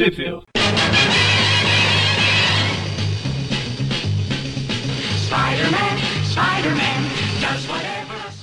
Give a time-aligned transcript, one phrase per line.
[0.00, 0.46] Sheffield.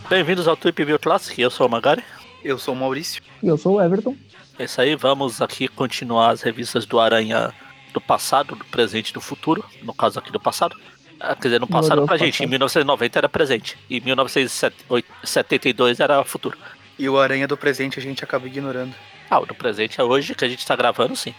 [0.07, 2.03] Bem-vindos ao Tweep View Classic, eu sou o Magari.
[2.43, 3.23] Eu sou o Maurício.
[3.41, 4.15] E eu sou o Everton.
[4.59, 7.51] É isso aí, vamos aqui continuar as revistas do Aranha
[7.91, 9.65] do passado, do presente e do futuro.
[9.81, 10.77] No caso aqui do passado.
[11.19, 12.45] Ah, Quer dizer, no passado Deus, pra gente, passado.
[12.45, 13.75] em 1990 era presente.
[13.89, 16.55] E 1972 era futuro.
[16.99, 18.93] E o Aranha do presente a gente acaba ignorando.
[19.29, 21.33] Ah, o do presente é hoje, que a gente tá gravando, sim.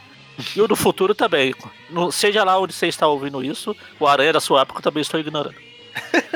[0.55, 1.55] E o do futuro também.
[1.91, 5.01] No- seja lá onde você está ouvindo isso, o Aranha da sua época eu também
[5.01, 5.57] estou ignorando.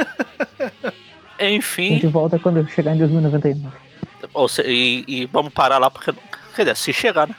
[1.38, 3.74] A Enfim, gente volta quando chegar em 2099.
[4.32, 6.12] ou se- e, e vamos parar lá, porque.
[6.54, 7.34] Quer dizer, se chegar, né?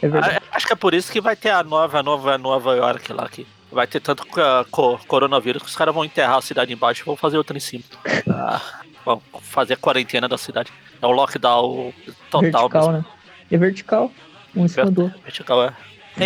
[0.00, 0.40] É verdade.
[0.52, 3.46] Acho que é por isso que vai ter a nova, nova Nova York lá que
[3.72, 7.04] vai ter tanto co- co- coronavírus que os caras vão enterrar a cidade embaixo e
[7.04, 7.84] vão fazer outra em cima.
[8.28, 8.60] Ah,
[9.04, 10.72] vão fazer a quarentena da cidade.
[11.00, 11.92] É um lockdown
[12.30, 12.68] total.
[12.68, 12.92] vertical, mesmo.
[12.92, 13.04] né?
[13.50, 14.12] É vertical.
[14.54, 15.20] Um em cima do outro.
[15.22, 15.76] Vertical, é.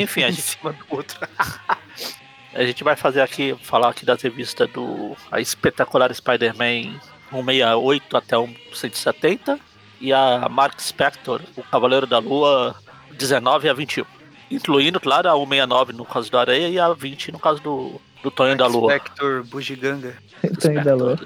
[0.00, 1.19] Enfim, a Em gente, cima do outro.
[2.55, 6.98] a gente vai fazer aqui, falar aqui das revistas do a espetacular Spider-Man
[7.31, 9.58] 168 até o 170
[10.00, 12.77] e a Mark Spector, o Cavaleiro da Lua
[13.12, 14.05] 19 a 21.
[14.50, 18.30] Incluindo, claro, a 169 no caso do Areia e a 20 no caso do, do
[18.30, 18.91] Tonho da Lua.
[18.91, 20.17] Spector Bugiganga.
[20.61, 21.19] Tonho da Lua.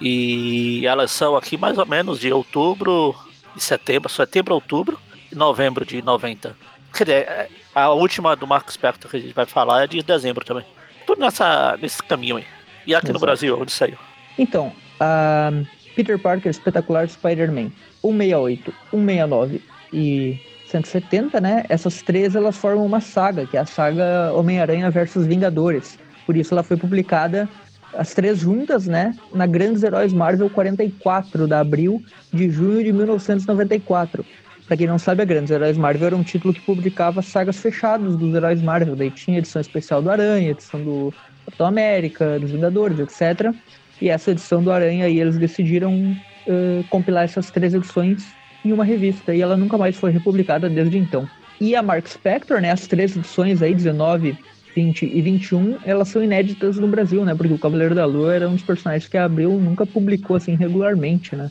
[0.00, 3.14] E elas são aqui mais ou menos de outubro
[3.54, 4.98] e setembro, setembro, outubro
[5.30, 6.56] e novembro de 90.
[6.94, 10.02] Quer dizer, é, a última do Mark Spector que a gente vai falar é de
[10.02, 10.64] dezembro também.
[11.06, 12.46] Tudo nessa, nesse caminho aí.
[12.86, 13.26] E aqui no Exato.
[13.26, 13.98] Brasil, onde saiu?
[14.38, 15.50] Então, a
[15.94, 20.40] Peter Parker Espetacular Spider-Man 168, 169 e
[20.72, 21.64] 170, né?
[21.68, 25.98] Essas três elas formam uma saga, que é a saga Homem-Aranha versus Vingadores.
[26.24, 27.48] Por isso ela foi publicada
[27.94, 29.14] as três juntas, né?
[29.34, 34.24] Na Grandes Heróis Marvel 44 da abril de junho de 1994.
[34.66, 38.16] Pra quem não sabe, a Grandes Heróis Marvel era um título que publicava sagas fechadas
[38.16, 38.96] dos heróis Marvel.
[38.96, 41.12] Daí tinha edição especial do Aranha, edição do
[41.44, 43.54] Capitão América, dos Vingadores, etc.
[44.00, 46.16] E essa edição do Aranha aí eles decidiram
[46.46, 48.24] eh, compilar essas três edições
[48.64, 51.28] em uma revista e ela nunca mais foi republicada desde então.
[51.60, 54.36] E a Mark Spector, né, as três edições aí, 19,
[54.74, 57.34] 20 e 21, elas são inéditas no Brasil, né?
[57.34, 60.54] Porque o Cavaleiro da Lua era um dos personagens que a Abril nunca publicou assim
[60.54, 61.50] regularmente, né?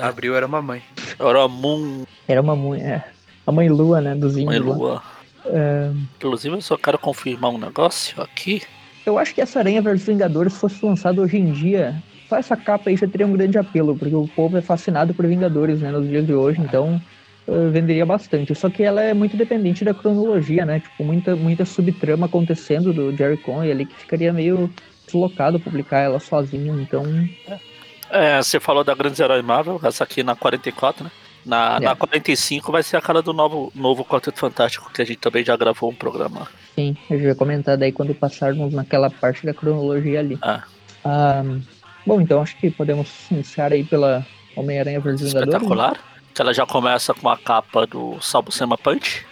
[0.00, 0.82] Abril era uma mãe.
[1.18, 3.04] Era Moon, Era uma mãe, é,
[3.46, 4.74] a mãe Lua, né, dos Mãe índios lá.
[4.76, 5.02] Lua.
[5.46, 8.62] É, Inclusive, eu só quero confirmar um negócio aqui.
[9.04, 12.88] Eu acho que essa Aranha vs Vingadores fosse lançada hoje em dia, só essa capa
[12.88, 16.08] aí já teria um grande apelo, porque o povo é fascinado por Vingadores, né, nos
[16.08, 17.02] dias de hoje, então
[17.72, 18.54] venderia bastante.
[18.54, 23.14] Só que ela é muito dependente da cronologia, né, tipo, muita, muita subtrama acontecendo do
[23.16, 24.72] Jerry Conway ali, que ficaria meio
[25.04, 27.02] deslocado publicar ela sozinho, então...
[28.08, 31.10] É, você falou da Grandes Herói Marvel, essa aqui na 44, né?
[31.44, 31.80] Na, É.
[31.80, 35.44] na 45 vai ser a cara do novo, novo Quarteto Fantástico, que a gente também
[35.44, 36.46] já gravou um programa.
[36.76, 40.38] Sim, eu já ia comentar daí quando passarmos naquela parte da cronologia ali.
[40.42, 40.62] Ah.
[41.04, 41.42] Ah,
[42.06, 45.34] bom, então acho que podemos iniciar aí pela Homem-Aranha vs Vingadores.
[45.34, 45.56] né?
[45.58, 46.00] espetacular.
[46.34, 49.26] Que ela já começa com a capa do Salvo Sema Punch.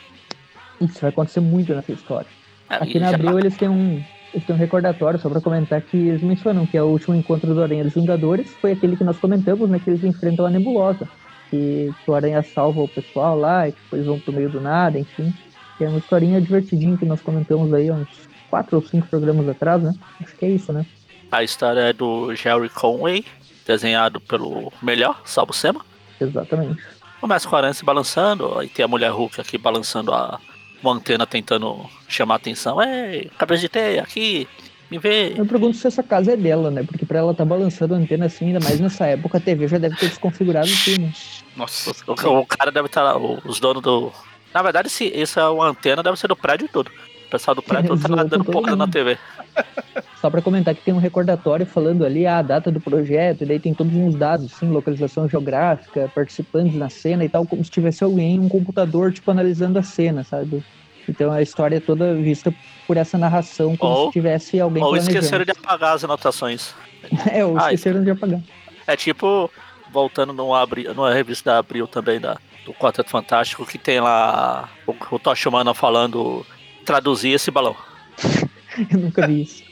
[0.80, 2.26] Isso vai acontecer muito nessa história.
[2.70, 4.02] É, Aqui na Abril eles têm um.
[4.34, 7.54] Eles têm um recordatório só pra comentar que eles mencionam que é o último encontro
[7.54, 9.80] do Aranha dos Vingadores foi aquele que nós comentamos, né?
[9.82, 11.08] Que eles enfrentam a nebulosa.
[11.50, 14.98] Que, que o Aranha salva o pessoal lá e depois vão pro meio do nada,
[14.98, 15.32] enfim.
[15.78, 19.48] Que é uma historinha divertidinha que nós comentamos aí há uns quatro ou cinco programas
[19.48, 19.94] atrás, né?
[20.20, 20.84] Acho que é isso, né?
[21.31, 23.25] A história é do Jerry Conway,
[23.66, 25.84] desenhado pelo melhor, Salvo Sema.
[26.21, 26.83] Exatamente.
[27.21, 30.39] Começa com a aranha se balançando, aí tem a mulher Hulk aqui balançando a
[30.83, 32.81] uma antena tentando chamar a atenção.
[32.83, 34.47] Ei, cabeça de teia, aqui,
[34.91, 35.34] me vê.
[35.37, 36.83] Eu pergunto se essa casa é dela, né?
[36.84, 39.78] Porque pra ela tá balançando a antena assim, ainda mais nessa época, a TV já
[39.78, 41.12] deve ter desconfigurado tudo, né?
[41.56, 41.91] Nossa.
[42.06, 44.12] O, o cara deve estar lá, o- os donos do.
[44.55, 46.89] Na verdade, se essa é uma antena, deve ser do prédio todo.
[47.27, 48.87] O pessoal do prédio todo tá lá dando porrada na.
[48.89, 49.19] TV.
[50.20, 53.60] Só pra comentar que tem um recordatório falando ali a data do projeto, e daí
[53.60, 58.02] tem todos uns dados, assim, localização geográfica, participantes na cena e tal, como se tivesse
[58.02, 60.65] alguém em um computador, tipo, analisando a cena, sabe?
[61.09, 62.53] Então a história é toda vista
[62.86, 65.16] por essa narração, como Ou- se tivesse alguém Ou planejando.
[65.16, 66.74] esqueceram de apagar as anotações.
[67.32, 68.41] É, ou Ah, esqueceram de apagar.
[68.86, 69.48] É tipo,
[69.92, 72.36] voltando no Abril, numa revista da Abril também, da,
[72.66, 76.44] do Quarteto Fantástico, que tem lá o, o Tocha Humana falando
[76.84, 77.76] traduzir esse balão.
[78.91, 79.67] Eu nunca vi isso.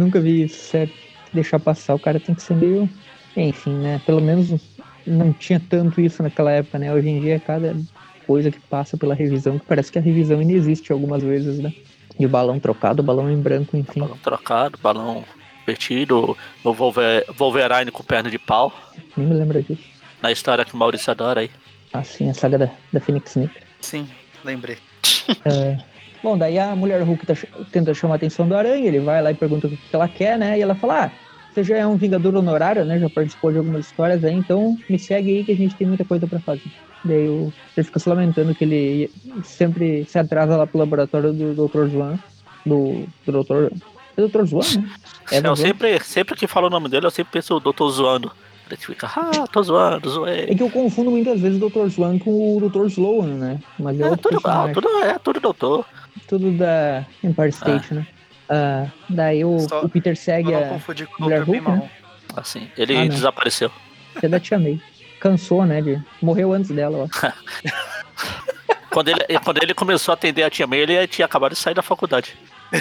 [0.00, 0.92] Nunca vi isso, sério.
[1.32, 2.88] Deixar passar, o cara tem que ser meio.
[3.36, 4.00] Enfim, né?
[4.04, 4.52] Pelo menos
[5.06, 6.92] não tinha tanto isso naquela época, né?
[6.92, 7.76] Hoje em dia, cada
[8.26, 11.72] coisa que passa pela revisão, que parece que a revisão ainda existe algumas vezes, né?
[12.18, 14.00] E o balão trocado, o balão em branco, enfim.
[14.00, 15.24] Balão trocado, balão
[15.62, 18.72] invertido, o Wolver- Wolverine com perna de pau.
[19.16, 19.82] Nem me lembro disso.
[20.20, 21.50] Na história que o Maurício adora aí.
[21.92, 23.54] Assim, a saga da, da Phoenix Negra.
[23.80, 24.06] Sim,
[24.44, 24.76] lembrei.
[25.44, 25.78] É,
[26.22, 27.34] bom, daí a mulher Hulk tá
[27.72, 30.38] tenta chamar a atenção do Aranha, ele vai lá e pergunta o que ela quer,
[30.38, 30.58] né?
[30.58, 31.10] E ela fala: Ah,
[31.52, 32.98] você já é um Vingador honorário, né?
[32.98, 36.04] Já participou de algumas histórias aí, então me segue aí que a gente tem muita
[36.04, 36.62] coisa pra fazer.
[37.04, 39.10] Daí o- ele fica se lamentando que ele
[39.42, 41.86] sempre se atrasa lá pro laboratório do Dr.
[41.88, 42.18] Zoan.
[42.66, 43.72] Do, do Dr.
[44.16, 44.44] É Dr.
[44.44, 44.90] Zoan, né?
[45.32, 48.30] É eu sempre, sempre que falo o nome dele, eu sempre penso, eu tô zoando.
[48.68, 50.54] Ele fica, ah, tô zoando, É zoei.
[50.54, 51.88] que eu confundo muitas vezes o Dr.
[51.88, 52.86] Zoan com o Dr.
[52.86, 53.58] Sloan, né?
[53.78, 54.74] Mas é É tudo igual, personagem.
[54.74, 55.86] tudo, é tudo doutor.
[56.26, 58.06] Tudo da Empire State, né?
[58.48, 60.66] Ah, daí o, Só- o Peter segue não a.
[60.68, 61.90] confundir com o Mulher Hulk, né?
[62.36, 63.70] Assim, ele Ah, desapareceu.
[64.14, 64.80] Você da Tia May.
[65.20, 65.80] Cansou, né?
[65.82, 66.02] De...
[66.22, 67.08] Morreu antes dela, ó.
[68.90, 71.74] Quando ele, quando ele começou a atender a tia May, ele tinha acabado de sair
[71.74, 72.36] da faculdade.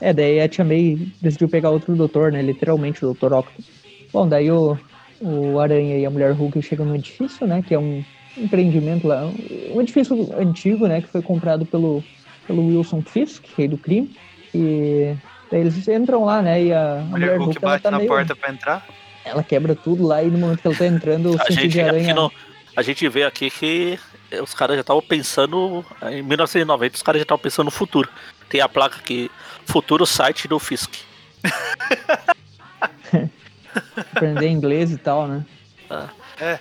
[0.00, 2.42] É, daí a Tia May decidiu pegar outro doutor, né?
[2.42, 3.32] Literalmente o Dr.
[3.32, 3.64] Octopus.
[4.12, 4.76] Bom, daí o,
[5.20, 7.62] o Aranha e a Mulher Hulk chegam no edifício, né?
[7.66, 8.04] Que é um
[8.36, 9.30] empreendimento lá.
[9.70, 11.00] Um edifício antigo, né?
[11.00, 12.02] Que foi comprado pelo,
[12.46, 14.14] pelo Wilson Fisk, rei do crime.
[14.54, 15.14] E
[15.50, 16.64] daí eles entram lá, né?
[16.64, 18.08] E a, a Mulher, Mulher Hulk, Hulk bate tá na meio...
[18.08, 18.86] porta pra entrar.
[19.24, 21.72] Ela quebra tudo lá e no momento que ela tá entrando, o A sentido gente,
[21.72, 22.14] de aqui aranha...
[22.14, 22.32] no,
[22.76, 23.98] a gente vê aqui que
[24.42, 25.84] os caras já estavam pensando.
[26.10, 28.08] Em 1990, os caras já estavam pensando no futuro.
[28.48, 29.30] Tem a placa aqui,
[29.64, 30.92] futuro site do Fisk.
[34.12, 35.44] aprender inglês e tal, né?
[35.88, 36.08] Ah.
[36.40, 36.58] É.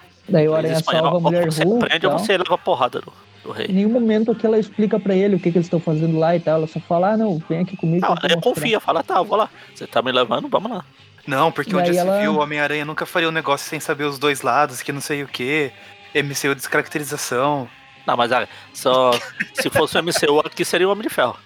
[0.30, 2.18] Daí o Em Aranha espanhol, salva a Mulher ou você Hulk e aprende ou tal.
[2.20, 3.12] você leva porrada do,
[3.44, 3.68] do Em rei.
[3.68, 6.40] nenhum momento que ela explica pra ele o que, que eles estão fazendo lá e
[6.40, 6.56] tal.
[6.58, 8.06] Ela só fala, ah, não, vem aqui comigo.
[8.06, 9.48] Não, que eu ele vou mostrar." confia, fala, tá, vou lá.
[9.74, 10.84] Você tá me levando, vamos lá.
[11.26, 14.18] Não, porque onde se ela- viu, o Homem-Aranha nunca faria um negócio sem saber os
[14.18, 15.70] dois lados, que não sei o que.
[16.14, 17.68] MCU descaracterização.
[18.06, 19.10] Não, mas ah, só
[19.54, 21.36] se fosse o MCU aqui seria o Homem de Ferro.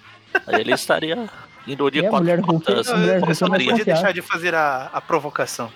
[0.46, 1.28] Aí ele estaria
[1.66, 3.84] indo de É, a quatro Mulher Hulk- Mulher é não mais podia confiável.
[3.84, 5.70] deixar de fazer a, a provocação.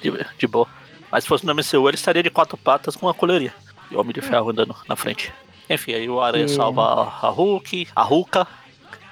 [0.00, 0.66] de, de boa.
[1.10, 3.54] Mas se fosse no MCU, ele estaria de quatro patas com a coleirinha.
[3.90, 5.32] E o Homem de Ferro andando na frente.
[5.70, 6.82] Enfim, aí o Aranha E- salva
[7.22, 8.46] a, Hulk, a Hulka.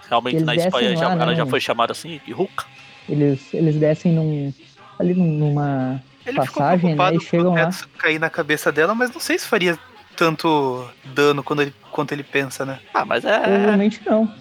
[0.08, 2.64] Realmente Eles na Espanha descem já, lá, ela né, já foi chamada assim, de Hulka.
[3.08, 4.52] Eles, eles descem num,
[4.98, 6.78] ali num- numa Ele passagem, ficou né?
[6.78, 7.70] preocupado E chegam com o lá.
[7.98, 9.78] cair na cabeça dela, mas não sei se faria
[10.16, 12.78] tanto dano quando ele, quanto ele pensa, né?
[12.94, 13.38] Ah, mas é.
[13.38, 14.32] Provavelmente não.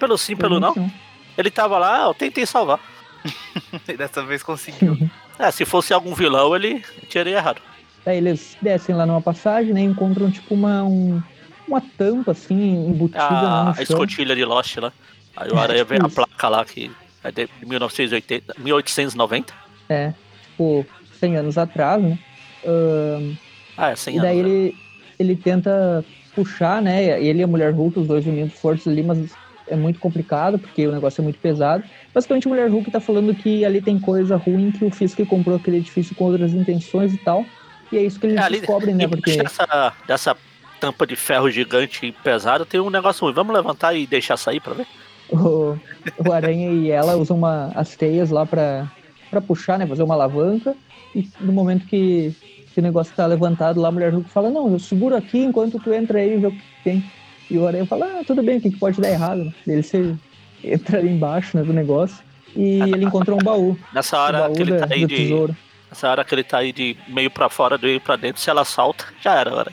[0.00, 0.72] Pelo sim, pelo não.
[0.72, 1.00] provavelmente
[1.38, 2.78] Ele tava lá, eu tentei salvar.
[3.88, 4.96] E dessa vez conseguiu.
[5.38, 7.60] É, se fosse algum vilão, ele teria errado.
[8.04, 9.80] Daí eles descem lá numa passagem, né?
[9.80, 11.22] e Encontram tipo uma, um-
[11.66, 14.92] uma tampa assim, embutida lá A, a escotilha de Lost lá.
[15.36, 16.14] Aí o Aranha vê a Isso.
[16.14, 16.90] placa lá que
[17.24, 19.52] é de 1980, 1890.
[19.88, 20.12] É,
[20.50, 20.86] tipo,
[21.18, 22.18] 100 anos atrás, né?
[22.64, 23.34] Ahn,
[23.76, 24.50] Ah, é 100 E daí anos.
[24.52, 24.58] né?
[24.58, 24.76] ele,
[25.18, 26.04] ele tenta
[26.34, 27.20] puxar, né?
[27.20, 29.30] Ele e a Mulher Hulk, os dois unindo forças ali, mas
[29.68, 31.84] é muito complicado, porque o negócio é muito pesado.
[32.14, 35.56] Basicamente, a Mulher Hulk tá falando que ali tem coisa ruim, que o Fisk comprou
[35.56, 37.44] aquele edifício com outras intenções e tal.
[37.92, 39.06] E é isso que eles É, ali- descobrem, né?
[39.06, 40.36] Porque dessa, dessa
[40.80, 43.34] tampa de ferro gigante e pesada tem um negócio ruim.
[43.34, 44.86] Vamos levantar e deixar sair pra ver?
[45.30, 45.76] o,
[46.24, 48.86] o Aranha e ela usam uma, as teias lá pra,
[49.30, 49.86] pra puxar, né?
[49.86, 50.74] Fazer uma alavanca.
[51.14, 52.32] E no momento que,
[52.72, 55.78] que o negócio tá levantado lá, a Mulher Hulk fala, não, eu seguro aqui enquanto
[55.80, 57.04] tu entra aí e vê o que tem.
[57.50, 59.52] E o Aranha fala, ah, tudo bem, o que, que pode dar errado?
[59.66, 60.16] Ele se
[60.64, 62.18] entra ali embaixo né, do negócio
[62.56, 63.78] e ele encontra um baú.
[63.92, 65.16] Nessa hora baú que ele da- tá aí de.
[65.16, 65.56] tesouro.
[65.88, 68.50] Nessa hora que ele tá aí de meio pra fora, do meio pra dentro, se
[68.50, 69.72] ela salta, já era, hora.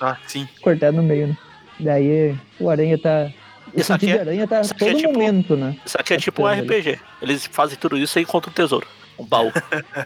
[0.00, 0.46] Ah, sim.
[0.60, 1.36] Cortado no meio, né?
[1.80, 3.30] Daí o Aranha tá...
[3.74, 5.76] O Isso aqui sentido é- de Aranha tá isso aqui é todo tipo- momento, né?
[5.84, 6.98] Isso aqui é tipo um RPG.
[7.22, 8.86] Eles fazem tudo isso e encontram um tesouro.
[9.18, 9.50] Um baú.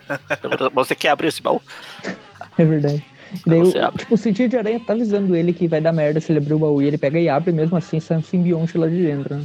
[0.74, 1.60] Você quer abrir esse baú?
[2.58, 3.04] É verdade.
[3.46, 6.32] Daí, o, tipo, o sentido de aranha tá avisando ele que vai dar merda se
[6.32, 6.82] ele abrir o baú.
[6.82, 9.36] E ele pega e abre, mesmo assim sai um simbionte lá de dentro.
[9.36, 9.44] Né?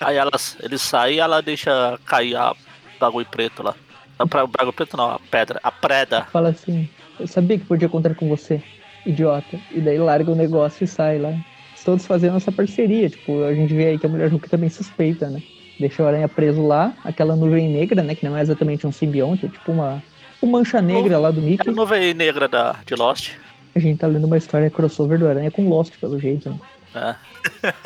[0.00, 2.54] Aí elas, ele sai e ela deixa cair a
[2.98, 3.74] bagulho preto lá.
[4.18, 5.60] Não, pra- O bagulho preto não, a pedra.
[5.62, 6.24] A preda.
[6.32, 8.62] Fala assim, eu sabia que podia contar com você,
[9.06, 9.58] idiota.
[9.70, 11.32] E daí larga o negócio e sai lá.
[11.84, 13.08] Todos fazendo essa parceria.
[13.08, 15.42] Tipo, a gente vê aí que a mulher Hulk também suspeita, né?
[15.80, 18.14] Deixa o aranha preso lá, aquela nuvem negra, né?
[18.14, 20.02] Que não é exatamente um simbionte, é tipo uma,
[20.42, 21.70] uma mancha negra lá do É a Mickey.
[21.70, 23.32] nuvem negra da, de Lost.
[23.74, 26.58] A gente tá lendo uma história crossover do aranha com Lost, pelo jeito, né?
[26.94, 27.14] É.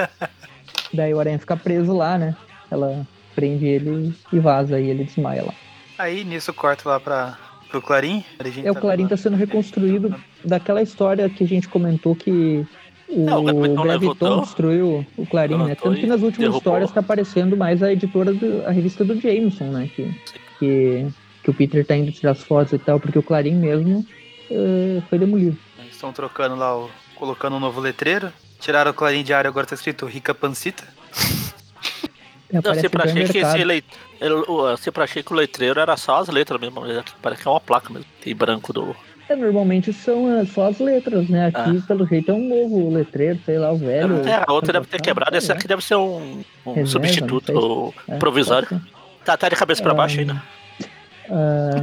[0.95, 2.37] Daí o aranha fica preso lá, né?
[2.71, 5.55] Ela prende ele e vaza e ele desmaia lá.
[5.99, 7.37] Aí nisso corta lá pra,
[7.71, 8.25] pro Clarim.
[8.39, 12.15] A gente É, o tá Clarim tá sendo reconstruído daquela história que a gente comentou
[12.15, 12.67] que
[13.09, 15.75] o É, o Graviton destruiu o Clarim, né?
[15.75, 16.59] Tanto que nas últimas derrubou.
[16.59, 19.91] histórias tá aparecendo mais a editora, do, a revista do Jameson, né?
[19.95, 20.15] Que,
[20.59, 21.07] que,
[21.43, 24.07] que o Peter tá indo tirar as fotos e tal, porque o Clarim mesmo
[24.51, 25.57] eh, foi demolido.
[25.79, 28.33] Eles estão trocando lá, o, colocando um novo letreiro.
[28.61, 30.85] Tiraram o Clarim diário, agora tá escrito Rica Pancita.
[32.53, 33.85] Eu Aparece sempre achei que esse leit...
[34.21, 36.85] eu, eu sempre achei que o letreiro era só as letras mesmo.
[36.85, 38.07] aqui Parece que é uma placa mesmo.
[38.21, 38.95] Tem branco do.
[39.27, 41.47] É, normalmente são é, só as letras, né?
[41.47, 44.29] Aqui, pelo jeito, é um novo letreiro, sei lá, o velho.
[44.29, 45.35] É, a outra deve ter Ah, quebrado.
[45.35, 48.15] Esse sei aqui deve ser um, um Reserva, substituto não lá.
[48.15, 48.69] É, provisório.
[49.25, 50.43] Tá até de cabeça pra Ah, baixo ainda.
[51.33, 51.83] Ah,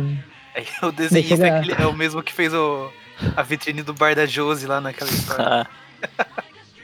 [0.56, 2.90] Aí o desenhista eu é, aquele- é o mesmo que fez o,
[3.36, 5.46] a vitrine do bar da Josie lá naquela história.
[5.46, 5.68] Ah,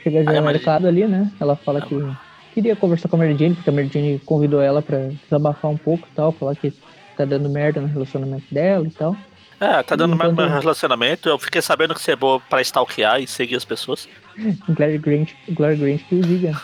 [0.02, 1.30] chega já no mas- mercado ali, né?
[1.40, 1.96] Ela fala que
[2.54, 5.76] queria conversar com a Mary Jane, porque a Mary Jane convidou ela pra desabafar um
[5.76, 6.72] pouco e tal, falar que
[7.16, 9.16] tá dando merda no relacionamento dela e tal.
[9.58, 11.28] É, tá dando mais Enquanto- meu relacionamento.
[11.28, 14.08] Eu fiquei sabendo que você é boa pra stalkear e seguir as pessoas.
[14.68, 16.60] Glória Grant, Glória Grant que o diga.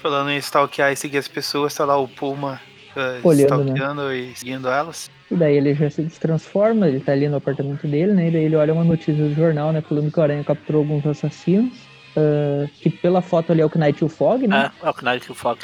[0.00, 2.60] Falando em stalkear e seguir as pessoas, tá lá o Puma
[2.96, 3.72] uh, Olhando, né?
[3.72, 5.10] stalkeando e seguindo elas.
[5.32, 8.28] E daí ele já se transforma, ele tá ali no apartamento dele, né?
[8.28, 9.80] E daí ele olha uma notícia do jornal, né?
[9.80, 11.72] Falando que o Aranha capturou alguns assassinos.
[12.16, 14.70] ah, que pela foto ali é o Knight e o Fog, né?
[14.82, 15.58] É, é o Knight que o Fog.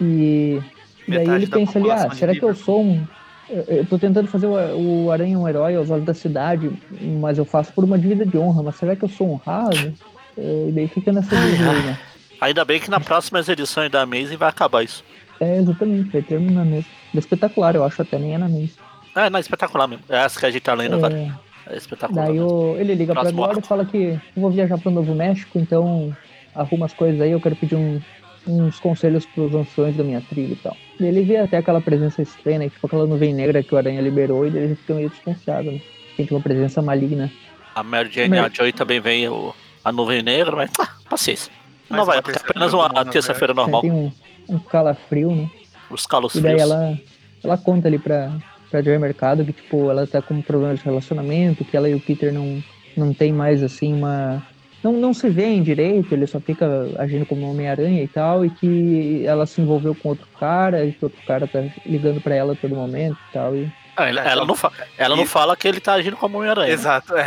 [0.00, 0.58] E,
[1.06, 3.04] e daí ele pensa ali, ah, será que eu sou um.
[3.50, 6.70] eu- tô tentando fazer o, o Aranha um herói aos olhos da cidade,
[7.20, 9.92] mas eu faço por uma dívida de honra, mas será que eu sou honrado?
[10.38, 11.98] Eh, E daí fica nessa dúvida aí, né?
[12.40, 15.04] Ainda bem que na próxima edição da Amazing vai acabar isso.
[15.38, 16.90] É, exatamente, vai terminar mesmo.
[17.14, 18.72] É espetacular, eu acho, até nem é na mesa.
[19.14, 20.04] É, não, é espetacular mesmo.
[20.08, 21.14] É essa que a gente tá lendo agora.
[21.16, 21.30] É,
[21.74, 22.26] É espetacular.
[22.26, 25.58] daí o, ele liga pra Glória e fala que eu vou viajar pro Novo México,
[25.58, 26.14] então
[26.54, 28.00] arruma as coisas aí, eu quero pedir um-
[28.46, 30.76] uns conselhos pros anciões da minha tribo e tal.
[30.98, 34.00] E ele vê até aquela presença estranha, né, tipo aquela nuvem negra que o Aranha
[34.00, 35.80] liberou, e daí ele fica meio desconfiado, né?
[36.16, 37.30] Sente uma presença maligna.
[37.74, 40.88] A Mary Jane e a Mary- Joy também vem o, a nuvem negra, mas ah,
[41.08, 41.52] paciência.
[41.88, 43.82] Mais Não vai, é apenas uma terça-feira normal.
[43.82, 44.10] Tem um,
[44.48, 45.48] um calafrio, né?
[45.90, 46.70] Os calos E daí frios.
[46.70, 46.98] ela,
[47.44, 48.32] ela conta ali pra,
[48.70, 52.00] pra Joy Mercado que, tipo, ela tá com problema de relacionamento, que ela e o
[52.00, 52.62] Peter não,
[52.96, 54.42] não tem mais, assim, uma...
[54.82, 56.66] Não, não se veem direito, ele só fica
[56.98, 61.04] agindo como Homem-Aranha e tal, e que ela se envolveu com outro cara, e que
[61.04, 63.70] outro cara tá ligando pra ela a todo momento e tal, e...
[63.96, 66.72] Ah, ela, ela não, fa- ela não fala que ele tá agindo como Homem-Aranha.
[66.72, 67.26] Exato, é.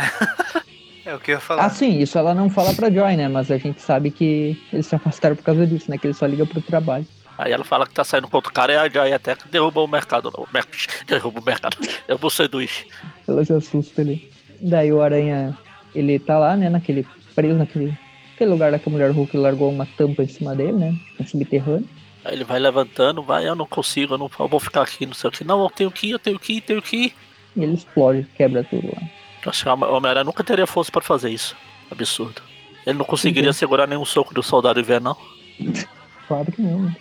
[1.06, 1.66] é o que eu ia falar.
[1.66, 3.28] Ah, sim, isso ela não fala pra Joy, né?
[3.28, 5.96] Mas a gente sabe que eles se afastaram por causa disso, né?
[5.96, 7.06] Que ele só liga pro trabalho.
[7.36, 9.80] Aí ela fala que tá saindo com outro cara e a Joy até que derruba
[9.80, 10.30] o mercado.
[10.36, 10.64] O mer...
[11.06, 11.76] Derruba o mercado.
[12.06, 12.86] Derruba o sanduíche.
[13.26, 14.30] Ela se assusta ali.
[14.60, 15.56] Daí o Aranha,
[15.94, 17.96] ele tá lá, né, naquele, preso naquele,
[18.34, 21.26] aquele lugar lá que a Mulher Hulk largou uma tampa em cima dele, né, um
[21.26, 21.88] subterrâneo.
[22.24, 25.12] Aí ele vai levantando, vai, eu não consigo, eu não eu vou ficar aqui, não
[25.12, 25.44] sei o que.
[25.44, 27.14] Não, eu tenho que ir, eu tenho que ir, tenho que ir.
[27.54, 29.02] E ele explode, quebra tudo lá.
[29.46, 31.54] Acho que o Homem-Aranha nunca teria força pra fazer isso.
[31.90, 32.40] Absurdo.
[32.86, 33.58] Ele não conseguiria Sim.
[33.58, 35.18] segurar nenhum soco do soldado invernal.
[36.26, 36.96] Claro que não, né?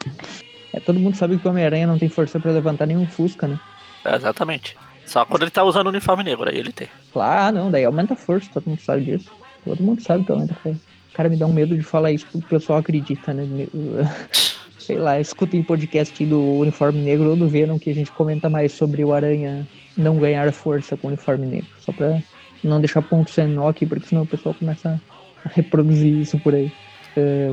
[0.74, 3.60] É, todo mundo sabe que o Homem-Aranha não tem força pra levantar nenhum Fusca, né?
[4.04, 4.76] É, exatamente.
[5.06, 6.88] Só quando ele tá usando o uniforme negro, aí ele tem.
[7.12, 9.32] Claro, não, daí aumenta a força, todo mundo sabe disso.
[9.64, 10.80] Todo mundo sabe que aumenta a força.
[11.14, 13.46] Cara, me dá um medo de falar isso porque o pessoal acredita, né?
[14.80, 18.74] Sei lá, escutem podcast do Uniforme Negro ou do Venom que a gente comenta mais
[18.74, 19.66] sobre o Aranha
[19.96, 21.70] não ganhar força com o Uniforme Negro.
[21.80, 22.22] Só pra
[22.64, 25.00] não deixar ponto sem nó aqui, porque senão o pessoal começa
[25.46, 26.72] a reproduzir isso por aí.
[27.16, 27.50] É,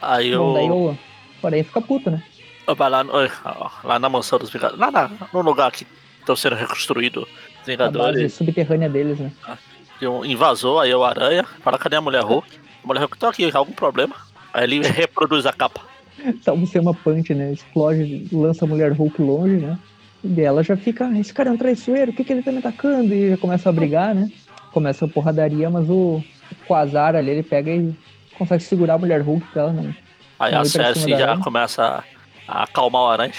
[0.00, 0.74] Aí Bom, daí eu.
[0.74, 0.98] o
[1.42, 2.22] o Aranha fica puto, né?
[2.76, 3.12] Vai lá, no-
[3.84, 4.80] lá na mansão dos Vingadores.
[4.80, 5.86] Lá na, no lugar que
[6.18, 8.32] estão sendo reconstruídos os A base Vingadores.
[8.32, 9.30] subterrânea deles, né?
[10.00, 11.44] Tem um invasor, aí é o Aranha.
[11.62, 12.48] Fala, cadê a mulher Hulk?
[12.82, 14.14] A mulher Hulk tá aqui, algum problema?
[14.52, 15.82] Aí ele reproduz a capa.
[16.42, 17.52] Salvo ser uma punch, né?
[17.52, 19.78] Explode, lança a mulher Hulk longe, né?
[20.24, 22.50] E ela já fica, "Ah, esse cara é um traiçoeiro, o que, que ele tá
[22.50, 23.14] me atacando?
[23.14, 24.28] E já começa a brigar, né?
[24.72, 26.24] Começa a porradaria, mas o, o
[26.66, 27.94] Quasar ali, ele pega e
[28.36, 29.94] consegue segurar a mulher Hulk pra ela não.
[30.38, 32.04] Aí Não, a Cersei já começa
[32.46, 33.32] a, acalmar o Aranha.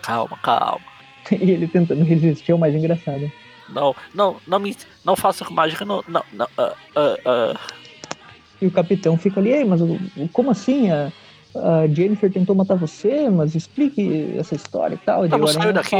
[0.00, 0.80] Calma, calma.
[1.30, 3.30] E ele tentando resistir é o mais engraçado.
[3.68, 4.76] Não, não, não me.
[5.04, 6.02] Não faça com mágica, não.
[6.08, 7.60] não, não ah, ah, ah.
[8.60, 9.80] E o capitão fica ali, ei, mas
[10.32, 10.90] como assim?
[10.90, 11.12] A,
[11.54, 15.24] a Jennifer tentou matar você, mas explique essa história e tal.
[15.24, 15.96] E daí Não, o saiu daqui,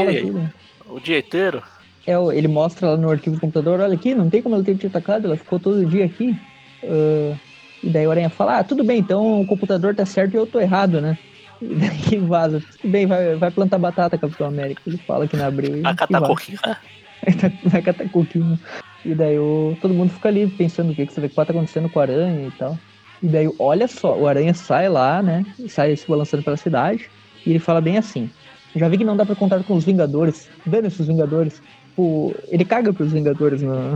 [0.87, 1.63] o dia inteiro.
[2.05, 4.75] É, ele mostra lá no arquivo do computador, olha aqui, não tem como ela ter
[4.75, 6.37] te atacado, ela ficou todo dia aqui.
[6.83, 7.35] Ah,
[7.83, 10.47] e daí o Aranha fala, ah, tudo bem, então o computador tá certo e eu
[10.47, 11.17] tô errado, né?
[11.61, 12.61] E daí vaza.
[12.81, 14.81] Tudo bem, vai, vai plantar batata, Capitão América.
[14.85, 15.77] Ele fala que não abriu.
[15.77, 16.59] e catar coquinho.
[16.65, 16.77] né?
[17.63, 18.59] vai catar coquinho.
[19.05, 21.87] E daí o, todo mundo fica ali pensando o que, que será que tá acontecendo
[21.87, 22.77] com o Aranha e tal.
[23.21, 25.45] E daí, olha só, o Aranha sai lá, né?
[25.69, 27.09] Sai se balançando pela cidade.
[27.45, 28.29] E ele fala bem assim:
[28.75, 30.49] Já vi que não dá pra contar com os Vingadores.
[30.65, 31.61] Dane-se os Vingadores.
[31.93, 33.61] Tipo, ele caga pros Vingadores.
[33.61, 33.95] No...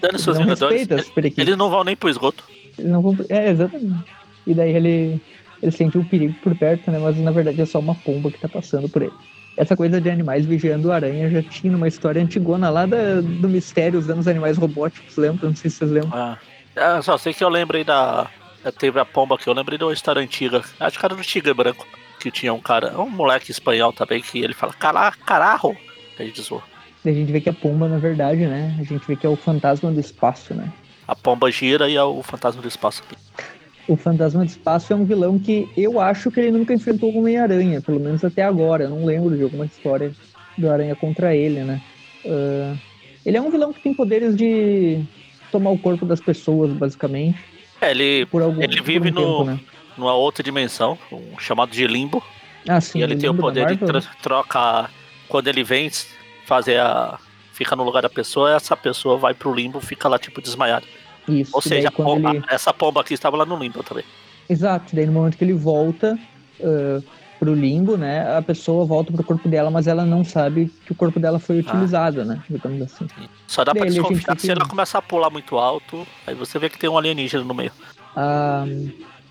[0.00, 0.86] Dando seus não Vingadores.
[1.10, 1.46] periquitas.
[1.46, 2.44] Eles não vão nem pro esgoto.
[2.78, 3.16] Não.
[3.28, 4.04] É, exatamente.
[4.46, 5.20] E daí ele,
[5.62, 6.98] ele sente um perigo por perto, né?
[6.98, 9.12] Mas na verdade é só uma pomba que tá passando por ele.
[9.56, 13.98] Essa coisa de animais vigiando aranha já tinha numa história antigona lá da, do mistério
[13.98, 15.46] usando os animais robóticos, lembra?
[15.48, 16.10] Não sei se vocês lembram.
[16.14, 16.38] Ah,
[16.74, 18.28] É, só sei que eu lembrei da.
[18.78, 20.62] Teve a pomba que eu lembrei de uma história antiga.
[20.80, 21.86] Acho que era do Tigre Branco.
[22.18, 25.76] que tinha um cara, um moleque espanhol também, que ele fala, Cara, carajo,
[26.18, 26.62] a gente zoou.
[27.04, 28.74] A gente vê que a pomba, na verdade, né?
[28.78, 30.72] A gente vê que é o fantasma do espaço, né?
[31.12, 33.02] A pomba gira e é o fantasma do espaço.
[33.86, 37.18] O fantasma do espaço é um vilão que eu acho que ele nunca enfrentou o
[37.18, 38.84] Homem-Aranha, pelo menos até agora.
[38.84, 40.10] Eu não lembro de alguma história
[40.56, 41.82] do Aranha contra ele, né?
[42.24, 42.78] Uh,
[43.26, 45.04] ele é um vilão que tem poderes de
[45.50, 47.38] tomar o corpo das pessoas, basicamente.
[47.78, 49.60] É, ele, algum, ele vive um no, tempo, né?
[49.98, 52.24] numa outra dimensão, um, chamado de limbo.
[52.66, 54.90] Ah, sim, e ele tem o poder de tro trocar.
[55.28, 55.90] Quando ele vem
[56.46, 57.18] fazer a.
[57.52, 60.86] fica no lugar da pessoa, essa pessoa vai pro limbo fica lá, tipo, desmaiada.
[61.28, 61.50] Isso.
[61.54, 62.44] Ou seja, pomba, ele...
[62.48, 64.04] essa pomba aqui estava lá no limbo também.
[64.48, 66.18] Exato, daí no momento que ele volta
[66.60, 67.02] uh,
[67.38, 70.94] pro limbo, né, a pessoa volta pro corpo dela, mas ela não sabe que o
[70.94, 71.60] corpo dela foi ah.
[71.60, 72.24] utilizado, ah.
[72.24, 73.06] né, digamos assim.
[73.46, 76.68] Só dá daí, pra desconfiar se ela começar a pular muito alto, aí você vê
[76.68, 77.72] que tem um alienígena no meio.
[78.14, 78.64] Ah,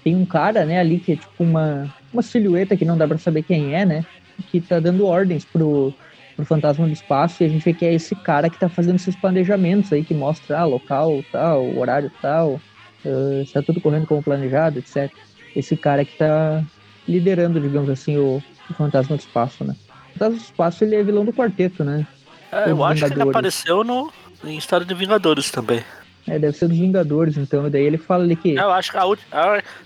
[0.03, 3.17] tem um cara, né, ali que é tipo uma, uma silhueta que não dá pra
[3.17, 4.05] saber quem é, né,
[4.49, 5.93] que tá dando ordens pro,
[6.41, 8.95] pro Fantasma do Espaço, e a gente vê que é esse cara que tá fazendo
[8.95, 12.59] esses planejamentos aí, que mostra ah, local tal, horário tal,
[13.05, 15.11] uh, está tudo correndo como planejado, etc.
[15.55, 16.63] Esse cara que tá
[17.07, 19.75] liderando, digamos assim, o, o Fantasma do Espaço, né?
[20.09, 22.05] O Fantasma do Espaço, ele é vilão do quarteto, né?
[22.51, 24.11] É, eu acho que ele apareceu no,
[24.43, 25.83] em História de Vingadores também.
[26.27, 27.69] É, deve ser dos Vingadores, então.
[27.69, 28.53] Daí ele fala ali que.
[28.53, 29.27] Eu acho que a última.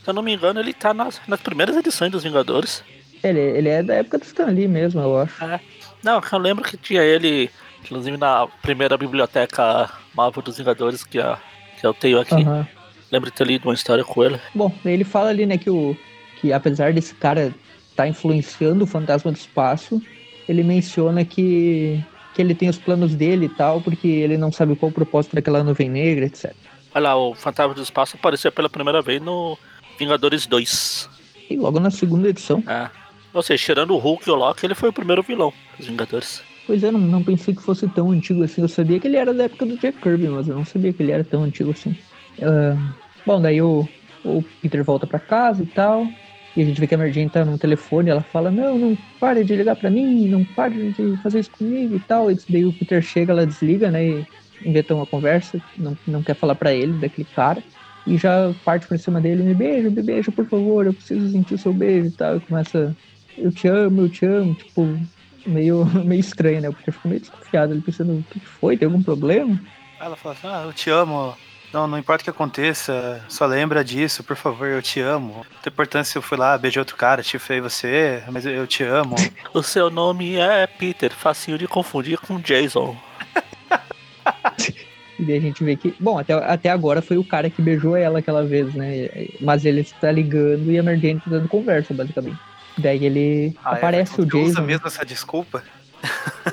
[0.03, 2.83] Se eu não me engano, ele tá nas, nas primeiras edições dos Vingadores.
[3.23, 5.43] Ele, ele é da época do Stan Lee mesmo, eu acho.
[5.43, 5.59] É.
[6.05, 7.49] Não, eu lembro que tinha ele,
[7.83, 11.39] inclusive na primeira biblioteca Marvel dos Vingadores que, a,
[11.81, 12.35] que eu tenho aqui.
[12.35, 12.63] Uhum.
[13.11, 14.39] Lembro de ter lido uma história com ele.
[14.53, 15.97] Bom, ele fala ali, né, que, o,
[16.39, 19.99] que apesar desse cara estar tá influenciando o fantasma do espaço,
[20.47, 21.99] ele menciona que,
[22.35, 25.33] que ele tem os planos dele e tal, porque ele não sabe qual o propósito
[25.33, 26.53] daquela nuvem negra, etc.
[26.93, 29.57] Olha lá, o fantasma do espaço apareceu pela primeira vez no
[29.97, 31.09] Vingadores 2.
[31.49, 32.63] E logo na segunda edição.
[32.67, 32.91] É.
[33.33, 36.43] Ou seja, tirando o Hulk e o Loki, ele foi o primeiro vilão dos Vingadores.
[36.65, 38.61] Pois é, não, não pensei que fosse tão antigo assim.
[38.61, 41.03] Eu sabia que ele era da época do Jack Kirby, mas eu não sabia que
[41.03, 41.95] ele era tão antigo assim.
[42.39, 42.79] Uh,
[43.25, 43.87] bom, daí o,
[44.23, 46.07] o Peter volta para casa e tal.
[46.55, 48.09] E a gente vê que a Mary tá no telefone.
[48.09, 51.95] Ela fala: Não, não pare de ligar para mim, não pare de fazer isso comigo
[51.95, 52.31] e tal.
[52.31, 54.05] E daí o Peter chega, ela desliga, né?
[54.05, 54.27] E
[54.65, 55.61] inventa uma conversa.
[55.77, 57.61] Não, não quer falar para ele daquele cara.
[58.07, 60.85] E já parte por cima dele: Me beija, me beija, por favor.
[60.85, 62.37] Eu preciso sentir o seu beijo e tal.
[62.37, 62.95] E começa
[63.37, 64.97] eu te amo, eu te amo, tipo,
[65.45, 66.69] meio, meio estranho, né?
[66.69, 68.77] Porque ficou meio desconfiado, ele pensando, o que foi?
[68.77, 69.59] Tem algum problema?
[69.99, 71.35] Ela fala assim, ah, eu te amo,
[71.73, 75.45] não, não importa o que aconteça, só lembra disso, por favor, eu te amo.
[75.53, 78.65] Não tem importância se eu fui lá, beijei outro cara, te fei você, mas eu
[78.65, 79.15] te amo.
[79.53, 82.95] o seu nome é Peter, facinho de confundir com Jason.
[85.17, 87.95] E daí a gente vê que, bom, até, até agora foi o cara que beijou
[87.95, 89.09] ela aquela vez, né?
[89.39, 92.37] Mas ele está ligando e a Mary Jane tá dando conversa, basicamente.
[92.77, 93.77] Daí ele ah, é?
[93.77, 94.43] aparece é, o Jason.
[94.43, 95.63] usa mesmo essa desculpa?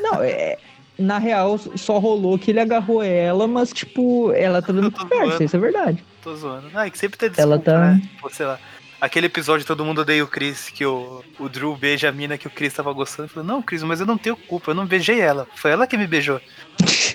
[0.01, 0.57] Não, é.
[0.99, 5.57] Na real, só rolou que ele agarrou ela, mas, tipo, ela tá dando conversa, isso
[5.57, 6.05] é verdade.
[6.23, 6.71] Tô zoando.
[6.75, 7.81] Ah, é que sempre tem desculpa, ela tá...
[7.93, 8.03] né?
[8.15, 8.59] Tipo, sei lá.
[9.01, 12.47] Aquele episódio Todo Mundo Odeia o Chris, que o, o Drew beija a mina que
[12.47, 13.29] o Chris tava gostando.
[13.29, 15.49] Falou, não, Chris, mas eu não tenho culpa, eu não beijei ela.
[15.57, 16.41] Foi ela que me beijou.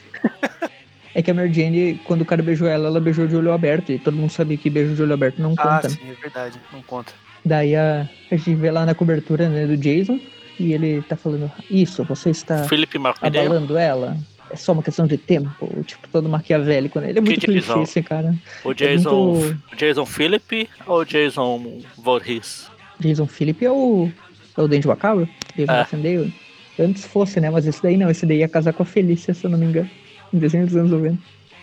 [1.16, 3.94] é que a Mary Jane, quando o cara beijou ela, ela beijou de olho aberto.
[3.94, 5.88] E todo mundo sabia que beijo de olho aberto não ah, conta.
[5.88, 7.14] Ah, sim, é verdade, não conta.
[7.48, 10.20] Daí a, a gente vê lá na cobertura né, do Jason
[10.60, 14.18] e ele tá falando: Isso, você está Felipe abalando ela.
[14.50, 15.50] É só uma questão de tempo.
[15.84, 17.10] Tipo, todo maquiavélico, né?
[17.10, 18.34] Ele é muito clichê, esse cara.
[18.64, 19.76] O Jason, é muito...
[19.76, 22.72] Jason Philip ou Jason Voorhees?
[22.98, 24.10] Jason Philip é o,
[24.58, 25.28] é o Dente Macabro?
[25.56, 26.82] Jason é.
[26.82, 27.50] Antes fosse, né?
[27.50, 28.10] Mas esse daí não.
[28.10, 29.90] Esse daí ia casar com a Felícia, se eu não me engano.
[30.34, 31.18] Em desenho dos anos 90.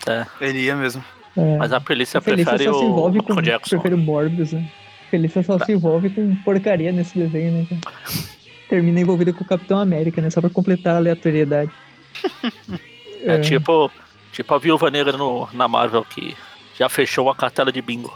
[0.07, 0.27] É.
[0.40, 1.03] Ele ia mesmo.
[1.37, 1.57] É.
[1.57, 3.77] Mas a Felícia, a Felícia prefere só o, se envolve com, Jackson.
[3.77, 4.70] Prefere o Morbius, né?
[5.14, 5.64] Felícia só tá.
[5.64, 7.79] se envolve com porcaria nesse desenho, né?
[8.68, 10.29] Termina envolvida com o Capitão América, né?
[10.29, 11.70] Só pra completar a aleatoriedade.
[13.22, 13.88] é, é, tipo,
[14.33, 16.37] tipo a Viúva Negra no, na Marvel que
[16.77, 18.12] já fechou uma cartela de bingo.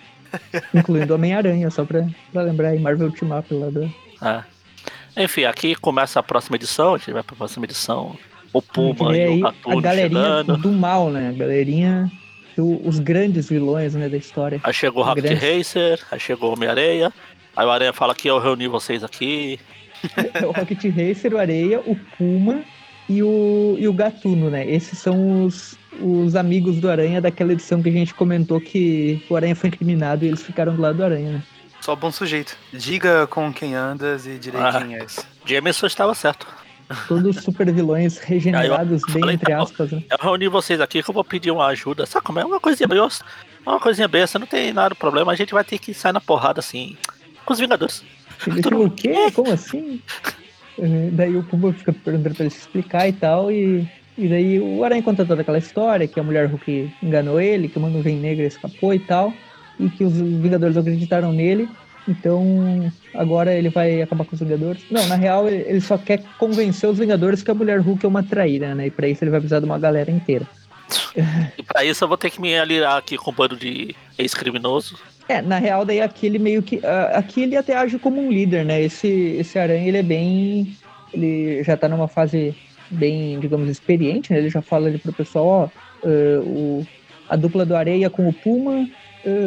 [0.72, 3.94] Incluindo Homem-Aranha, só pra, pra lembrar aí, Marvel Ultimate lá do.
[4.22, 5.22] É.
[5.22, 8.16] Enfim, aqui começa a próxima edição, a gente vai pra próxima edição.
[8.50, 10.56] O Puma e, o Gatuno A galerinha chegando.
[10.56, 11.28] do mal, né?
[11.28, 12.10] A galerinha
[12.60, 14.60] os grandes vilões né, da história.
[14.62, 17.12] Aí chegou o Rocket Racer, aí chegou o Homem-Areia.
[17.56, 19.58] Aí o Areia fala que eu reuni vocês aqui.
[20.46, 22.62] o Rocket Racer, o Areia, o Puma
[23.08, 24.68] e o, e o Gatuno, né?
[24.68, 29.36] Esses são os, os amigos do Aranha daquela edição que a gente comentou que o
[29.36, 31.42] Aranha foi incriminado e eles ficaram do lado do Aranha, né?
[31.80, 32.56] Só bom sujeito.
[32.72, 35.24] Diga com quem andas e direitinho ah, é esse.
[35.44, 36.46] Jameson estava certo.
[37.06, 39.92] Todos super vilões regenerados, eu, bem entre aspas.
[39.92, 40.02] Né?
[40.10, 42.04] Eu reuni vocês aqui que eu vou pedir uma ajuda.
[42.04, 42.44] Sabe como é?
[42.44, 42.98] Uma coisinha bem,
[43.64, 45.30] uma coisinha besta, não tem nada de problema.
[45.30, 46.96] A gente vai ter que sair na porrada assim
[47.44, 48.04] com os Vingadores.
[48.46, 49.30] Ele tipo, o quê?
[49.32, 50.00] Como assim?
[50.78, 54.58] Uh, daí o Puma fica perguntando pra ele se explicar e tal, e, e daí
[54.58, 58.02] o Aranha conta toda aquela história, que a mulher Hulk enganou ele, que o Mano
[58.02, 59.32] Vem Negra escapou e tal,
[59.78, 61.68] e que os Vingadores acreditaram nele,
[62.10, 64.82] então agora ele vai acabar com os Vingadores.
[64.90, 68.22] Não, na real ele só quer convencer os Vingadores que a mulher Hulk é uma
[68.22, 68.86] traíra, né?
[68.86, 70.46] E pra isso ele vai precisar de uma galera inteira.
[71.56, 74.98] E pra isso eu vou ter que me aliar aqui com o bando de ex-criminoso.
[75.28, 76.76] É, na real, daí aqui ele meio que.
[76.78, 78.82] Uh, aqui ele até age como um líder, né?
[78.82, 80.76] Esse, esse Aranha, ele é bem.
[81.14, 82.54] Ele já tá numa fase
[82.90, 84.38] bem, digamos, experiente, né?
[84.38, 85.46] Ele já fala ali pro pessoal,
[86.04, 86.86] ó, uh, o,
[87.28, 88.88] a dupla do Areia com o Puma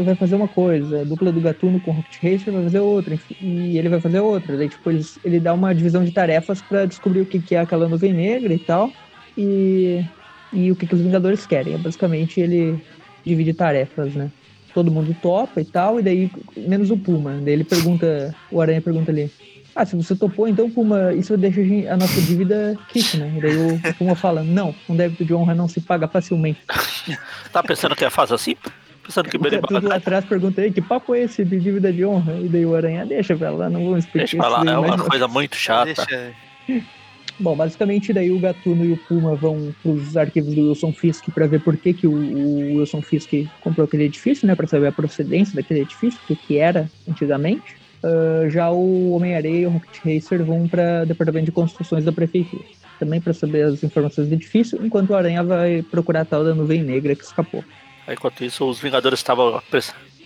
[0.03, 3.17] vai fazer uma coisa, a dupla do Gatuno com o Rocket Racer vai fazer outra,
[3.41, 4.57] e ele vai fazer outra.
[4.57, 7.59] Daí, tipo, ele, ele dá uma divisão de tarefas para descobrir o que, que é
[7.59, 8.91] aquela nuvem negra e tal.
[9.37, 10.05] E
[10.53, 11.73] e o que, que os Vingadores querem.
[11.73, 12.79] É basicamente ele
[13.25, 14.31] divide tarefas, né?
[14.73, 17.39] Todo mundo topa e tal, e daí, menos o Puma.
[17.43, 19.31] Daí ele pergunta, o Aranha pergunta ali,
[19.75, 23.33] ah, se você topou, então, Puma, isso deixa a nossa dívida quitte, né?
[23.37, 26.59] E daí o Puma fala, não, um débito de honra não se paga facilmente.
[27.51, 28.55] tá pensando que é fácil assim?
[29.03, 32.05] Pensando que o Tudo lá atrás pergunta aí, que papo é esse de dívida de
[32.05, 32.39] honra?
[32.39, 34.97] E daí o Aranha, deixa pra lá, não vamos explicar Deixa pra lá, é uma
[34.97, 35.85] coisa muito chata.
[35.85, 36.33] Deixa.
[37.39, 41.29] Bom, basicamente daí o Gatuno e o Puma vão para os arquivos do Wilson Fisk
[41.33, 44.87] para ver por que, que o, o, Wilson Fisk comprou aquele edifício, né, para saber
[44.87, 47.75] a procedência daquele edifício, o que, que era antigamente.
[48.03, 52.11] Uh, já o Homem-Areia e o Rocket Racer vão para o departamento de construções da
[52.11, 52.63] prefeitura,
[52.99, 56.53] também para saber as informações do edifício, enquanto o Aranha vai procurar a tal da
[56.53, 57.63] nuvem negra que escapou.
[58.07, 59.61] Enquanto isso, os Vingadores estavam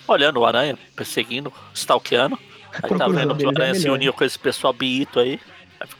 [0.07, 2.37] olhando o Aranha, perseguindo, stalkeando.
[2.83, 5.39] Aí tá vendo que o Aranha é se uniu com esse pessoal biito aí.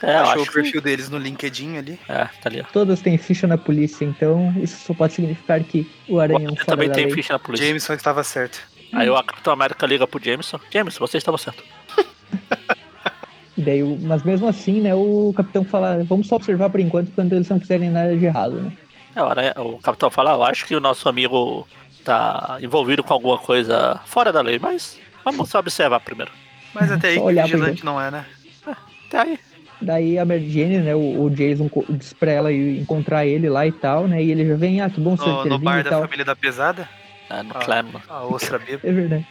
[0.01, 0.81] É, Achou o perfil que...
[0.81, 1.99] deles no LinkedIn ali.
[2.09, 2.65] É, tá ali.
[2.73, 6.55] Todos têm ficha na polícia, então isso só pode significar que o Aranha é um
[6.55, 7.67] também tem ficha na polícia.
[7.67, 8.59] Jameson estava certo.
[8.93, 10.59] Aí o Capitão América liga pro Jameson.
[10.71, 11.63] Jameson, você estava certo.
[13.55, 17.33] e daí, mas mesmo assim, né, o Capitão fala, vamos só observar por enquanto, quando
[17.33, 18.71] eles não fizerem nada de errado, né?
[19.17, 21.67] É, o, Aranha, o Capitão fala, eu acho que o nosso amigo
[22.05, 26.31] tá envolvido com alguma coisa fora da lei, mas vamos só observar primeiro.
[26.71, 28.25] Mas até aí, vigilante não é, né?
[28.67, 28.75] É,
[29.07, 29.39] até aí.
[29.81, 33.71] Daí a Mary Jane, né, o, o, Jason diz pra ela encontrar ele lá e
[33.71, 34.23] tal, né?
[34.23, 36.87] E ele já vem, ah, que bom você no, no bar da família da pesada?
[37.27, 39.27] É, no ah, A ostra É verdade.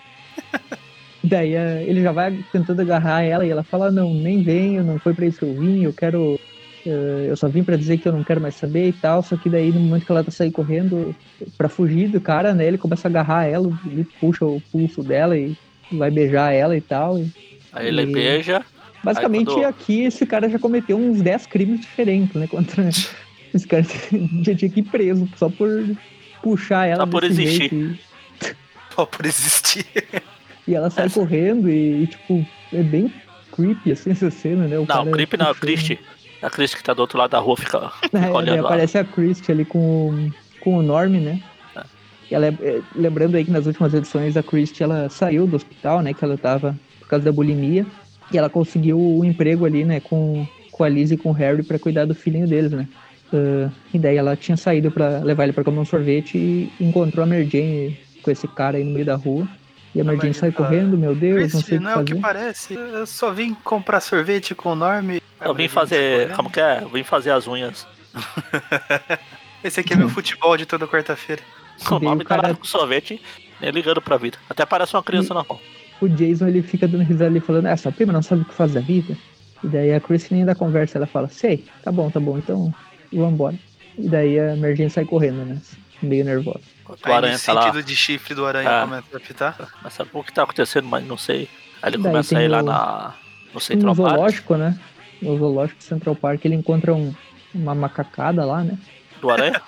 [1.23, 4.99] Daí uh, ele já vai tentando agarrar ela e ela fala, não, nem venho, não
[4.99, 6.41] foi pra isso que eu vim, eu quero...
[6.89, 9.51] Eu só vim para dizer que eu não quero mais saber e tal, só que
[9.51, 11.15] daí no momento que ela tá saindo correndo
[11.59, 15.37] para fugir do cara, né, ele começa a agarrar ela, ele puxa o pulso dela
[15.37, 15.57] e
[15.91, 17.19] vai beijar ela e tal.
[17.19, 17.33] E,
[17.73, 18.07] Aí ele e...
[18.07, 18.65] beija,
[19.07, 19.65] Basicamente, quando...
[19.65, 22.49] aqui esse cara já cometeu uns 10 crimes diferentes, né?
[22.49, 22.89] Contra.
[23.55, 23.85] esse cara
[24.43, 25.69] já tinha que ir preso só por
[26.43, 27.05] puxar ela.
[27.05, 27.73] Só por existir.
[27.73, 28.01] E...
[28.93, 29.87] Só por existir.
[30.67, 31.21] E ela sai essa...
[31.21, 33.13] correndo e, e, tipo, é bem
[33.53, 34.77] creepy assim essa cena, né?
[34.77, 36.01] O não, creepy não, é a Christie.
[36.43, 38.67] A Christie que tá do outro lado da rua fica, fica é, olhando.
[38.67, 41.43] Aparece a Christie ali com, com o Norm, né?
[41.75, 41.85] É.
[42.31, 46.13] Ela, é, lembrando aí que nas últimas edições a Christie ela saiu do hospital, né?
[46.13, 47.87] Que ela tava por causa da bulimia.
[48.33, 51.33] E ela conseguiu o um emprego ali, né, com, com a Liz e com o
[51.33, 52.89] Harry para cuidar do filhinho deles, né?
[53.33, 57.25] Uh, e daí ela tinha saído para levar ele para comer um sorvete e encontrou
[57.25, 59.49] a Mary Jane com esse cara aí no meio da rua.
[59.95, 62.75] E a Jane sai correndo, meu Deus, não sei não é o que parece.
[62.75, 65.19] Eu só vim comprar sorvete com o Norm.
[65.41, 66.83] Eu vim fazer, como que é?
[66.83, 67.87] Eu vim fazer as unhas.
[69.65, 71.43] Esse aqui é meu futebol de toda quarta-feira.
[71.91, 72.49] O nome tá cara...
[72.49, 73.21] lá com sorvete,
[73.61, 74.39] nem ligando pra vida.
[74.49, 75.35] Até parece uma criança e...
[75.35, 75.61] normal
[76.01, 78.73] o Jason ele fica dando risada ali falando, essa prima não sabe o que faz
[78.73, 79.17] da vida.
[79.65, 82.73] E daí a Chris nem da conversa, ela fala, sei, tá bom, tá bom, então
[83.13, 83.57] vamos embora.
[83.99, 85.61] E daí a Mergin sai correndo, né?
[86.03, 86.61] Meio nervosa.
[86.89, 88.81] O aranha tá sentido de chifre do aranha é.
[88.83, 89.57] começa a apitar.
[89.83, 91.49] Mas sabe o que tá acontecendo, mas não sei.
[91.83, 93.15] Aí ele começa a ir lá na,
[93.53, 94.61] no Central no zoológico, Park.
[94.61, 94.79] né?
[95.21, 97.15] No zoológico Central Park ele encontra um,
[97.55, 98.79] uma macacada lá, né?
[99.21, 99.61] Do aranha?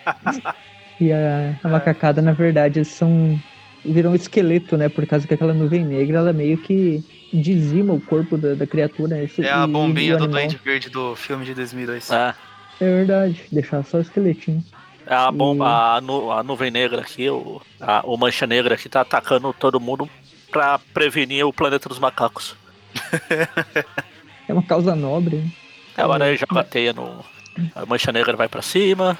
[1.00, 3.40] e a, a macacada, na verdade, eles são
[3.84, 4.88] virou um esqueleto, né?
[4.88, 9.22] Por causa que aquela nuvem negra, ela meio que dizima o corpo da, da criatura.
[9.22, 12.10] Isso, é a bombinha do, do Duende Verde do filme de 2002.
[12.10, 12.34] É.
[12.80, 14.62] É verdade, deixar só o esqueletinho.
[15.06, 15.68] A bomba, e...
[15.68, 19.80] a, nu, a, nuvem negra aqui, o, a, o mancha negra aqui tá atacando todo
[19.80, 20.08] mundo
[20.50, 22.56] pra prevenir o planeta dos macacos.
[24.48, 25.36] é uma causa nobre.
[25.36, 25.50] Né?
[25.96, 27.24] É, agora ele joga a teia no.
[27.74, 29.18] A mancha negra vai pra cima.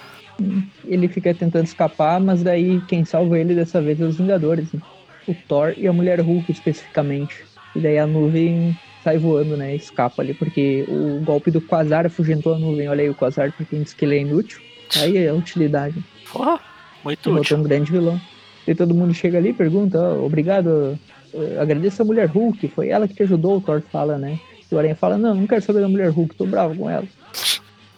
[0.85, 4.81] Ele fica tentando escapar, mas daí quem salva ele dessa vez é os Vingadores, né?
[5.27, 7.45] O Thor e a Mulher Hulk especificamente.
[7.75, 9.73] E daí a nuvem sai voando, né?
[9.77, 12.89] Escapa ali, porque o golpe do Quasar afugentou a nuvem.
[12.89, 14.61] Olha aí o Quasar, pra quem diz que ele é inútil.
[14.97, 16.03] Aí é a utilidade.
[16.33, 16.59] Porra,
[17.05, 17.57] muito útil.
[17.57, 18.21] um grande vilão.
[18.67, 20.99] E todo mundo chega ali e pergunta, oh, obrigado,
[21.33, 24.41] eh, agradeça a mulher Hulk, foi ela que te ajudou, o Thor fala, né?
[24.69, 27.05] E o Aranha fala, não, não quero saber da mulher Hulk, tô bravo com ela.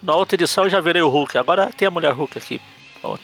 [0.03, 2.61] Na outra edição eu já virei o Hulk, agora tem a mulher Hulk aqui.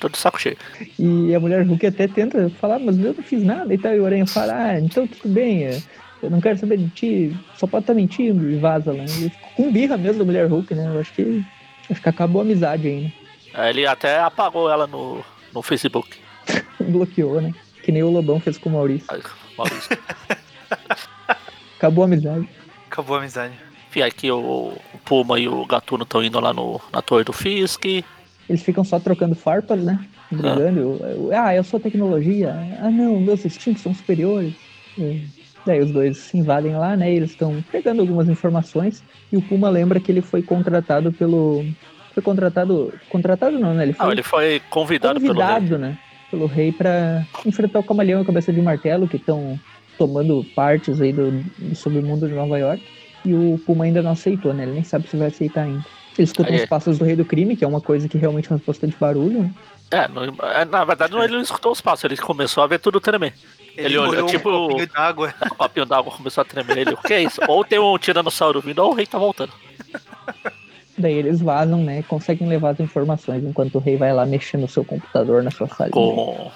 [0.00, 0.56] Tô de saco cheio.
[0.98, 3.92] E a mulher Hulk até tenta falar, mas eu não fiz nada e tal.
[3.92, 5.82] E o Aranha fala, ah, então tudo bem, é,
[6.24, 9.04] eu não quero saber de ti, só pode estar mentindo e vaza lá.
[9.04, 10.86] E com birra mesmo da mulher Hulk, né?
[10.94, 11.44] Eu acho que
[11.90, 13.12] acho que acabou a amizade aí, né?
[13.54, 16.16] Aí Ele até apagou ela no, no Facebook.
[16.80, 17.52] Bloqueou, né?
[17.82, 19.06] Que nem o Lobão fez com o Maurício.
[19.12, 19.20] Aí,
[19.56, 19.96] Maurício.
[21.76, 22.48] Acabou a amizade.
[22.90, 23.54] Acabou a amizade.
[23.90, 27.32] Enfim, aqui o, o Puma e o Gatuno estão indo lá no, na torre do
[27.32, 27.84] Fisk.
[27.84, 30.04] Eles ficam só trocando farpas, né?
[30.30, 30.80] Brigando.
[30.80, 32.54] Eu- eu- ah, eu sou tecnologia.
[32.80, 34.54] Ah, não, meus instintos são superiores.
[34.98, 35.24] E
[35.66, 37.12] daí os dois se invadem lá, né?
[37.12, 39.02] Eles estão pegando algumas informações.
[39.32, 41.64] E o Puma lembra que ele foi contratado pelo.
[42.12, 42.92] Foi contratado.
[43.08, 43.84] Contratado não, né?
[43.84, 45.42] Ele foi Não, ele foi convidado, pelo rei.
[45.44, 45.98] convidado, né?
[46.30, 49.58] Pelo rei pra enfrentar o Camaleão e a Cabeça de Martelo, que estão
[49.98, 52.82] tomando partes aí do, do submundo de Nova York.
[53.24, 54.64] E o Puma ainda não aceitou, né?
[54.64, 55.84] Ele nem sabe se vai aceitar ainda.
[56.16, 56.66] Ele escuta Aí os é.
[56.66, 59.42] passos do Rei do Crime, que é uma coisa que realmente faz bastante barulho.
[59.42, 59.50] né?
[59.90, 63.00] É, é, na verdade não, ele não escutou os passos, ele começou a ver tudo
[63.00, 63.32] tremer.
[63.76, 65.34] Ele olhou, molhou tipo- um copinho d'água.
[65.50, 66.78] O copinho d'água começou a tremer.
[66.78, 67.40] Ele, o que é isso?
[67.48, 69.52] Ou tem um tiranossauro vindo, ou o rei tá voltando.
[70.96, 72.02] Daí eles vazam, né?
[72.04, 75.66] Conseguem levar as informações enquanto o rei vai lá mexer no seu computador na sua
[75.68, 75.90] sala.
[75.90, 76.50] Com,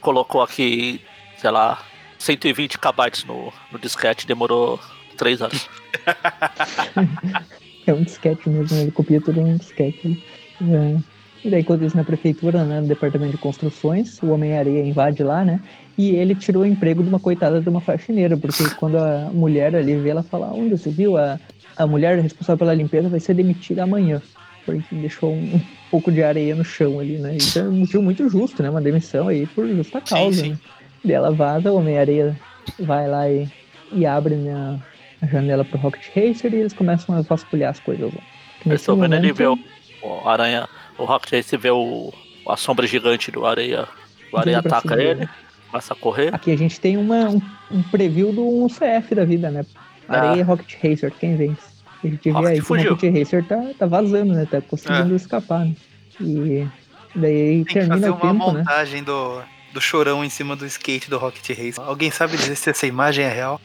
[0.00, 1.00] colocou aqui,
[1.36, 1.82] sei lá,
[2.18, 4.80] 120 kbytes no, no disquete, demorou
[5.18, 5.68] 3 anos.
[7.86, 10.24] É um disquete mesmo, ele copia tudo num disquete.
[10.62, 11.13] É.
[11.44, 15.44] E daí, enquanto isso, na prefeitura, né, no departamento de construções, o Homem-Areia invade lá,
[15.44, 15.60] né?
[15.96, 19.76] E ele tirou o emprego de uma coitada de uma faxineira, porque quando a mulher
[19.76, 21.16] ali vê, ela fala: Onde você viu?
[21.18, 21.38] A,
[21.76, 24.22] a mulher responsável pela limpeza vai ser demitida amanhã.
[24.64, 27.36] Porque deixou um, um pouco de areia no chão ali, né?
[27.36, 28.70] Isso é um motivo muito justo, né?
[28.70, 30.40] Uma demissão aí por justa Sim, causa.
[30.42, 30.50] sim.
[30.50, 30.58] Né?
[31.04, 32.34] Daí ela vaza, o Homem-Areia
[32.80, 33.46] vai lá e,
[33.92, 34.80] e abre né,
[35.20, 38.20] a janela pro Rocket Racer e eles começam a vasculhar as coisas lá.
[38.64, 39.58] Eu Nesse vendo ele momento, ver o,
[40.02, 40.66] o aranha,
[40.98, 42.12] o Rocket Race vê o,
[42.48, 43.86] a sombra gigante do areia.
[44.32, 45.28] O areia ataca cima ele,
[45.70, 46.34] começa a correr.
[46.34, 49.64] Aqui a gente tem uma, um, um preview do CF da vida, né?
[50.08, 51.74] Areia e Rocket Racer, quem vence?
[52.02, 52.90] A gente vê aí que o.
[52.90, 54.46] Rocket Racer tá, tá vazando, né?
[54.46, 55.74] Tá conseguindo escapar, né?
[56.20, 56.66] E
[57.14, 58.58] daí Tem que termina fazer o uma tempo, né?
[58.58, 61.80] montagem do, do chorão em cima do skate do Rocket Race.
[61.80, 63.60] Alguém sabe dizer se essa imagem é real?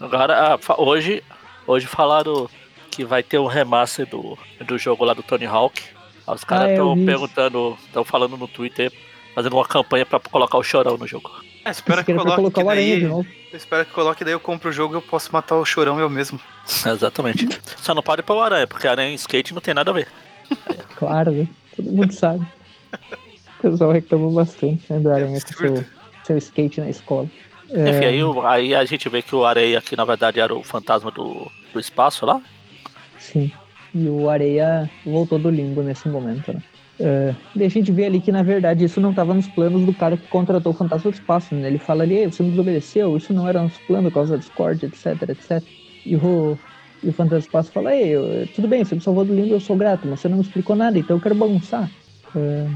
[0.00, 1.22] Agora, ah, hoje,
[1.66, 2.48] hoje falaram
[2.96, 5.82] que vai ter um remaster do, do jogo lá do Tony Hawk.
[6.26, 7.04] Os caras Ah, estão isso.
[7.04, 8.90] perguntando, estão falando no Twitter,
[9.34, 11.30] fazendo uma campanha pra colocar o chorão no jogo.
[11.62, 14.96] É, espero Eles que coloque daí, espero que coloque daí eu compro o jogo e
[14.96, 16.40] eu posso matar o chorão eu mesmo.
[16.86, 17.46] Exatamente.
[17.76, 20.08] Só não pode pôr o aranha, porque aranha e skate não tem nada a ver.
[20.96, 21.46] Claro, né?
[21.76, 22.46] Todo mundo sabe.
[23.58, 24.98] O pessoal reclamou bastante, né?
[24.98, 25.84] Do Aranha com seu,
[26.24, 27.28] seu skate na escola.
[27.68, 30.62] Enfim, É, aí, aí a gente vê que o areia aqui na verdade era o
[30.62, 32.40] fantasma do, do espaço lá.
[33.32, 33.50] Sim.
[33.94, 36.60] E o Areia voltou do limbo nesse momento, né?
[36.98, 39.92] É, daí a gente vê ali que, na verdade, isso não estava nos planos do
[39.92, 41.68] cara que contratou o Fantasma do Espaço, né?
[41.68, 44.38] Ele fala ali, "Ei, você me desobedeceu, isso não era nos planos por causa da
[44.38, 45.62] Discord, etc, etc.
[46.06, 46.58] E o,
[47.02, 49.54] e o Fantasma do Espaço fala, ei, eu- tudo bem, você me salvou do limbo,
[49.54, 51.90] eu sou grato, mas você não me explicou nada, então eu quero bagunçar.
[52.34, 52.66] É,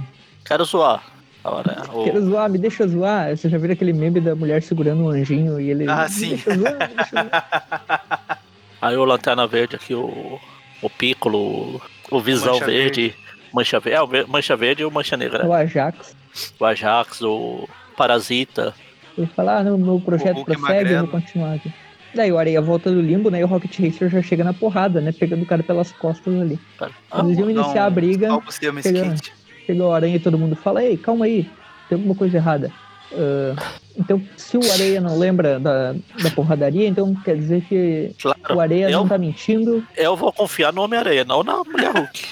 [0.44, 1.02] Quero zoar.
[1.44, 3.34] A aranha, o- quero zoar, me deixa zoar.
[3.36, 5.88] Você já viu aquele meme da mulher segurando um anjinho e ele...
[5.88, 6.28] Ah, "Me sim.
[6.30, 8.38] Deixa zoar, me deixa zoar."
[8.80, 10.38] Aí o Lanterna Verde aqui, o,
[10.80, 13.14] o Piccolo, o Visão Mancha Verde,
[13.52, 15.46] Mancha Verde, é, Mancha Verde e o Mancha Negra.
[15.46, 16.16] o Ajax.
[16.58, 18.74] O Ajax, o Parasita.
[19.18, 21.72] Ele fala, ah, não, meu projeto prossegue, eu vou continuar aqui.
[22.14, 23.40] Daí o Areia volta do limbo, né?
[23.40, 25.12] E o Rocket Racer já chega na porrada, né?
[25.12, 26.58] Pegando o cara pelas costas ali.
[26.76, 26.90] Cara.
[27.08, 29.32] Quando eles iam Não, iniciar a briga, skate.
[29.64, 31.48] chega o Aranha e todo mundo fala, ei, calma aí,
[31.88, 32.72] tem alguma coisa errada.
[33.12, 33.54] Ah,
[34.00, 38.60] então, se o Areia não lembra da, da porradaria, então quer dizer que Claro, o
[38.60, 39.86] Areia eu, não tá mentindo.
[39.96, 42.26] eu vou confiar no Homem-Aranha, não na Mulher Hulk.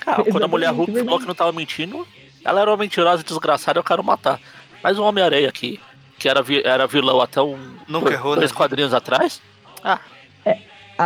[0.00, 2.06] Cara, quando a Mulher Hulk falou que não tava mentindo,
[2.44, 4.38] ela era uma mentirosa desgraçada, eu quero matar.
[4.82, 5.80] Mas o Homem-Aranha aqui,
[6.18, 8.56] que era, vi- era vilão até um Nunca errou, dois né?
[8.56, 9.40] quadrinhos atrás,
[9.82, 10.00] ah,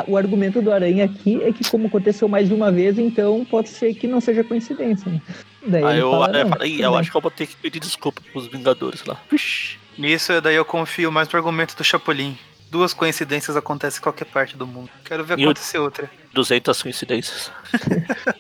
[0.01, 3.45] Ah, o argumento do Aranha aqui é que como aconteceu mais de uma vez, então
[3.45, 5.11] pode ser que não seja coincidência.
[5.11, 5.21] Né?
[5.67, 7.21] Daí aí ele eu, fala, eu "Não, falei, "Ih, tudo eu bem." acho que eu
[7.21, 9.17] vou ter que pedir desculpa pros Vingadores lá.
[9.31, 9.79] Vixe.
[9.99, 12.37] Nisso, daí eu confio mais no argumento do Chapolin.
[12.71, 14.91] Duas coincidências acontecem em qualquer parte do mundo.
[15.05, 16.11] Quero ver E acontecer outra.
[16.35, 17.51] 200 coincidências.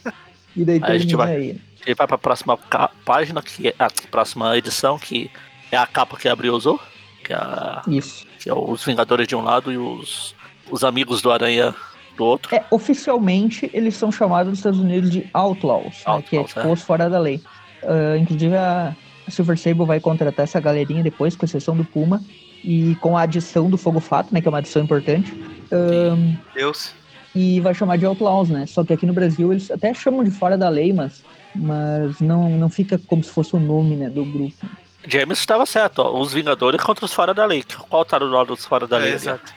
[0.56, 1.60] E daí Aí a gente vai- aí.
[1.84, 2.56] Ele vai pra próxima
[3.04, 5.30] página, que é a próxima edição, que
[5.70, 6.80] é a capa que a Abril usou,
[7.22, 8.26] que é, a- Isso.
[8.40, 10.34] que é os Vingadores de um lado e os,
[10.70, 11.74] os amigos do Aranha
[12.16, 12.54] do outro.
[12.54, 16.60] É, oficialmente, eles são chamados nos Estados Unidos de Outlaws, né, que é Outlaws, tipo
[16.60, 16.72] é.
[16.72, 17.40] os fora da lei.
[17.82, 18.94] Ah, inclusive, a,
[19.28, 22.22] Silver Sable vai contratar essa galerinha depois, com exceção do Puma,
[22.64, 25.32] e com a adição do Fogo Fato, né, que é uma adição importante.
[25.70, 26.94] Ahn, Deus.
[27.34, 28.66] e vai chamar de Outlaws, né?
[28.66, 31.22] Só que aqui no Brasil eles até chamam de fora da lei, mas,
[31.54, 34.66] mas não, não fica como se fosse o nome né, do grupo.
[35.08, 36.20] James estava certo, ó.
[36.20, 37.62] Os Vingadores contra os Fora da Lei.
[37.88, 39.12] Qual tá no lado dos Fora da É, Lei?
[39.12, 39.54] exato.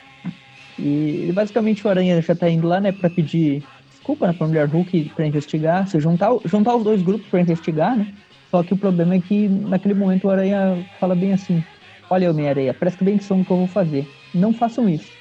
[0.80, 3.64] E basicamente o Aranha já tá indo lá, né, pra pedir
[4.10, 7.96] desculpa né, pra Mulher Hulk pra investigar, se juntar, juntar os dois grupos pra investigar,
[7.96, 8.14] né?
[8.50, 11.64] Só que o problema é que naquele momento o Aranha fala bem assim:
[12.10, 14.08] Olha, Homem-Aranha, presta bem atenção no que eu vou fazer.
[14.34, 15.12] Não façam isso.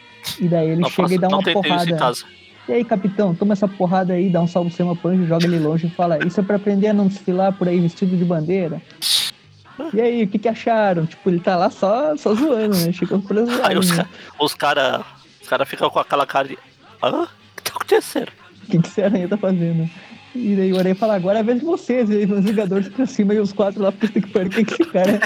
[0.41, 2.13] E daí ele Não, chega e dá uma porrada.
[2.69, 5.59] E aí, capitão, toma essa porrada aí, dá um salve sem uma punch, joga ele
[5.59, 8.81] longe e fala: Isso é pra aprender a não desfilar por aí vestido de bandeira.
[9.93, 11.07] E aí, o que, que acharam?
[11.07, 12.93] Tipo, ele tá lá só, só zoando, né?
[12.93, 13.71] Chegou pra zoar.
[13.71, 14.07] Aí os, né?
[14.39, 15.05] os caras
[15.49, 16.59] cara ficam com aquela cara de.
[17.03, 17.23] Hã?
[17.23, 18.29] O que tá acontecendo?
[18.63, 19.89] O que, que esse aranha tá fazendo?
[20.35, 22.89] E daí o aranha fala, agora é a vez de vocês, e aí os Vingadores
[22.89, 25.19] pra cima e os quatro lá, puta que pariu, quem que esse cara?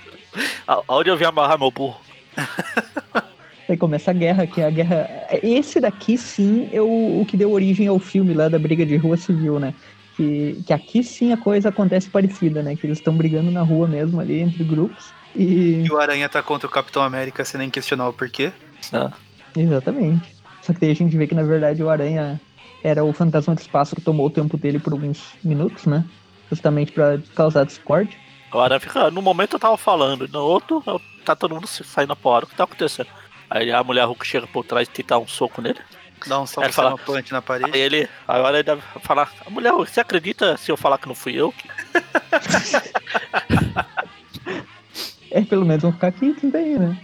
[0.68, 2.00] A- Aonde eu vim amarrar meu burro?
[3.68, 5.08] Aí começa a guerra, que é a guerra.
[5.42, 8.96] Esse daqui sim é o, o que deu origem ao filme lá da briga de
[8.96, 9.74] rua civil, né?
[10.16, 12.76] Que, que aqui sim a coisa acontece parecida, né?
[12.76, 15.06] Que eles estão brigando na rua mesmo ali, entre grupos.
[15.34, 15.82] E.
[15.84, 18.52] E o Aranha tá contra o Capitão América sem nem questionar o porquê.
[18.92, 19.10] Ah,
[19.56, 20.36] Exatamente.
[20.62, 22.40] Só que daí a gente vê que na verdade o Aranha
[22.82, 26.04] era o fantasma do espaço que tomou o tempo dele por alguns minutos, né?
[26.50, 28.16] Justamente pra causar discórdia.
[28.50, 29.10] Agora fica.
[29.10, 30.82] No momento eu tava falando, no outro
[31.24, 32.44] tá todo mundo se saindo na porra.
[32.44, 33.08] O que tá acontecendo?
[33.50, 35.78] Aí a mulher Hulk chega por trás e tenta um soco nele.
[36.26, 37.70] Dá um É, fala- uma punch na parede.
[37.74, 38.08] Aí ele.
[38.26, 39.30] Agora ele deve falar.
[39.50, 41.52] Mulher Hulk, você acredita se eu falar que não fui eu?
[45.30, 46.96] É, pelo menos vão ficar quentes daí, né?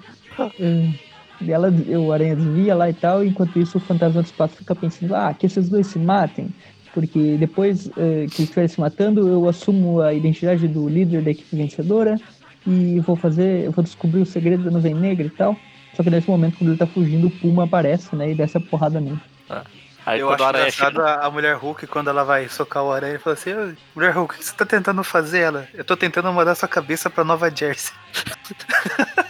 [0.58, 1.11] É,
[1.50, 5.14] ela, o Aranha desvia lá e tal, enquanto isso o Fantasma do Espaço fica pensando,
[5.14, 6.48] ah, que esses dois se matem,
[6.94, 11.30] porque depois eh, que eles estiverem se matando, eu assumo a identidade do líder da
[11.30, 12.20] equipe vencedora
[12.66, 15.56] e vou fazer, eu vou descobrir o segredo da nuvem negra e tal.
[15.94, 18.60] Só que nesse momento, quando ele tá fugindo, o Puma aparece, né, e desce a
[18.60, 19.20] porrada nele.
[20.04, 21.04] Aí eu acho engraçado chega.
[21.04, 24.34] a, a mulher Hulk, quando ela vai socar o aranha, fala assim: "Ô, Mulher Hulk,
[24.34, 25.40] o que você tá tentando fazer?
[25.40, 27.92] Ela, eu tô tentando mandar sua cabeça pra Nova Jersey.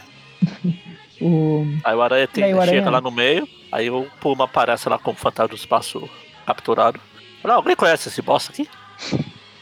[1.25, 3.47] O, Aí o aranha, tem- aí o Aranha- chega lá no meio.
[3.71, 6.09] Aí o Puma aparece lá como fantasma do espaço
[6.45, 6.99] capturado.
[7.41, 8.67] Fala, alguém conhece esse boss aqui?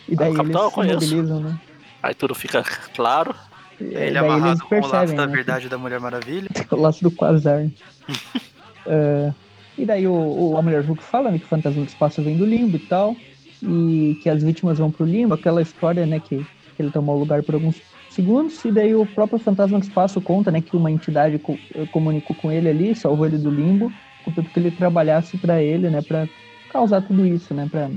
[0.10, 1.06] e daí Ah, o Capitão eu eles se conheço.
[1.16, 1.60] mobilizam, né?
[2.02, 2.64] Aí tudo fica
[2.96, 3.34] claro.
[3.80, 6.50] E Ele daí amarrado eles com o laço percebem, da né, verdade da Mulher Maravilha.
[6.72, 7.68] o laço do Quasar.
[8.84, 9.32] É,
[9.78, 12.36] e daí o, o, a Mulher Hulk fala né, que o fantasma do espaço vem
[12.36, 13.16] do limbo e tal,
[13.62, 16.38] e que as vítimas vão pro limbo, aquela história, né, que,
[16.76, 17.76] que ele tomou lugar por alguns
[18.14, 21.86] segundos, e daí o próprio fantasma do espaço conta, né, que uma entidade co- eh,
[21.88, 26.02] comunicou com ele ali, salvou ele do limbo, contanto que ele trabalhasse pra ele, né,
[26.02, 26.30] pra
[26.70, 27.92] causar tudo isso, né, pra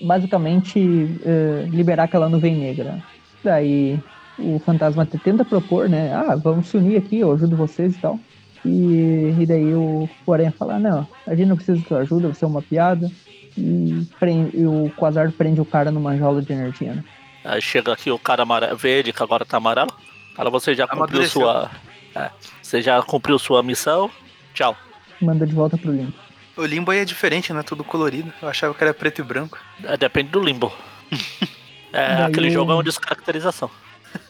[0.00, 0.78] basicamente
[1.22, 3.02] eh, liberar aquela nuvem negra.
[3.42, 4.04] Daí
[4.36, 8.24] o fantasma tenta propor, né, ah, vamos se unir aqui, eu ajudo vocês e tal.
[8.64, 12.44] E, e daí o Aranha fala, não, a gente não precisa de tua ajuda, você
[12.44, 13.10] é uma piada.
[13.56, 17.04] E, prende, e o Quasar prende o cara numa jaula de energia, né?
[17.44, 19.90] Aí chega aqui o cara amarelo, verde, que agora tá amarelo.
[20.34, 21.42] Fala, você já cumpriu Amadureceu.
[21.42, 21.70] sua.
[22.14, 22.30] é,
[22.62, 24.10] você já cumpriu sua missão.
[24.54, 24.76] Tchau.
[25.20, 26.12] Manda de volta pro limbo.
[26.56, 27.62] O limbo aí é diferente, né?
[27.62, 28.32] Tudo colorido.
[28.42, 29.56] Eu achava que era preto e branco.
[29.84, 30.72] É, depende do limbo.
[31.92, 33.68] É, Daí aquele o- jogo é uma descaracterização.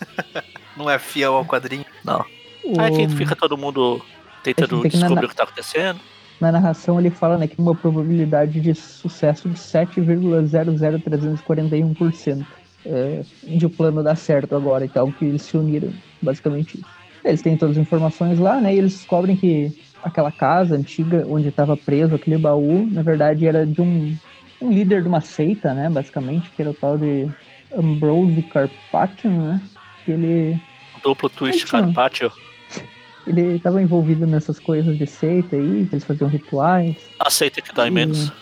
[0.74, 1.84] Não é fiel ao quadrinho.
[2.02, 2.24] Não.
[2.64, 4.00] O- Aí que fica todo mundo
[4.42, 6.00] tentando tem que na- descobrir o que tá acontecendo.
[6.40, 12.46] Na narração ele fala né, que tem uma probabilidade de sucesso de 7,00341%
[12.84, 16.80] é, de o plano dar certo agora e tal, que eles se uniram, basicamente.
[17.24, 18.74] Eles têm todas as informações lá, né?
[18.74, 23.66] E eles descobrem que aquela casa antiga onde estava preso aquele baú, na verdade era
[23.66, 24.16] de um,
[24.60, 25.90] um líder de uma seita, né?
[25.90, 27.28] Basicamente, que era o tal de
[27.76, 29.62] Ambrose Carpathian, né?
[30.04, 30.60] Que ele
[31.02, 31.66] Duplo twist.
[31.66, 32.30] Carpaccio.
[33.26, 36.96] ele estava envolvido nessas coisas de seita aí, que eles faziam rituais.
[37.18, 38.32] Aceita que dói menos.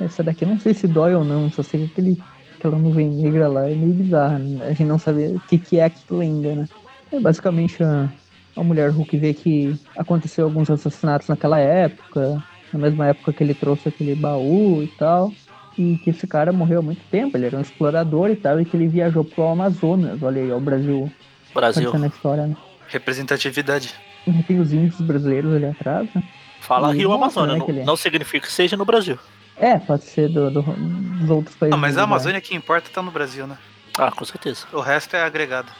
[0.00, 2.22] Essa daqui eu não sei se dói ou não, só sei que aquele,
[2.62, 4.64] aquela nuvem negra lá é meio bizarra, né?
[4.66, 6.68] A gente não sabe o que, que é aquilo ainda, né?
[7.10, 8.08] É basicamente a,
[8.56, 12.40] a mulher Hulk vê que aconteceu alguns assassinatos naquela época,
[12.72, 15.32] na mesma época que ele trouxe aquele baú e tal,
[15.76, 18.64] e que esse cara morreu há muito tempo, ele era um explorador e tal, e
[18.64, 21.10] que ele viajou pro Amazonas, olha aí, ó, o Brasil
[21.52, 21.98] Brasil.
[21.98, 22.56] na história, né?
[22.86, 23.92] Representatividade.
[24.26, 26.22] E Tem os índios brasileiros ali atrás, né?
[26.60, 27.54] Fala E Rio Amazônia.
[27.54, 29.18] né, não, ele- não significa que seja no Brasil.
[29.56, 31.70] É, pode ser do, do- dos outros países.
[31.72, 32.04] Não, mas a né?
[32.04, 33.56] Amazônia que importa tá no Brasil, né?
[33.98, 34.66] Ah, com certeza.
[34.72, 35.70] O resto é agregado.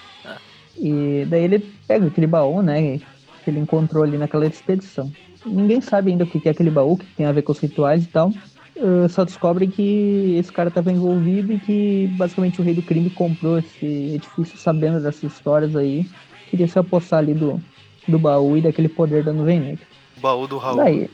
[0.77, 2.99] E daí ele pega aquele baú, né?
[3.45, 5.11] Que ele encontrou ali naquela expedição.
[5.45, 8.05] Ninguém sabe ainda o que é aquele baú, que tem a ver com os rituais
[8.05, 8.29] e tal.
[8.77, 13.11] uh, só descobrem que esse cara estava envolvido e que basicamente o rei do crime
[13.11, 16.07] comprou esse edifício sabendo dessas histórias aí.
[16.49, 17.61] Queria se apossar ali do,
[18.07, 19.87] do baú e daquele poder da nuvem negra.
[20.17, 20.77] O baú do Raul.
[20.77, 21.11] Daí,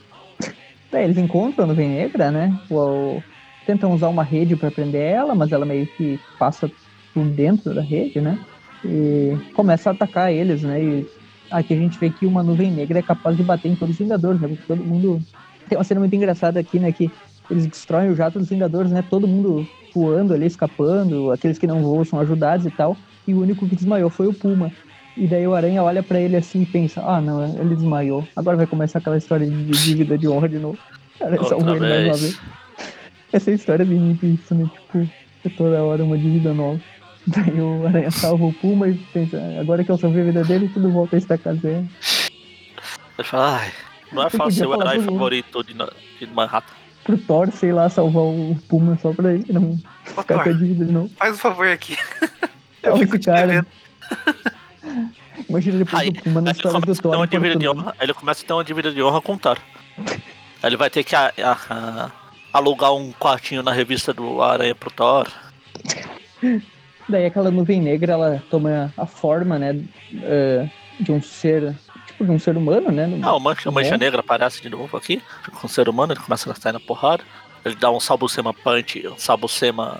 [0.91, 2.57] daí eles encontram a nuvem negra, né?
[2.69, 3.21] O,
[3.65, 6.69] tentam usar uma rede para prender ela, mas ela meio que passa
[7.13, 8.39] por dentro da rede, né?
[8.83, 10.81] E começa a atacar eles, né?
[10.81, 11.07] E
[11.51, 13.99] aqui a gente vê que uma nuvem negra é capaz de bater em todos os
[13.99, 14.47] Vingadores, né?
[14.47, 15.21] Porque todo mundo.
[15.67, 16.91] Tem uma cena muito engraçada aqui, né?
[16.91, 17.11] Que
[17.49, 19.03] eles destroem o jato dos Vingadores, né?
[19.07, 22.95] Todo mundo voando ali, escapando, aqueles que não voam são ajudados e tal.
[23.27, 24.71] E o único que desmaiou foi o Puma.
[25.19, 28.25] E daí o Aranha olha para ele assim e pensa: ah, não, ele desmaiou.
[28.37, 30.77] Agora vai começar aquela história de dívida de honra de novo.
[31.19, 32.39] Cara, salvou ele mais uma vez.
[33.33, 34.69] Essa é história de mim, isso, né?
[34.73, 35.09] Tipo,
[35.45, 36.79] é toda hora uma dívida nova.
[37.27, 40.71] Daí o Aranha salva o Puma e pensa: agora que eu salvei a vida dele,
[40.73, 41.85] tudo volta a estacar zero.
[43.17, 43.71] Ele fala: ai,
[44.13, 48.23] não é fácil ser o herói favorito de, de Manhattan pro Thor, sei lá, salvar
[48.23, 51.09] o Puma só pra ele não Ô, ficar Thor, com a dívida de novo.
[51.17, 51.97] Faz um favor aqui.
[52.83, 53.65] Eu Olha esse cara.
[55.47, 57.15] Imagina depois Aí, do Puma na história do Thor.
[57.15, 59.57] Uma de honra, ele começa a ter uma dívida de honra com o Thor.
[60.63, 62.11] ele vai ter que a, a, a,
[62.53, 65.27] alugar um quartinho na revista do Aranha pro Thor.
[67.07, 70.69] Daí aquela nuvem negra, ela toma a forma, né, uh,
[70.99, 71.75] de um ser
[72.19, 73.07] tipo de um ser humano, né?
[73.07, 75.21] No, ah, o mancha, mancha negra aparece de novo aqui,
[75.53, 77.23] com um ser humano, ele começa a sair na porrada.
[77.63, 79.99] Ele dá um Sabucema Punch, um Sabucema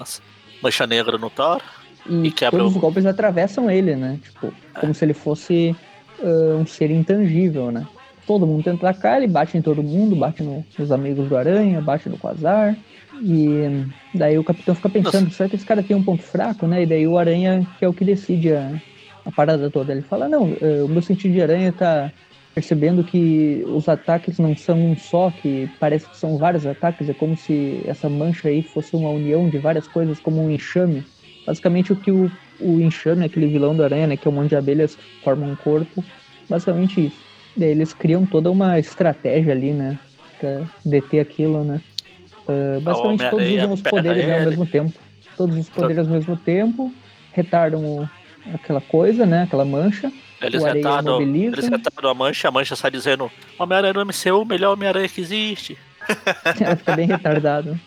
[0.62, 1.62] Mancha Negra no Thor.
[2.10, 2.76] E, e quebra todos o...
[2.76, 4.20] os golpes atravessam ele, né?
[4.22, 4.80] Tipo, é.
[4.80, 5.76] como se ele fosse
[6.20, 7.86] uh, um ser intangível, né?
[8.26, 11.82] Todo mundo tenta atacar, ele bate em todo mundo, bate no, nos amigos do Aranha,
[11.82, 12.76] bate no Quasar.
[13.22, 15.36] E daí o capitão fica pensando, Nossa.
[15.36, 16.84] será que esse cara tem um ponto fraco, né?
[16.84, 18.80] E daí o Aranha, que é o que decide a,
[19.26, 19.92] a parada toda.
[19.92, 22.12] Ele fala, não, eh, o meu sentido de aranha tá
[22.54, 27.14] percebendo que os ataques não são um só, que parece que são vários ataques, é
[27.14, 31.04] como se essa mancha aí fosse uma união de várias coisas, como um enxame.
[31.50, 34.50] Basicamente o que o, o enxame, aquele vilão do aranha, né, que é um monte
[34.50, 36.06] de abelhas, forma um corpo,
[36.48, 37.18] basicamente isso.
[37.58, 39.98] Daí eles criam toda uma estratégia ali, né,
[40.40, 41.82] pra deter aquilo, né.
[42.48, 44.94] Uh, basicamente todos usam os poderes né, ao mesmo tempo.
[45.36, 46.94] Todos os poderes ao mesmo tempo,
[47.34, 48.10] retardam o,
[48.54, 49.42] aquela coisa, né?
[49.44, 50.12] Aquela mancha.
[50.40, 54.74] Eles retaram, eles retaram a mancha, a mancha sai dizendo Homem-Aranha no MCU, o melhor
[54.74, 55.76] Homem-Aranha que existe.
[56.62, 57.80] ela fica bem retardado.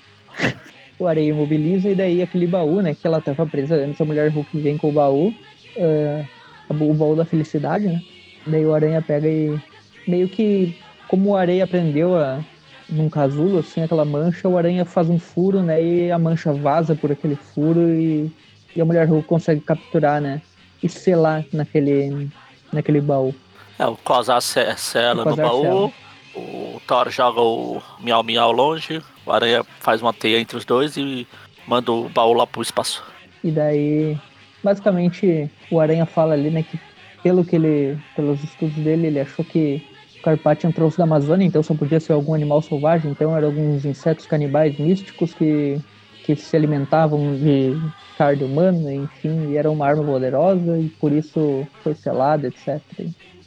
[0.99, 2.95] O areia imobiliza e daí aquele baú, né?
[2.95, 5.35] Que ela tava presa antes, a mulher Hulk vem com o baú.
[5.77, 6.27] Uh,
[6.69, 8.03] o baú da felicidade, né?
[8.47, 9.59] Daí o aranha pega e
[10.07, 10.77] meio que
[11.09, 12.41] como o areia aprendeu a
[12.89, 15.83] num casulo, assim, aquela mancha, o aranha faz um furo, né?
[15.83, 18.31] E a mancha vaza por aquele furo e,
[18.77, 20.43] e a mulher Hulk consegue capturar, né?
[20.83, 22.29] e selar naquele,
[22.73, 23.35] naquele baú.
[23.79, 25.93] É, o Quasar sela no baú, sela.
[26.35, 30.97] o Thor joga o Miau Miau longe, o Aranha faz uma teia entre os dois
[30.97, 31.27] e
[31.67, 33.03] manda o baú lá pro espaço.
[33.43, 34.19] E daí,
[34.63, 36.79] basicamente, o Aranha fala ali, né, que
[37.23, 39.85] pelo que ele, pelos estudos dele, ele achou que
[40.19, 43.85] o Carpathian trouxe da Amazônia, então só podia ser algum animal selvagem, então eram alguns
[43.85, 45.81] insetos canibais místicos que,
[46.25, 47.77] que se alimentavam de
[48.19, 52.81] carne humana, enfim, e era uma arma poderosa e por isso foi selada, etc.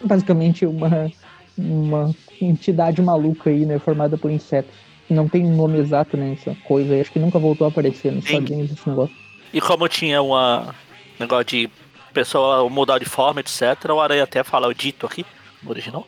[0.04, 1.12] Basicamente uma,
[1.58, 4.85] uma entidade maluca aí, né, formada por insetos.
[5.10, 8.12] Não tem um nome exato nessa né, coisa aí, acho que nunca voltou a aparecer
[8.12, 9.16] nos quadrinhos esse negócio.
[9.54, 10.74] E como tinha uma
[11.20, 11.70] negócio de
[12.14, 15.26] pessoa mudar de forma, etc., o Aranha até fala o dito aqui,
[15.62, 16.08] no original.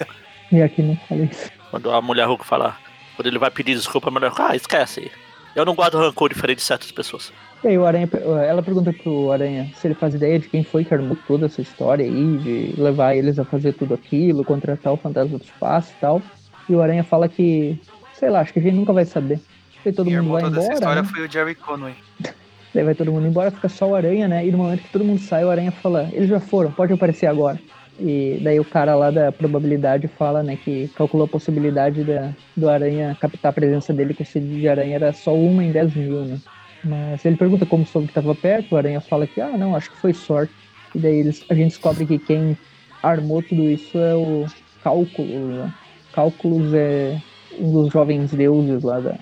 [0.50, 1.50] e aqui não falei isso.
[1.70, 2.76] Quando a mulher Hulk fala,
[3.16, 5.10] quando ele vai pedir desculpa, a mulher Hulk, ah, esquece.
[5.54, 7.32] Eu não guardo rancor diferente de certas pessoas.
[7.62, 8.08] E aí o Aranha,
[8.48, 11.60] ela pergunta pro Aranha se ele faz ideia de quem foi que armou toda essa
[11.60, 16.00] história aí, de levar eles a fazer tudo aquilo, contratar o fantasma do espaço e
[16.00, 16.22] tal.
[16.68, 17.78] E o Aranha fala que,
[18.22, 19.40] sei lá, acho que a gente nunca vai saber.
[19.84, 20.64] E todo mundo vai embora.
[20.64, 21.08] Essa história né?
[21.08, 21.94] foi o Jerry Conway.
[22.72, 24.46] Daí vai todo mundo embora, fica só o Aranha, né?
[24.46, 27.26] E no momento que todo mundo sai, o Aranha fala, eles já foram, pode aparecer
[27.26, 27.58] agora.
[28.00, 32.70] E daí o cara lá da probabilidade fala, né, que calculou a possibilidade da, do
[32.70, 35.94] Aranha captar a presença dele com o Cid de Aranha era só uma em 10
[35.96, 36.38] mil, né?
[36.82, 39.90] Mas ele pergunta como soube que estava perto, o Aranha fala que, ah, não, acho
[39.90, 40.54] que foi sorte.
[40.94, 42.56] E daí eles, a gente descobre que quem
[43.02, 44.46] armou tudo isso é o
[44.82, 45.74] Cálculo, né?
[46.14, 47.20] Cálculos é
[47.58, 49.18] dos jovens deuses lá da,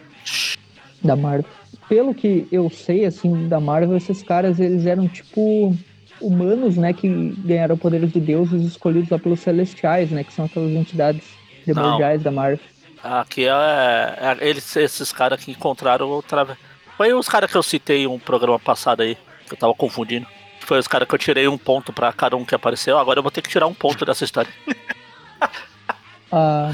[1.03, 1.51] da Marvel.
[1.89, 5.77] Pelo que eu sei, assim, da Marvel, esses caras, eles eram tipo
[6.21, 7.09] humanos, né, que
[7.39, 11.25] ganharam poderes de deuses escolhidos lá pelos celestiais, né, que são aquelas entidades
[11.65, 12.61] primordiais da Marvel.
[13.03, 16.57] Aqui é, é eles, esses caras que encontraram outra
[17.01, 19.17] foi os caras que eu citei um programa passado aí,
[19.47, 20.27] que eu tava confundindo.
[20.61, 22.99] Foi os caras que eu tirei um ponto pra cada um que apareceu.
[22.99, 24.53] Agora eu vou ter que tirar um ponto dessa história.
[26.31, 26.71] ah,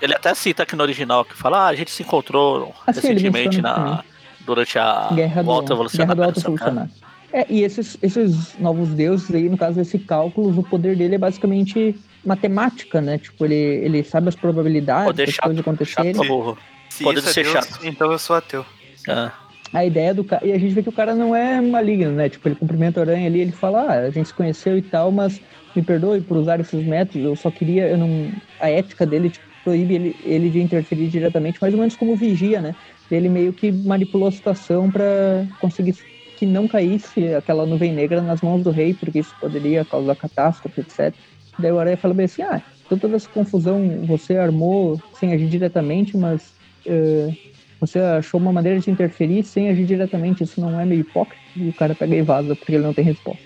[0.00, 3.20] Ele até cita aqui no original que fala, ah, a gente se encontrou sim, ele
[3.20, 4.02] recentemente na,
[4.46, 6.22] durante a Guerra do, o Alto Guerra do Evolucionário.
[6.22, 6.40] Alto?
[6.40, 6.90] Evolucionário.
[7.32, 11.18] É, e esses, esses novos deuses aí, no caso, esse cálculo, o poder dele é
[11.18, 13.18] basicamente matemática, né?
[13.18, 16.14] Tipo, ele, ele sabe as probabilidades Poder das chato, coisas acontecerem.
[16.14, 16.58] Chato.
[16.88, 17.86] Se Pode isso é ser Deus, chato.
[17.86, 18.66] então eu sou ateu.
[19.08, 19.30] É.
[19.72, 20.44] A ideia do cara.
[20.44, 22.28] E a gente vê que o cara não é maligno, né?
[22.28, 25.12] Tipo, ele cumprimenta a aranha ali, ele fala, ah, a gente se conheceu e tal,
[25.12, 25.40] mas
[25.74, 27.86] me perdoe por usar esses métodos, eu só queria.
[27.86, 28.32] Eu não...
[28.58, 32.60] A ética dele tipo, proíbe ele, ele de interferir diretamente, mais ou menos como vigia,
[32.60, 32.74] né?
[33.08, 35.94] Ele meio que manipulou a situação pra conseguir
[36.36, 40.80] que não caísse aquela nuvem negra nas mãos do rei, porque isso poderia causar catástrofe,
[40.80, 41.14] etc.
[41.56, 45.48] Daí o Aranha fala bem assim, ah, então toda essa confusão você armou sem agir
[45.48, 46.52] diretamente, mas
[46.84, 47.32] eh,
[47.78, 51.40] você achou uma maneira de interferir sem agir diretamente, isso não é meio hipócrita?
[51.54, 53.42] E o cara pega e vaza porque ele não tem resposta.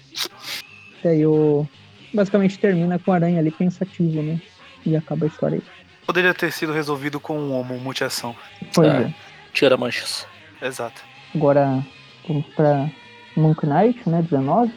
[1.03, 1.67] Daí o...
[2.15, 4.41] basicamente termina com o Aranha ali pensativo, né?
[4.87, 5.74] E acaba a história aí.
[6.07, 8.35] Poderia ter sido resolvido com um homo multiação.
[8.75, 9.03] Pois É.
[9.03, 9.15] é.
[9.53, 10.27] Tira manchas.
[10.61, 11.03] Exato.
[11.35, 11.85] Agora
[12.29, 12.89] vamos pra
[13.37, 14.23] Moon Knight, né?
[14.23, 14.73] 19.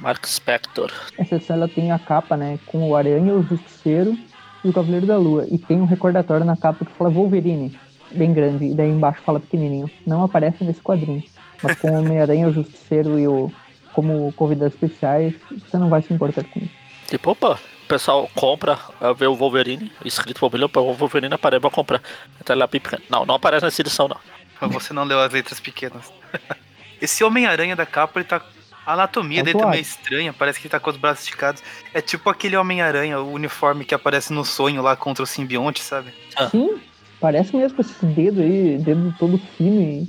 [0.00, 0.92] Mark Spector.
[1.18, 2.58] Essa edição ela tem a capa, né?
[2.66, 4.16] Com o Aranha, o Justiceiro
[4.64, 5.46] e o Cavaleiro da Lua.
[5.50, 7.78] E tem um recordatório na capa que fala Wolverine,
[8.12, 8.66] bem grande.
[8.66, 9.90] E daí embaixo fala pequenininho.
[10.06, 11.22] Não aparece nesse quadrinho.
[11.62, 13.50] Mas com o Homem-Aranha, o Justiceiro e o.
[13.94, 16.72] Como convidados especiais, você não vai se importar com isso.
[17.06, 18.78] Tipo, opa, o pessoal compra,
[19.16, 22.00] vê o Wolverine, escrito Wolverine, o Wolverine aparece, vou comprar.
[22.40, 24.68] Até lá, pipa- Não, não aparece nessa edição, não.
[24.70, 26.12] Você não leu as letras pequenas.
[27.00, 28.40] Esse Homem-Aranha da capa, ele tá.
[28.86, 31.62] A anatomia dele também é estranha, parece que ele tá com os braços esticados.
[31.94, 36.12] É tipo aquele Homem-Aranha, o uniforme que aparece no sonho lá contra o simbionte, sabe?
[36.36, 36.48] Ah.
[36.50, 36.78] Sim,
[37.20, 40.08] parece mesmo com esses dedos aí, dedo todo fino e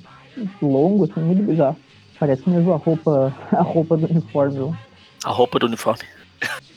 [0.62, 1.78] longo, assim, muito bizarro.
[2.20, 4.76] Parece mesmo a roupa, a roupa do uniforme.
[5.24, 6.04] A roupa do uniforme.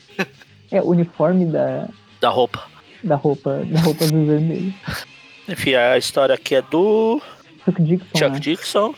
[0.70, 1.88] É, o uniforme da,
[2.20, 2.62] Da roupa.
[3.02, 4.74] da roupa, da roupa do vermelho.
[5.48, 7.20] Enfim, a história aqui é do
[7.64, 8.38] Chuck Dixon, Chuck né?
[8.38, 8.94] Dixon,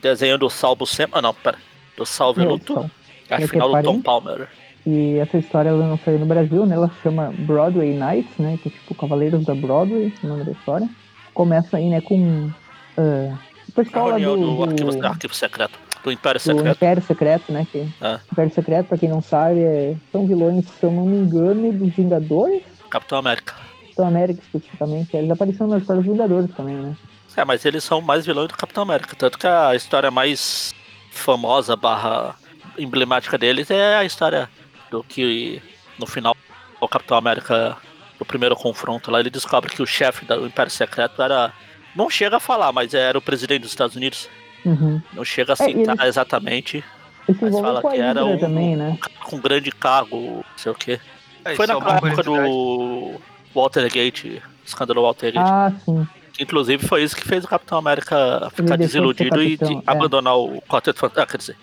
[0.00, 1.18] desenho do Salvo Sempre.
[1.18, 1.58] Ah, não, pera.
[1.96, 2.74] Do Salve Não, Luto.
[2.74, 2.90] são.
[3.28, 4.00] É a final do Tom?
[4.00, 4.48] Palmer.
[4.86, 6.76] E essa história ela não saiu no Brasil, né?
[6.76, 8.58] Ela se chama Broadway Nights, né?
[8.62, 10.88] Que é tipo Cavaleiros da Broadway, o nome da história.
[11.34, 12.50] Começa aí, né, com
[12.96, 13.38] ah,
[13.76, 15.78] o A reunião do, do, arquivo, arquivo secreto.
[16.04, 16.76] Do Império do Secreto.
[16.76, 17.66] Império Secreto, né?
[17.70, 18.20] Que Ah.
[18.32, 21.94] Império Secreto, pra quem não sabe, é, são vilões, se eu não me engano, dos
[21.94, 23.54] Vingadores, Capitão América.
[23.82, 25.16] Capitão América especificamente.
[25.16, 26.96] Eles apareceram nas histórias dos Vingadores também, né?
[27.36, 29.14] É, mas eles são mais vilões do Capitão América.
[29.16, 30.74] Tanto que a história mais
[31.10, 32.34] famosa barra
[32.76, 34.48] emblemática deles é a história
[34.90, 35.62] do que
[35.98, 36.36] no final
[36.80, 37.76] o Capitão América,
[38.18, 41.52] no primeiro confronto lá, ele descobre que o chefe do Império Secreto era.
[41.94, 44.28] Não chega a falar, mas era o presidente dos Estados Unidos.
[44.70, 45.02] Uhum.
[45.12, 46.84] Não chega a É, e citar ele- exatamente.
[47.28, 48.88] Eles se Mas fala que era um, também, né?
[48.90, 51.00] um cara com grande cargo, não sei o quê.
[51.44, 53.20] É, Foi isso é época do
[53.54, 55.50] Watergate, escândalo Watergate.
[55.50, 56.06] Ah, sim.
[56.40, 59.90] Inclusive foi isso que fez o Capitão América ficar de desiludido e capitão, de é.
[59.90, 61.22] abandonar o Quarteto Fantástico.
[61.22, 61.56] Ah, quer dizer,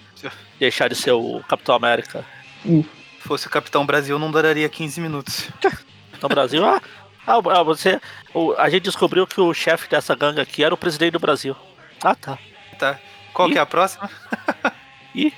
[0.59, 2.25] deixar de ser o Capitão América
[2.65, 2.89] Isso.
[3.21, 5.47] Se fosse o Capitão Brasil, não duraria 15 minutos.
[6.21, 6.63] no Brasil.
[6.65, 6.81] Ah,
[7.25, 7.99] ah, ah, você.
[8.33, 11.55] o- a gente descobriu que o chefe dessa gangue aqui era o presidente do Brasil.
[12.03, 12.37] Ah, tá.
[12.77, 12.99] Tá.
[13.33, 13.53] Qual Ih.
[13.53, 14.09] que é a próxima?
[15.15, 15.33] Ih.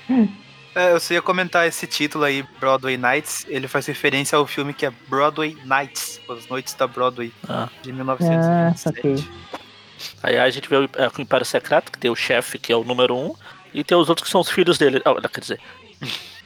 [0.76, 3.46] É, eu só ia comentar esse título aí, Broadway Nights.
[3.50, 7.68] Ele faz referência ao filme que é Broadway Nights, As Noites da Broadway, Ah.
[7.82, 8.80] de Ah, 1927.
[8.80, 9.16] saquei.
[10.22, 12.76] Aí a gente vê o, é, o Império Secreto, que tem o chefe, que é
[12.76, 13.34] o número um,
[13.74, 15.02] e tem os outros que são os filhos dele.
[15.04, 15.60] Ah, quer dizer,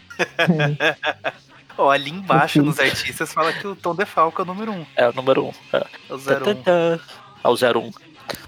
[1.78, 4.76] Ó, ali embaixo nos artistas fala que o Tom DeFalco é o número 1.
[4.76, 5.52] Um, é o número um.
[5.74, 5.78] É.
[6.10, 6.24] é o 01.
[6.24, 7.00] Tantantã.
[7.44, 7.92] Ah, o 01.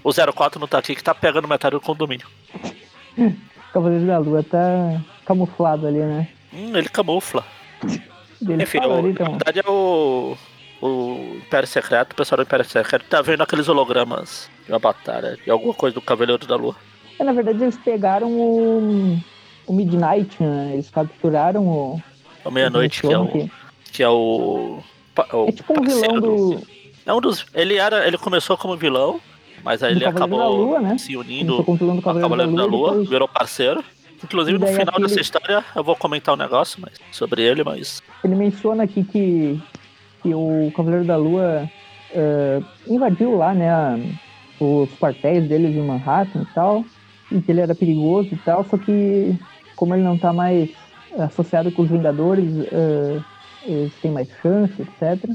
[0.02, 2.26] O 04 não tá aqui, que tá pegando metade do condomínio.
[3.72, 6.28] Cavaleiro da Lua tá camuflado ali, né?
[6.52, 7.44] Hum, ele camufla.
[8.40, 9.26] Ele Enfim, o- ali, na então.
[9.32, 10.36] verdade é o,
[10.80, 15.36] o Império Secreto, o pessoal do Império Secreto tá vendo aqueles hologramas de uma batalha,
[15.42, 16.76] de alguma coisa do Cavaleiro da Lua.
[17.18, 19.18] É, na verdade, eles pegaram o,
[19.66, 20.70] o Midnight, né?
[20.74, 22.02] Eles capturaram o.
[22.44, 23.26] A meia-noite, que é o.
[23.92, 24.80] que- é o.
[25.32, 26.62] o É tipo um vilão do,
[27.06, 27.46] É um dos.
[27.54, 28.06] Ele era.
[28.06, 29.20] Ele começou como vilão,
[29.64, 30.98] mas aí ele acabou Lua, né?
[30.98, 33.82] se unindo ao Cavaleiro, Cavaleiro da Lua, depois- virou parceiro.
[34.22, 38.02] Inclusive no final dessa história eu vou comentar um negócio mas, sobre ele, mas.
[38.22, 39.60] Ele menciona aqui que,
[40.22, 41.68] que o Cavaleiro da Lua
[42.12, 43.98] eh, invadiu lá, né, a-
[44.60, 46.84] os quartéis deles em Manhattan e tal,
[47.30, 49.34] e que ele era perigoso e tal, só que
[49.76, 50.70] como ele não tá mais
[51.18, 53.20] associado com os Vingadores, eh,
[53.66, 55.28] eles têm mais chance, etc.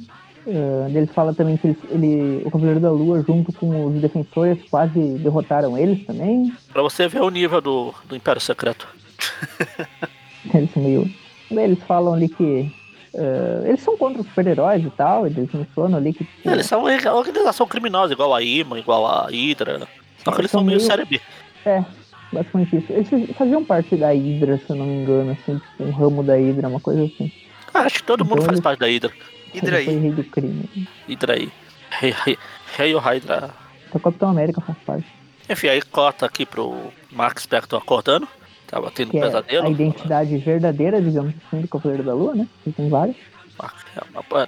[0.48, 4.58] Eh, ele fala também que eles- ele, o Cavaleiro da Lua, junto com os defensores,
[4.70, 6.52] quase derrotaram eles também.
[6.72, 8.88] Pra você ver o nível do, do Império Secreto.
[10.54, 11.10] Eles são meio.
[11.52, 12.72] Eles falam ali que
[13.12, 16.24] Uh, eles são contra os super-heróis e tal, eles mencionam ali que.
[16.24, 19.88] Tipo, eles são uma organização criminosa, igual a IMA, igual a Hydra.
[20.24, 21.20] Só que eles são São meio B.
[21.66, 21.84] É,
[22.32, 22.94] basicamente isso.
[22.94, 26.36] Eles faziam parte da Hydra, se eu não me engano, assim, tipo, um ramo da
[26.36, 27.32] Hydra, uma coisa assim.
[27.74, 29.12] Ah, acho que todo mundo Então faz eles- parte da Hydra.
[29.54, 30.88] Hydra Ele foi rei do crime.
[31.08, 31.52] Hydra aí.
[31.92, 32.38] Rei, rei,
[32.78, 33.50] rei ou Hydra.
[33.88, 35.06] Até o Capitão América faz parte.
[35.50, 38.28] Enfim, aí corta aqui pro Mark Spector acordando.
[38.68, 39.66] Tava tendo Que um é pesadelo.
[39.68, 42.48] a identidade verdadeira, digamos assim, do Cavaleiro da Lua, né?
[42.64, 43.16] Que tem vários.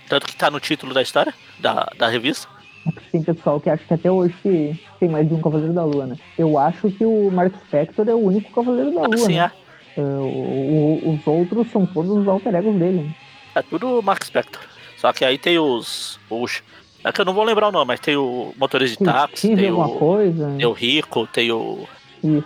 [0.08, 2.48] Tanto que tá no título da história, da, da revista.
[3.12, 6.06] Tem pessoal que acha que até hoje que tem mais de um Cavaleiro da Lua,
[6.06, 6.16] né?
[6.38, 9.52] Eu acho que o Mark Spector é o único Cavaleiro da Lua, Assim né?
[9.98, 10.02] é.
[10.02, 13.02] Uh, o- o- os outros são todos os alter egos dele.
[13.04, 13.16] né?
[13.56, 14.62] É tudo Mark Spector.
[15.02, 16.20] Só que aí tem os.
[16.30, 16.62] os
[17.04, 19.72] é que eu não vou lembrar o nome, mas tem o motorista de táxi, tem
[19.72, 20.54] o, coisa.
[20.56, 21.88] tem o Rico, tem o.
[22.24, 22.46] Isso.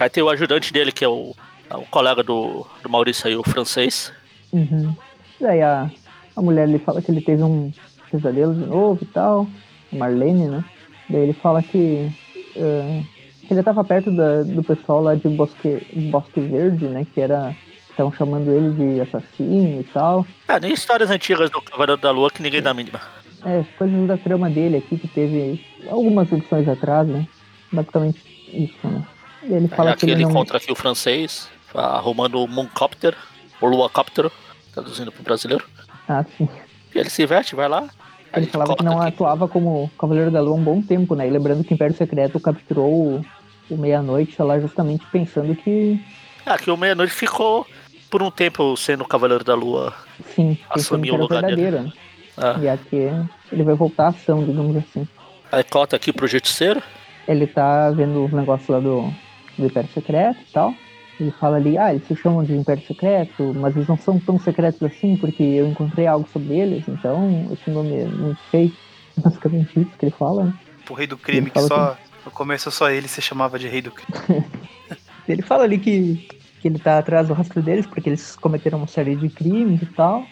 [0.00, 1.34] Aí tem o ajudante dele, que é o,
[1.68, 4.10] é o colega do, do Maurício aí, o francês.
[4.50, 4.94] Uhum.
[5.38, 5.90] Daí a,
[6.34, 7.70] a mulher ele fala que ele teve um
[8.10, 9.46] pesadelo de novo e tal.
[9.92, 10.64] Marlene, né?
[11.10, 12.10] Daí ele fala que,
[12.54, 17.06] que ele tava perto da- do pessoal lá de Bosque, Bosque Verde, né?
[17.14, 17.54] Que era.
[17.96, 20.26] Estavam chamando ele de assassino e tal.
[20.46, 23.00] É, nem histórias antigas do Cavaleiro da Lua que ninguém dá a mínima.
[23.42, 27.26] É, coisas da trama dele aqui que teve algumas edições atrás, né?
[27.72, 28.20] Basicamente
[28.52, 29.02] isso, né?
[29.42, 30.30] E ele fala Aqui que ele ele não.
[30.30, 33.14] encontra aqui o francês, arrumando o Mooncopter,
[33.62, 34.30] o Luacopter,
[34.74, 35.64] traduzindo pro brasileiro.
[36.08, 36.46] Ah, sim.
[36.94, 37.88] E ele se veste, vai lá.
[38.34, 39.08] Ele falava que não aqui.
[39.14, 41.26] atuava como Cavaleiro da Lua há um bom tempo, né?
[41.26, 43.24] E lembrando que o Império Secreto capturou o,
[43.70, 45.98] o Meia-Noite lá justamente pensando que,
[46.44, 47.66] Ah, que o Meia-Noite ficou
[48.10, 49.94] por um tempo sendo o Cavaleiro da Lua.
[50.34, 51.56] sim, Assumiu que o lugar dele.
[51.56, 51.82] verdadeira.
[51.88, 51.92] Né?
[52.36, 53.08] Ah, E aqui
[53.50, 55.06] ele vai voltar à ação, digamos assim.
[55.50, 56.82] aí corta aqui pro Justiceiro.
[57.26, 59.10] Ele tá vendo os negócios lá do,
[59.58, 60.74] do Império Secreto e tal.
[61.18, 64.38] Ele fala ali, ah, eles se chamam de Império Secreto, mas eles não são tão
[64.38, 68.76] secretos assim, porque eu encontrei algo sobre eles, então esse nome é muito fake.
[69.16, 70.54] Basicamente isso que ele fala, né?
[70.90, 71.96] O rei do crime, que só.
[72.22, 74.44] No começo só ele se chamava de rei do crime.
[75.26, 76.28] Ele fala ali que,
[76.60, 79.86] que ele tá atrás do rastro deles, porque eles cometeram uma série de crimes e
[79.86, 80.24] tal.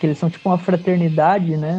[0.00, 1.78] Que eles são tipo uma fraternidade, né?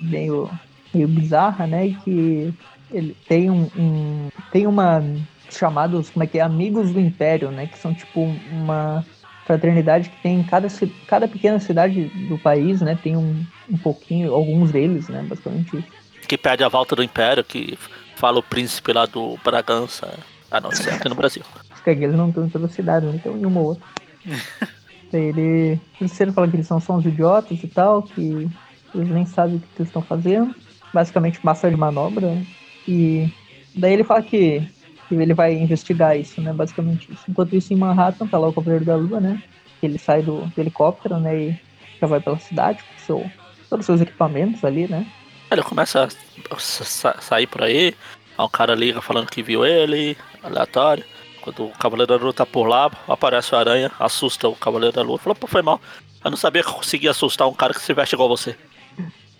[0.00, 0.50] Meio,
[0.92, 1.86] meio bizarra, né?
[1.88, 2.54] E que
[2.90, 5.02] ele tem um, um- tem uma
[5.48, 7.66] chamados como é que é amigos do império, né?
[7.66, 8.20] Que são tipo
[8.50, 9.04] uma
[9.46, 10.66] fraternidade que tem em cada
[11.06, 12.98] cada pequena cidade do país, né?
[13.00, 15.24] Tem um, um pouquinho, alguns deles, né?
[15.28, 15.84] Basicamente
[16.26, 17.78] que pede a volta do Império, que
[18.16, 20.18] fala o príncipe lá do Bragança.
[20.50, 21.42] Ah, não, é aqui no Brasil.
[21.90, 23.12] Aqui eles não estão em toda a cidade, né?
[23.16, 23.84] Então em uma ou outra.
[25.12, 25.80] Daí ele.
[26.00, 28.48] O Ciro fala que eles são só uns idiotas e tal, que
[28.94, 30.54] eles nem sabem o que eles estão fazendo.
[30.92, 32.26] Basicamente massa de manobra.
[32.34, 32.46] né?
[32.88, 33.28] E
[33.74, 34.62] daí ele fala que,
[35.08, 36.52] que ele vai investigar isso, né?
[36.52, 37.24] Basicamente isso.
[37.28, 39.42] Enquanto isso em Manhattan, tá lá o Cavaleiro da Lua, né?
[39.82, 41.36] Ele sai do, do helicóptero, né?
[41.36, 41.60] E
[42.00, 43.30] já vai pela cidade com seu,
[43.68, 45.06] todos os seus equipamentos ali, né?
[45.50, 47.94] Ele começa a sa- sa- sair por aí,
[48.36, 51.04] aí um cara liga falando que viu ele, aleatório.
[51.46, 55.02] Quando o Cavaleiro da Lua tá por lá, aparece o Aranha, assusta o Cavaleiro da
[55.02, 55.16] Lua.
[55.16, 55.80] Fala, pô, foi mal.
[56.24, 58.56] Eu não sabia que eu conseguia assustar um cara que se veste igual você.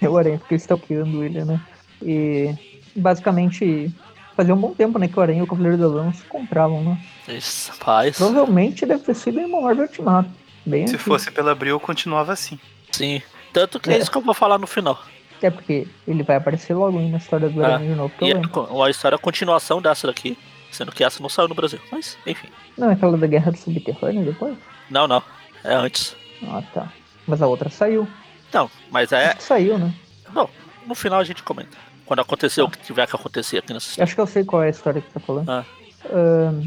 [0.01, 1.61] É o Aranha fica stalkeando ele, né?
[2.01, 2.55] E
[2.95, 3.93] basicamente
[4.37, 5.09] fazia um bom tempo, né?
[5.09, 6.99] Que o Aranha e o Cavaleiro da Lua não se compravam, né?
[7.27, 8.17] Isso, faz.
[8.17, 10.31] Provavelmente deve ter sido em uma Marvel Ultimato.
[10.65, 12.57] Bem Se fosse pela Abril, continuava assim.
[12.93, 13.21] Sim.
[13.53, 13.99] Tanto que é É.
[13.99, 14.97] isso que eu vou falar no final.
[15.43, 18.27] É porque ele vai aparecer logo aí na história do Ah, Aranha de novo, eu
[18.29, 20.37] E é co- uma história é a continuação dessa daqui.
[20.77, 21.81] Sendo que essa não saiu no Brasil.
[21.91, 22.49] Mas, enfim.
[22.77, 24.55] Não, é aquela da Guerra do Subterrâneo depois?
[24.91, 25.23] Não, não.
[25.65, 26.15] É antes.
[26.47, 26.93] Ah, tá.
[27.27, 28.07] Mas a outra saiu.
[28.53, 29.29] Não, mas é.
[29.29, 29.91] Acho que Saiu, né?
[30.35, 30.51] Não,
[30.87, 31.79] no final a gente comenta.
[32.05, 34.05] Quando acontecer o que tiver que acontecer aqui nessa história.
[34.05, 35.49] Acho que eu sei qual é a história que você tá falando.
[35.49, 35.65] Ah.
[36.13, 36.63] Ahn,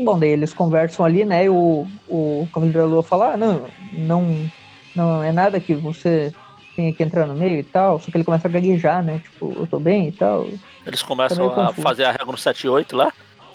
[0.00, 1.44] bom, daí eles conversam ali, né?
[1.44, 4.50] E o, o Cavaleiro da Lua fala, ah, não, não,
[4.96, 6.34] não é nada que você
[6.74, 8.00] tenha que entrar no meio e tal.
[8.00, 9.20] Só que ele começa a gaguejar, né?
[9.20, 10.48] Tipo, eu tô bem e tal.
[10.84, 13.12] Eles começam a fazer a regra no 7 e 8 lá.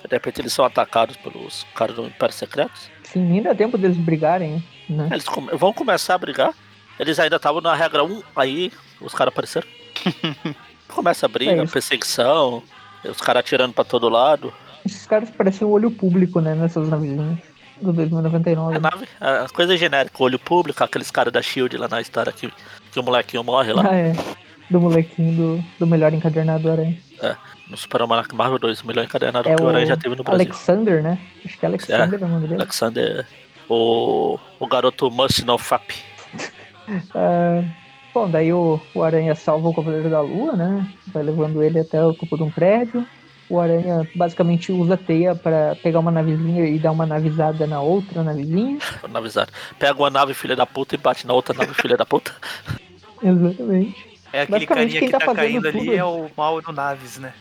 [0.08, 2.72] De repente eles são atacados pelos caras do Império Secreto.
[3.04, 5.10] Sim, nem dá tempo deles brigarem, né?
[5.12, 6.54] Eles come- vão começar a brigar.
[7.00, 8.72] Eles ainda estavam na regra 1, aí
[9.02, 9.68] os caras apareceram.
[10.88, 12.64] Começa a briga, É perseguição,
[13.04, 14.54] os caras atirando pra todo lado.
[14.86, 16.56] Esses caras parecem um olho público, né?
[16.56, 17.38] Nessas navezinhas
[17.82, 18.76] do 2099.
[18.78, 22.52] A nave, a coisa genérica, olho público, aqueles caras da Shield lá na história que,
[22.92, 23.84] que o molequinho morre lá.
[23.90, 24.14] Ah, é.
[24.70, 26.98] Do molequinho do, do melhor encadernado do Aranha.
[27.70, 30.24] No Super Almanac Marvel 2, o melhor encadenado É que o Aranha já teve no
[30.24, 30.46] Brasil.
[30.46, 31.20] Alexander, né?
[31.46, 32.62] Acho que é Alexander é, o nome dele.
[32.62, 33.28] Alexander,
[33.70, 35.92] o, o garoto Must No Fap.
[37.14, 37.64] Ah,
[38.14, 40.88] bom, daí o, o Aranha salva o Cavaleiro da Lua, né?
[41.14, 43.06] Vai levando ele até o topo de um prédio.
[43.48, 48.24] O Aranha basicamente usa teia para pegar uma navezinha e dar uma navezada na outra
[48.24, 48.80] navezinha.
[49.10, 49.48] Navizar.
[49.78, 52.32] Pega uma nave filha da puta e bate na outra nave filha da puta.
[53.22, 54.10] Exatamente.
[54.32, 55.94] É aquele Basicamente, carinha quem que tá tá, fazendo caindo ali tudo.
[55.94, 57.34] é o Mauro Naves, né?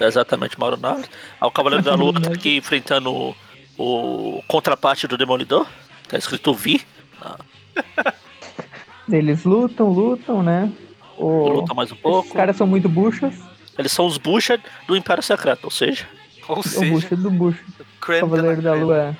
[0.00, 1.08] É exatamente, Mauro Naves.
[1.40, 3.34] Aí o Cavaleiro da Lua tá aqui enfrentando o,
[3.78, 5.66] o contraparte do Demolidor.
[6.08, 6.82] Tá escrito Vi.
[9.10, 10.70] Eles lutam, lutam, né?
[11.18, 11.48] O...
[11.48, 12.34] Luta mais um Os pouco.
[12.34, 13.34] caras são muito buchas.
[13.78, 16.06] Eles são os Bucha do Império Secreto, ou seja,
[16.48, 17.62] Ou O seja, bucha do bucho.
[17.80, 18.84] O creme Cavaleiro da creme.
[18.84, 19.16] Lua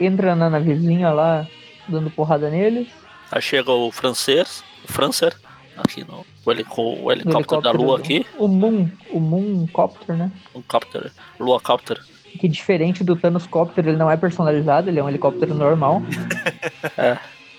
[0.00, 1.46] entra na navezinha lá,
[1.86, 2.88] dando porrada neles.
[3.30, 5.36] aí chega o francês, o Francer,
[5.76, 10.30] aqui no o, heli- com o helicóptero da Lua aqui, O Moon, o Mooncopter, né?
[10.54, 11.98] um copter, Lua Copter.
[12.38, 16.02] Que diferente do Thanos Copter, ele não é personalizado, ele é um helicóptero normal.
[16.96, 17.18] É.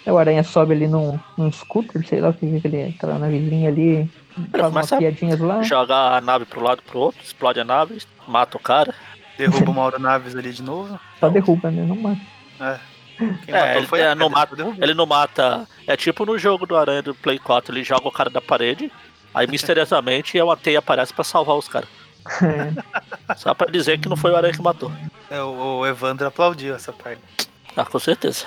[0.10, 3.20] O Aranha sobe ali num, num scooter, sei lá o que que ele é, aquela
[3.20, 4.10] navezinha ali,
[4.52, 5.62] faz umas piadinhas lá.
[5.62, 8.96] Joga a nave pro lado pro outro, explode a nave, mata o cara.
[9.38, 11.00] Derruba o Mauro Naves ali de novo.
[11.20, 11.84] Só derruba, né?
[11.84, 12.20] Não mata.
[12.60, 12.80] É.
[13.46, 15.68] Quem É, matou ele, foi é, não mata, ele não mata.
[15.88, 18.92] É tipo no jogo do Aranha do Play 4, ele joga o cara da parede,
[19.34, 21.90] aí misteriosamente uma teia aparece pra salvar os caras.
[23.38, 24.92] Só pra dizer que não foi o Aranha que matou.
[25.30, 27.22] É, o, o Evandro aplaudiu essa parte.
[27.76, 28.46] Ah, com certeza.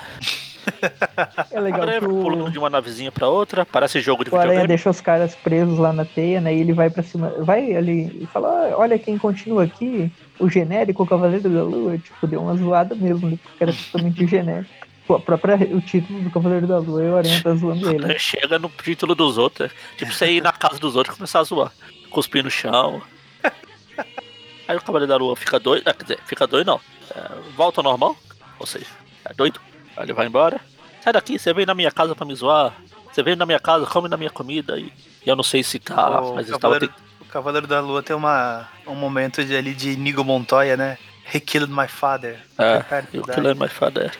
[1.51, 4.31] É O legal Aranha que pulando o, de uma navezinha pra outra, parece jogo de
[4.31, 4.67] o Aranha videogame.
[4.67, 6.55] deixa os caras presos lá na teia, né?
[6.55, 10.49] E ele vai pra cima, vai ali e fala: "Ah, Olha quem continua aqui, o
[10.49, 11.97] genérico o Cavaleiro da Lua.
[11.97, 13.39] Tipo, deu uma zoada mesmo, né?
[13.41, 14.69] Porque era totalmente genérico.
[15.07, 18.17] Pô, a própria, o título do Cavaleiro da Lua e o Aranha tá zoando ele.
[18.17, 19.71] Chega no título dos outros.
[19.97, 21.71] Tipo, você ir na casa dos outros e começar a zoar.
[22.09, 23.01] Cuspir no chão.
[24.67, 25.87] Aí o Cavaleiro da Lua fica doido.
[25.87, 26.81] ah, Quer dizer, fica doido não.
[27.15, 28.15] É, volta ao normal.
[28.59, 28.87] Ou seja,
[29.25, 29.59] é doido.
[29.95, 30.59] Aí ele vai embora.
[31.01, 32.73] Sai daqui, você veio na minha casa pra me zoar.
[33.11, 34.79] Você veio na minha casa, come na minha comida.
[34.79, 34.91] E,
[35.25, 36.19] e eu não sei se tá.
[36.21, 36.79] o, mas eu estava.
[36.79, 37.04] Cavaleiro,
[37.35, 40.97] Cavaleiro da Lua tem uma, um momento de, ali de Nigo Montoya, né?
[41.33, 42.39] He killed my father.
[42.57, 43.33] É, Cara, o dá.
[43.33, 44.17] Killer My Father.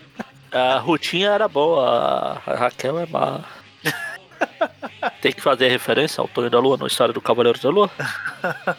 [0.50, 3.40] A Rutinha era boa, a Raquel é má.
[5.20, 7.90] Tem que fazer referência ao Tonho da Lua na história do Cavaleiro da Lua.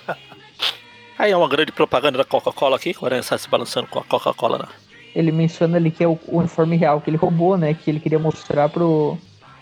[1.19, 3.99] Aí é uma grande propaganda da Coca-Cola aqui, que o Aranha sai se balançando com
[3.99, 4.67] a Coca-Cola na.
[5.13, 7.73] Ele menciona ali que é o uniforme real que ele roubou, né?
[7.75, 9.17] Que ele queria mostrar pro,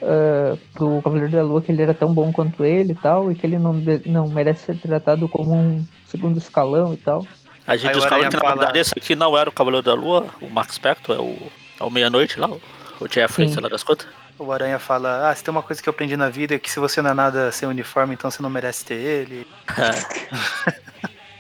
[0.06, 3.36] ah, pro Cavaleiro da Lua que ele era tão bom quanto ele e tal, e
[3.36, 3.74] que ele não,
[4.06, 7.26] não merece ser tratado como um segundo escalão e tal.
[7.66, 10.50] A gente descobre que na verdade esse aqui não era o Cavaleiro da Lua, o
[10.50, 11.38] Max Spector, é o,
[11.80, 13.54] é o Meia-Noite lá, o, Jeffrey, Sim.
[13.54, 14.08] sei lá das contas.
[14.38, 16.70] O Aranha fala: Ah, se tem uma coisa que eu aprendi na vida é que
[16.70, 19.48] se você não é nada sem uniforme, então você não merece ter ele.
[19.78, 20.84] É,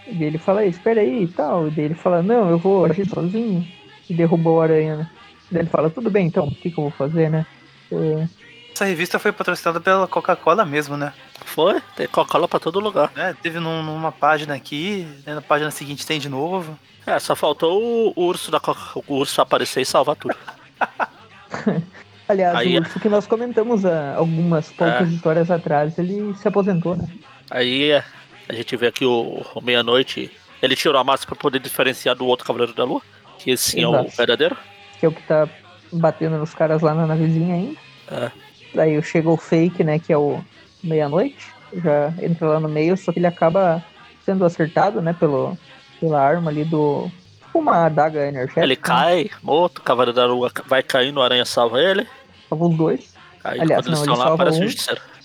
[0.08, 1.68] E ele fala, espera aí e tal.
[1.68, 3.66] E daí ele fala, não, eu vou agir sozinho.
[4.10, 5.10] E derrubou o aranha, né?
[5.50, 7.46] E daí ele fala, tudo bem então, o que, que eu vou fazer, né?
[7.92, 8.28] É,
[8.74, 11.14] Essa revista foi patrocinada pela Coca-Cola mesmo, né?
[11.46, 13.12] foi, tem Coca-Cola pra todo lugar.
[13.16, 16.78] É, teve num- numa página aqui, né, na página seguinte tem de novo.
[17.06, 20.36] É, só faltou o, o urso da Coca, o urso aparecer e salvar tudo.
[22.28, 26.96] Aliás, Aí- o urso que nós comentamos há algumas poucas histórias atrás, ele se aposentou,
[26.96, 27.08] né?
[27.52, 28.04] Aí é,
[28.50, 30.32] a gente vê aqui o, o Meia-Noite.
[30.62, 33.02] Ele tirou a máscara pra poder diferenciar do outro Cavaleiro da Lua.
[33.38, 34.56] Que esse sim é o verdadeiro.
[35.00, 35.48] Que é o que tá
[35.92, 37.78] batendo nos caras lá na navezinha ainda.
[38.10, 38.32] É.
[38.74, 40.00] Daí chega o fake, né?
[40.00, 40.40] Que é o
[40.84, 41.54] meia-noite.
[41.74, 43.84] Já entra lá no meio, só que ele acaba
[44.26, 45.14] sendo acertado, né?
[45.14, 45.58] Pelo,
[46.00, 47.10] pela arma ali do.
[47.46, 48.62] tipo Uma adaga energética.
[48.64, 52.08] Ele cai, morto, o Cavaleiro da Lua vai caindo, o Aranha salva ele.
[52.50, 53.14] Salva os dois.
[53.44, 54.66] Aí Aliás, não, ele lá, salva um.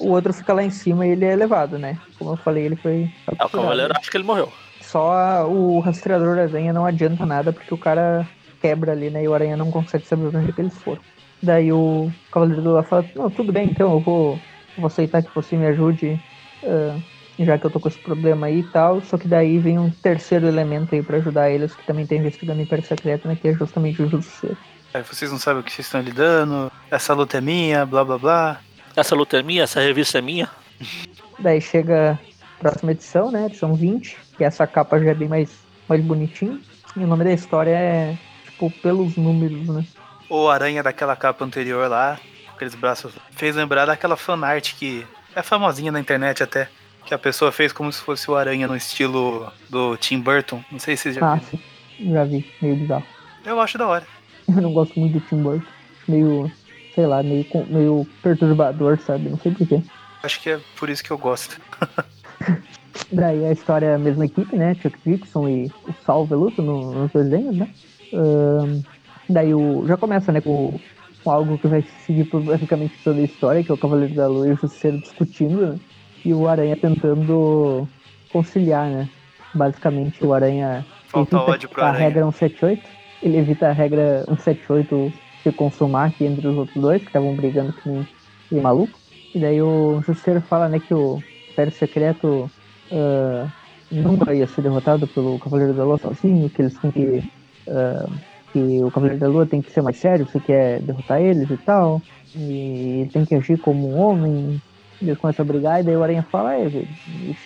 [0.00, 0.08] o.
[0.08, 1.98] O outro fica lá em cima e ele é levado, né?
[2.18, 3.10] Como eu falei, ele foi.
[3.38, 3.48] Ah, o.
[3.50, 4.52] Cavaleiro acha que ele morreu.
[4.80, 8.26] Só a- o rastreador da aranha não adianta nada porque o cara
[8.60, 9.22] quebra ali, né?
[9.22, 11.00] E o aranha não consegue saber onde que eles foram.
[11.42, 15.22] Daí o Cavaleiro do Lua fala: Não, tudo bem, então eu vou, eu vou aceitar
[15.22, 16.20] que você me ajude,
[16.64, 16.98] ah,
[17.38, 19.00] já que eu tô com esse problema aí e tal.
[19.02, 22.60] Só que daí vem um terceiro elemento aí pra ajudar eles, que também tá investigando
[22.60, 23.36] o Império Secreto, né?
[23.40, 24.56] Que é justamente o Justiceiro.
[24.92, 28.18] Aí vocês não sabem o que vocês estão lidando, essa luta é minha, blá blá
[28.18, 28.60] blá.
[28.96, 30.48] Essa luta é minha, essa revista é minha.
[31.38, 32.18] Daí chega
[32.56, 33.46] a próxima edição, né?
[33.46, 35.50] Edição 20, que essa capa já é bem mais,
[35.88, 36.58] mais bonitinha.
[36.96, 39.84] E o nome da história é, tipo, pelos números, né?
[40.28, 45.42] O Aranha daquela capa anterior lá, com aqueles braços, fez lembrar daquela fanart que é
[45.42, 46.68] famosinha na internet até.
[47.06, 50.62] Que a pessoa fez como se fosse o Aranha no estilo do Tim Burton.
[50.70, 51.46] Não sei se vocês já Ah, viram.
[51.48, 52.12] sim.
[52.12, 53.04] Já vi, meio bizarro.
[53.46, 54.06] Eu acho da hora.
[54.46, 55.66] Eu não gosto muito do Tim Burton.
[56.06, 56.52] Meio,
[56.94, 59.30] sei lá, meio, meio perturbador, sabe?
[59.30, 59.82] Não sei porquê.
[60.22, 61.58] Acho que é por isso que eu gosto.
[63.12, 64.74] Daí a história é a mesma equipe, né?
[64.74, 67.70] Chuck Dixon e o Sal Veluto no, nos desenhos, né?
[68.12, 68.82] Ahn,
[69.28, 70.78] daí o, já começa, né, com,
[71.22, 74.26] com algo que vai seguir por basicamente toda a história, que é o Cavaleiro da
[74.26, 75.78] Lua e o Justiceiro discutindo, né?
[76.24, 77.86] E o Aranha tentando
[78.30, 79.08] conciliar, né?
[79.54, 82.04] basicamente o Aranha Falta evita ódio pro a Aranha.
[82.04, 82.82] regra 178.
[83.22, 85.12] Ele evita a regra 178
[85.42, 88.98] se consumar aqui entre os outros dois, que estavam brigando que nem maluco.
[89.34, 92.50] E daí o Justiceiro fala, né, que o Império Secreto
[92.92, 93.48] ah,
[93.90, 97.30] nunca ia ser derrotado pelo Cavaleiro da Lua sozinho, que eles têm que.
[97.68, 98.08] ah,
[98.52, 101.56] que o Cavaleiro da Lua tem que ser mais sério se quer derrotar eles e
[101.56, 102.00] tal.
[102.34, 104.60] E tem que agir como um homem.
[105.00, 106.88] Eles começam a brigar, e daí o Aranha fala, é, velho,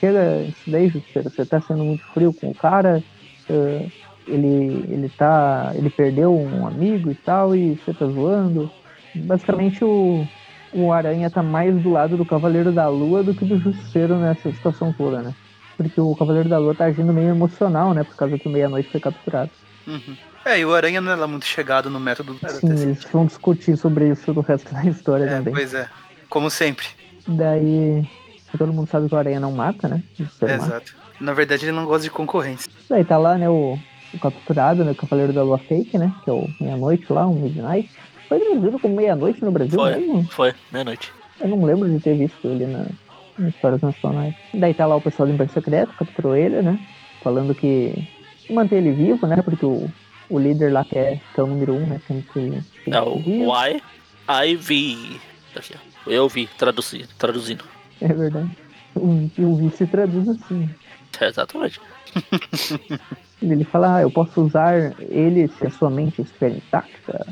[0.01, 3.03] chega isso daí, Justiceiro, você tá sendo muito frio com o cara.
[4.27, 5.73] ele, ele tá.
[5.75, 8.71] ele perdeu um amigo e tal, e você tá zoando.
[9.15, 10.27] Basicamente o,
[10.73, 14.51] o Aranha tá mais do lado do Cavaleiro da Lua do que do Justiceiro nessa
[14.51, 15.35] situação toda, né?
[15.77, 18.03] Porque o Cavaleiro da Lua tá agindo meio emocional, né?
[18.03, 19.51] Por causa que o Meia-Noite foi capturado.
[19.87, 20.17] Uhum.
[20.45, 23.27] É, e o Aranha não é lá muito chegado no método do Sim, eles vão
[23.27, 25.55] discutir sobre isso no resto da história É, também.
[25.55, 25.89] pois é.
[26.29, 26.87] Como sempre.
[27.27, 28.07] Daí.
[28.59, 30.03] Todo mundo sabe que o Aranha não mata, né?
[30.19, 30.53] O mata.
[30.55, 30.95] Exato.
[31.21, 32.71] Na verdade, ele não gosta de concorrência.
[32.91, 33.79] Daí tá lá, né, o,
[34.13, 37.35] o capturado, né, o Cavaleiro da Lua Fake, né, que é o Meia-Noite lá, um
[37.35, 37.89] Midnight.
[38.29, 40.25] Foi traduzido como Meia-Noite no Brasil Foi, mesmo?
[40.31, 41.13] foi, meia-noite.
[41.41, 42.87] Eu não lembro de ter visto ele na,
[43.39, 44.35] nas histórias nacionais.
[44.53, 46.79] Daí tá lá o pessoal do Império Secreto, capturou ele, né,
[47.23, 48.07] falando que
[48.51, 49.89] manter ele vivo, né, porque o,
[50.33, 53.53] o líder lá que é o número um, né, tem É o vivo.
[54.29, 55.21] I, vi.
[55.55, 56.11] Aqui, ó.
[56.11, 57.65] Eu vi, traduzi, traduzindo.
[58.01, 58.51] É verdade.
[58.95, 60.69] O, o vice traduz assim.
[61.21, 61.79] É, exatamente.
[63.43, 67.27] Ele fala, ah, eu posso usar ele se a sua mente estiver intacta.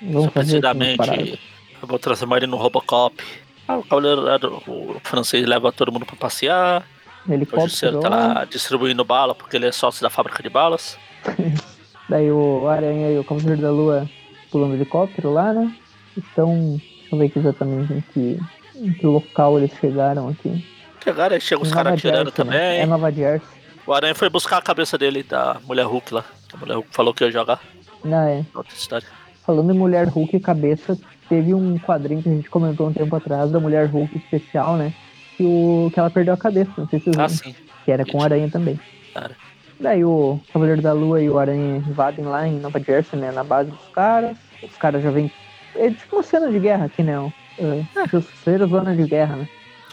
[0.00, 0.78] Vamos fazer assim.
[0.78, 1.40] Precisamente,
[1.82, 3.22] eu vou transformar ele no Robocop.
[3.68, 6.82] Ah, o cavaleiro o francês leva todo mundo pra passear.
[7.28, 10.98] O Justiceiro tá lá distribuindo bala porque ele é sócio da fábrica de balas.
[12.08, 14.08] Daí o Aranha e o Cavaleiro da Lua
[14.50, 15.74] pulando o helicóptero lá, né?
[16.16, 16.76] Estão.
[16.76, 18.40] Deixa eu ver aqui exatamente em que,
[18.76, 20.64] em que local eles chegaram aqui.
[21.02, 22.50] Chegaram, chegam os caras atirando Jersey, né?
[22.52, 22.80] também.
[22.80, 23.48] É Nova Jersey.
[23.86, 26.24] O Aranha foi buscar a cabeça dele da mulher Hulk lá.
[26.52, 27.60] A mulher Hulk falou que ia jogar
[28.04, 28.44] Não, é.
[28.54, 29.02] outra.
[29.44, 30.96] Falando em Mulher Hulk cabeça,
[31.28, 34.92] teve um quadrinho que a gente comentou um tempo atrás da Mulher Hulk especial, né?
[35.36, 37.54] Que, o, que ela perdeu a cabeça, não sei se vocês Ah, viram.
[37.54, 37.54] sim.
[37.84, 38.78] Que era com o Aranha também.
[39.12, 39.34] Cara.
[39.82, 43.32] Daí o Cavaleiro da Lua e o Aranha invadem lá em Nova Jersey, né?
[43.32, 44.36] Na base dos caras.
[44.62, 45.30] Os caras já vêm.
[45.74, 47.18] É tipo uma cena de guerra aqui, né?
[47.18, 49.48] o- É, Justiceiro, zona de guerra, né?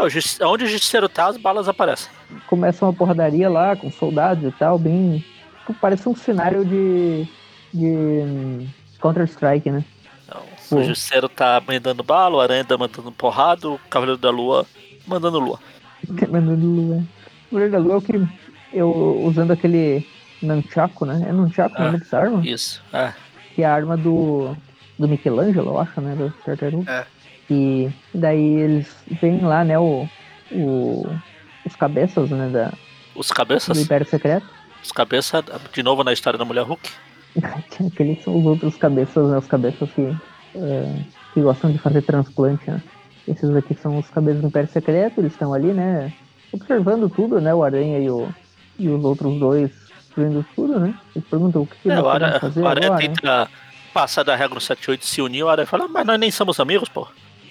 [0.10, 2.10] Justi- Onde o Justiceiro tá, as balas aparecem.
[2.48, 5.26] Começa uma porradaria lá com soldados e tal, bem.
[5.60, 7.28] tipo, Parece um cenário de.
[7.74, 7.86] de.
[7.86, 8.68] hum,
[9.02, 9.84] Counter-Strike, né?
[10.70, 10.76] Pô.
[10.78, 14.66] o Justiceiro tá mandando bala, o Aranha tá mandando porrada, o Cavaleiro da Lua
[15.08, 15.60] mandando lua.
[16.30, 16.98] Mandando lua.
[16.98, 18.28] O Cavaleiro da Lua é o que.
[18.74, 20.06] Eu usando aquele.
[20.42, 21.26] Nunchaku, né?
[21.28, 21.86] É Nunchaku o Ah.
[21.88, 22.42] nome dessa arma?
[22.48, 22.82] Isso.
[22.94, 23.12] É.
[23.56, 24.56] que é a arma do,
[24.98, 26.16] do Michelangelo, eu acho, né?
[26.16, 26.90] Do Tartaruga.
[26.90, 27.06] É.
[27.54, 29.78] E daí eles vêm lá, né?
[29.78, 30.08] O,
[30.52, 31.06] o,
[31.66, 32.48] os cabeças, né?
[32.50, 32.72] Da,
[33.16, 33.78] Os do cabeças.
[33.78, 34.48] Império Secreto.
[34.82, 35.44] Os cabeças,
[35.74, 36.90] de novo na história da mulher Hulk.
[37.86, 39.38] Aqueles são os outros cabeças, né?
[39.38, 40.16] Os cabeças que,
[40.56, 40.96] é,
[41.34, 42.82] que gostam de fazer transplante, né?
[43.28, 46.14] Esses aqui são os cabeças do Império Secreto, eles estão ali, né?
[46.54, 47.54] Observando tudo, né?
[47.54, 48.34] O Aranha e, o,
[48.80, 49.72] e os outros dois
[50.18, 50.94] vendo tudo, né?
[51.16, 53.08] Eles perguntam o que, que É, o Aranha, fazer o Aranha agora, né?
[53.14, 53.48] tenta
[53.94, 57.08] passar da regra 78 se unir, o Aranha fala, mas nós nem somos amigos, pô.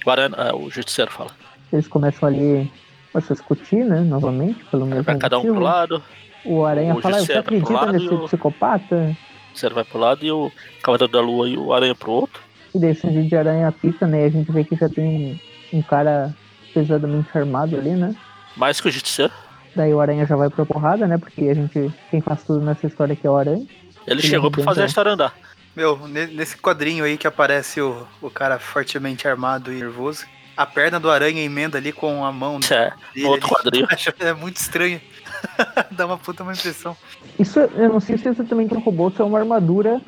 [0.06, 1.30] O, Aranha, é, o Justiceiro fala.
[1.72, 2.70] Eles começam ali
[3.14, 4.00] a se discutir, né?
[4.00, 5.54] Novamente, pelo mesmo Vai cada um motivo.
[5.56, 6.02] pro lado,
[6.44, 8.94] O Aranha O fala, "Ah, você acredita nesse o- psicopata?
[8.96, 10.52] o Justiceiro vai pro lado e o
[10.82, 12.40] Cavaleiro da Lua e o Aranha pro outro.
[12.74, 14.24] E daí esse de aranha pita, né?
[14.24, 15.38] A gente vê que já tem
[15.72, 16.32] um, um cara
[16.72, 18.14] pesadamente armado ali, né?
[18.56, 19.32] Mais que o Justiceiro.
[19.74, 21.18] Daí o aranha já vai pra porrada, né?
[21.18, 23.66] Porque a gente, quem faz tudo nessa história aqui é o aranha.
[24.06, 25.34] Ele Ele chegou pra fazer a história andar.
[25.76, 30.24] Meu, ne- nesse quadrinho aí que aparece o, o cara fortemente armado e nervoso,
[30.56, 33.26] a perna do aranha emenda ali com a mão É, dele.
[33.26, 33.86] no outro quadrinho.
[34.18, 35.00] É muito estranho.
[35.92, 36.96] Dá uma puta uma impressão.
[37.38, 40.00] Isso, eu não sei se é exatamente um robô, se é uma armadura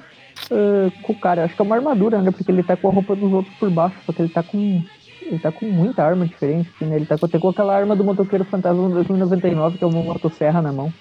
[0.51, 1.43] ah, com o cara.
[1.43, 2.31] Eu acho que é uma armadura, né?
[2.33, 4.83] Porque ele tá com a roupa dos outros por baixo, só que ele tá com.
[5.23, 6.97] Ele tá com muita arma diferente, assim, né?
[6.97, 10.61] Ele tá com, até com aquela arma do motoqueiro fantasma 2099, que é uma motosserra
[10.63, 10.93] na mão.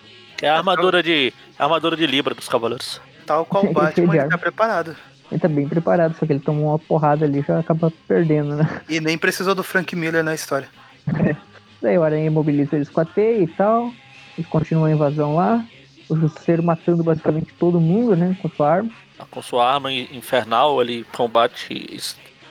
[0.41, 1.34] É a armadura de.
[1.57, 3.01] a armadura de Libra dos Cavaleiros.
[3.26, 4.32] Tal qual o Ele Batman, ele arma.
[4.32, 4.95] tá preparado.
[5.32, 8.55] Ele tá bem preparado, só que ele tomou uma porrada ali e já acaba perdendo,
[8.55, 8.82] né?
[8.89, 10.67] E nem precisou do Frank Miller na história.
[11.82, 13.91] Daí o Aranha imobiliza eles com a teia e tal.
[14.38, 15.63] Eles continuam a invasão lá.
[16.09, 18.36] O Justiceiro matando basicamente todo mundo, né?
[18.41, 18.89] Com sua arma.
[19.30, 21.99] Com sua arma infernal, ele combate e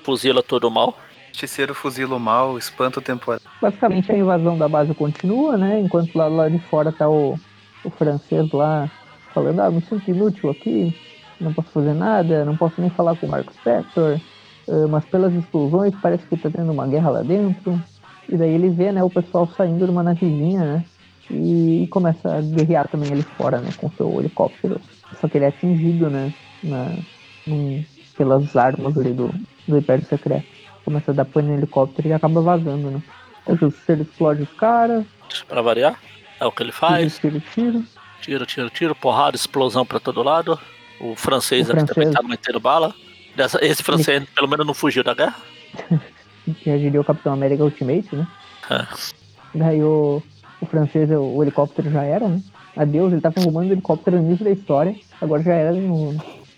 [0.04, 0.96] fuzila todo o mal.
[1.32, 3.40] Justiceiro fuzila o mal, espanta o temporal.
[3.60, 5.80] Basicamente a invasão da base continua, né?
[5.80, 7.38] Enquanto lá, lá de fora tá o,
[7.84, 8.90] o francês lá
[9.32, 10.94] falando, ah, me sinto inútil aqui,
[11.40, 14.18] não posso fazer nada, não posso nem falar com o Marcos Spector,
[14.90, 17.80] mas pelas explosões parece que tá tendo uma guerra lá dentro.
[18.28, 20.84] E daí ele vê, né, o pessoal saindo de uma navezinha, né?
[21.30, 24.80] e começa a guerrear também ali fora, né, com seu helicóptero.
[25.20, 26.96] Só que ele é atingido, né, na,
[27.46, 27.84] num,
[28.16, 29.32] pelas armas ali do,
[29.66, 30.46] do Império Secreto.
[30.84, 33.02] Começa a dar pane no helicóptero e acaba vazando, né.
[33.46, 35.04] O Justiceiro explode os caras.
[35.46, 35.98] Pra variar,
[36.40, 37.18] é o que ele faz.
[37.18, 37.84] Tiro, tiro.
[38.20, 40.58] Tiro, tiro, tiro, porrada, explosão pra todo lado.
[41.00, 42.14] O francês O aqui também francês.
[42.14, 42.94] tá metendo bala.
[43.60, 45.36] Esse francês pelo menos não fugiu da guerra.
[46.44, 48.26] Que já diria o Capitão América Ultimate, né.
[48.70, 48.86] É.
[49.54, 50.22] Daí o,
[50.60, 52.42] o francês, o, o helicóptero já era, né?
[52.76, 56.14] Adeus, ele tava arrumando o helicóptero no início da história, agora já era no.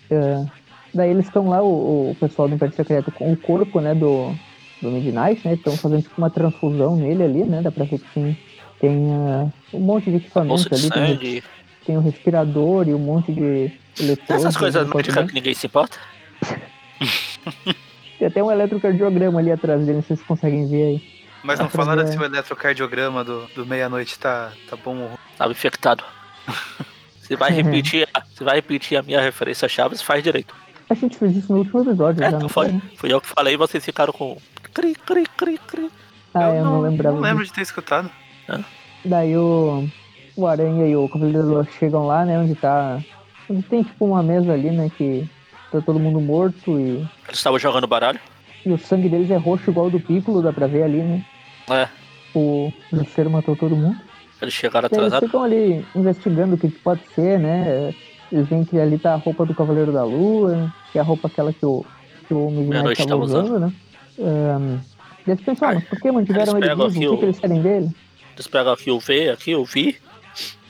[0.09, 0.45] é,
[0.93, 4.33] daí eles estão lá, o, o pessoal do Império Secreto, com o corpo, né, do,
[4.81, 5.53] do Midnight, né?
[5.53, 7.61] Estão fazendo tipo uma transfusão nele ali, né?
[7.61, 8.37] Dá pra ver que tem,
[8.79, 11.43] tem ah, um monte de equipamento de ali, tem,
[11.85, 14.45] tem um respirador e um monte de eletrodos.
[14.45, 15.97] Essas coisas médicas que ninguém se importa.
[18.21, 21.01] Tem até um eletrocardiograma ali atrás dele, não sei se vocês conseguem ver aí.
[21.43, 25.09] Mas não falaram se o eletrocardiograma do, do meia-noite tá, tá bom ou.
[25.35, 26.03] Tava infectado.
[27.19, 30.53] Você vai repetir, você vai repetir a minha referência a Chaves, faz direito.
[30.91, 32.67] A gente fez isso no último episódio, É, já não não foi.
[32.69, 32.81] foi?
[32.97, 34.35] Fui eu que falei e vocês ficaram com.
[34.73, 35.89] Cri, cri, cri, cri.
[36.33, 37.15] Ah, eu, não, lembrava.
[37.15, 38.09] Não lembro de ter escutado.
[39.05, 39.87] Daí o,
[40.35, 42.37] o Aranha e o Lua chegam lá, né?
[42.39, 42.99] Onde tá.
[43.49, 44.91] Onde tem tipo uma mesa ali, né?
[44.97, 45.27] Que
[45.71, 48.19] tá todo mundo morto e, Eles estavam jogando baralho.
[48.65, 51.25] e o sangue deles é roxo igual ao do Piccolo, dá pra ver ali, né?
[51.69, 51.87] É.
[52.35, 53.97] O Justiceiro matou todo mundo.
[54.41, 55.27] Eles chegaram Daí eles atrasados.
[55.29, 57.93] ficam ali investigando o que pode ser, né?
[58.31, 61.27] Eles veem que ali tá a roupa do Cavaleiro da Lua, que é a roupa
[61.27, 61.85] aquela que o,
[62.27, 63.45] que o Midnight tava tava usando.
[63.45, 63.73] usando, né?
[64.19, 64.79] Um,
[65.27, 66.83] eles pensam, ah, mas por que mantiveram Eles ele vivo?
[66.83, 67.89] O aqui que, que o- eles querem dele?
[68.35, 69.97] Eles pegam aqui o V, aqui o Vi,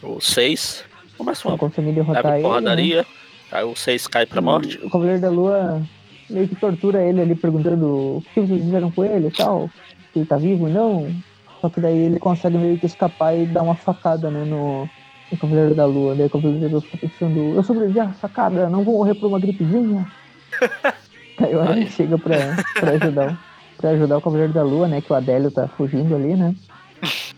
[0.01, 0.84] o 6.
[1.18, 2.38] Começa Não uma conseguem derrotar ele.
[2.38, 2.41] Né?
[2.41, 3.05] porradaria.
[3.51, 4.80] Aí o 6 cai pra morte.
[4.84, 5.82] O Cavaleiro da Lua
[6.30, 7.86] meio que tortura ele ali, perguntando
[8.18, 9.70] o que vocês fizeram com ele e tal.
[10.12, 11.14] Se ele tá vivo ou não.
[11.62, 14.89] Só que daí ele consegue meio que escapar e dar uma facada, né, no,
[15.32, 16.15] no Cavaleiro da Lua.
[16.15, 19.27] Daí o Cavaleiro da Lua fica pensando, eu sobrevivi à facada, não vou morrer por
[19.27, 20.05] uma gripezinha.
[21.39, 22.38] daí o Aranha chega pra,
[22.79, 26.13] pra ajudar o- pra ajudar o Cavaleiro da Lua, né, que o Adélio tá fugindo
[26.15, 26.53] ali, né.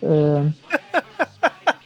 [0.04, 0.50] Ah,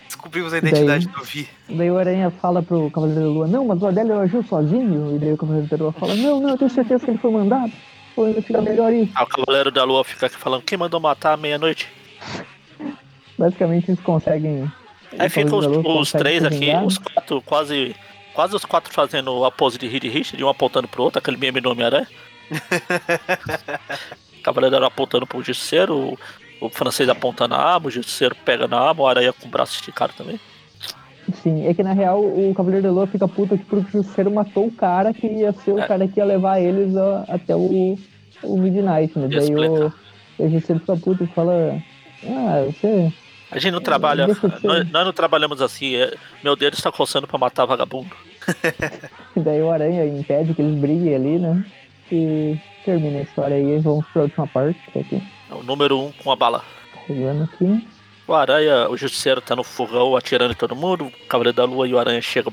[0.08, 1.47] Descobrimos a identidade Daí- do Vi.
[1.70, 5.16] Daí o Aranha fala pro Cavaleiro da Lua, não, mas o Adélio agiu sozinho.
[5.16, 7.32] E daí o Cavaleiro da Lua fala, não, não, eu tenho certeza que ele foi
[7.32, 7.72] mandado.
[8.18, 9.12] Ainda fica melhor isso.
[9.16, 11.88] Aí o Cavaleiro da Lua fica aqui falando: quem mandou matar à meia-noite?
[13.38, 14.72] Basicamente eles conseguem.
[15.20, 17.95] Aí ficam os, os três aqui, os quatro, quase.
[18.34, 21.59] Quase os quatro fazendo a pose de Reed Richard, um apontando pro outro, aquele meme
[21.59, 22.07] do Homem-Aranha.
[24.43, 25.97] Cavaleiro apontando pro Justiceiro,
[26.61, 29.51] o, o francês apontando a arma, o Justiceiro pega na arma, o Aranha com o
[29.51, 30.39] braço esticado também.
[31.43, 34.68] Sim, é que na real o Cavaleiro da Lua fica puto porque o Justiceiro matou
[34.68, 35.88] o cara que ia ser o É.
[35.88, 37.97] cara que ia levar eles ó, até o,
[38.43, 39.28] o Midnight, né?
[39.28, 39.91] Daí o,
[40.38, 41.82] o Justiceiro fica puto e fala.
[42.24, 43.11] Ah, você.
[43.52, 44.28] A gente não trabalha.
[44.28, 45.95] Nós, nós não trabalhamos assim.
[45.95, 48.16] é, meu dedo está coçando pra matar vagabundo.
[49.36, 51.64] E daí o Aranha impede que eles briguem ali, né?
[52.12, 55.24] E termina a história aí e vamos pra última parte, que é aqui.
[55.52, 56.64] É o número um com a bala.
[56.91, 57.88] Carregando aqui.
[58.28, 61.06] O Aranha, o Justiceiro tá no fogão atirando em todo mundo.
[61.06, 62.52] O Cavaleiro da Lua e o Aranha chegam.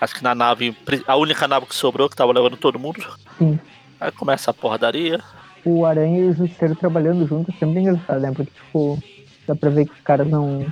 [0.00, 0.74] Acho que na nave,
[1.06, 3.04] a única nave que sobrou, que tava levando todo mundo.
[3.36, 3.58] Sim.
[4.00, 5.20] Aí começa a porradaria.
[5.66, 8.32] O Aranha e o Justiceiro trabalhando juntos é sempre engraçado, né?
[8.34, 8.98] Porque, tipo,
[9.46, 10.66] dá pra ver que os caras não,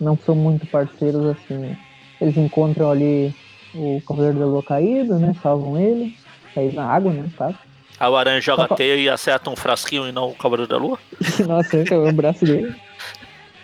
[0.00, 1.76] não são muito parceiros assim.
[2.20, 3.34] Eles encontram ali
[3.74, 5.34] o Cavaleiro da Lua caído, né?
[5.42, 6.16] Salvam ele.
[6.54, 7.28] Caído na água, né?
[7.36, 7.54] Tá?
[8.00, 10.98] O Aranha joga a teia e acerta um frasquinho e não o Cavaleiro da Lua.
[11.46, 12.74] Nossa, esse é o braço dele.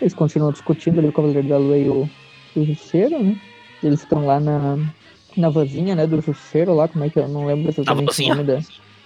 [0.01, 2.09] Eles continuam discutindo ali o Cavaleiro da Lua e o,
[2.55, 3.39] o Justiceiro, né?
[3.81, 4.77] Eles estão lá na,
[5.37, 6.05] na vanzinha, né?
[6.05, 8.59] Do Justiceiro lá, como é que eu não lembro exatamente o nome da.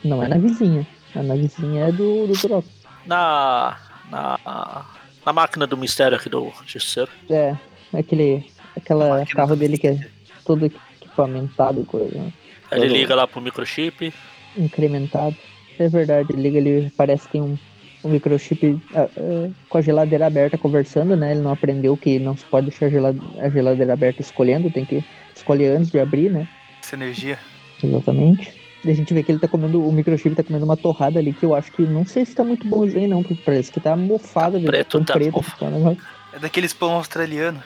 [0.04, 0.88] Não, é na vizinha.
[1.16, 2.68] A na vizinha é do, do Turok.
[3.06, 3.78] Na.
[4.10, 4.86] Na.
[5.26, 7.12] Na máquina do mistério aqui do Justiceiro.
[7.30, 7.56] É,
[7.94, 8.46] aquele
[8.76, 10.00] aquela carro dele que é
[10.46, 12.32] todo equipamentado e coisa, né?
[12.72, 14.14] Aí ele Todo liga lá pro microchip.
[14.58, 15.36] incrementado.
[15.78, 17.58] É verdade, ele liga ali, parece que tem um,
[18.04, 21.32] um microchip ah, ah, com a geladeira aberta conversando, né?
[21.32, 24.86] Ele não aprendeu que não se pode deixar a gela- a geladeira aberta escolhendo, tem
[24.86, 25.04] que
[25.36, 26.48] escolher antes de abrir, né?
[26.84, 27.40] Essa energia.
[27.84, 28.59] Exatamente.
[28.84, 31.34] E a gente vê que ele tá comendo, o microchip tá comendo uma torrada ali
[31.34, 33.96] que eu acho que não sei se tá muito bonzinho não, porque parece que tá
[33.96, 36.02] mofada, de Preto, tá preto tá negócio.
[36.32, 37.62] É daqueles pão australiano.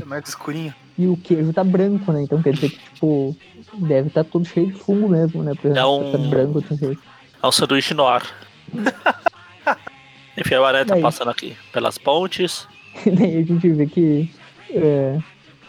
[0.00, 0.74] É mais escurinho.
[0.98, 2.24] E o queijo tá branco, né?
[2.24, 3.34] Então quer dizer que, tipo,
[3.72, 5.54] deve estar tá todo cheio de fungo mesmo, né?
[5.54, 7.00] Pra É um- tá branco desse jeito.
[7.42, 8.22] É um sanduíche no ar.
[10.36, 12.68] Enfim, o Aranha tá passando aqui pelas pontes.
[13.06, 14.30] E daí a gente vê que.
[14.70, 15.18] É,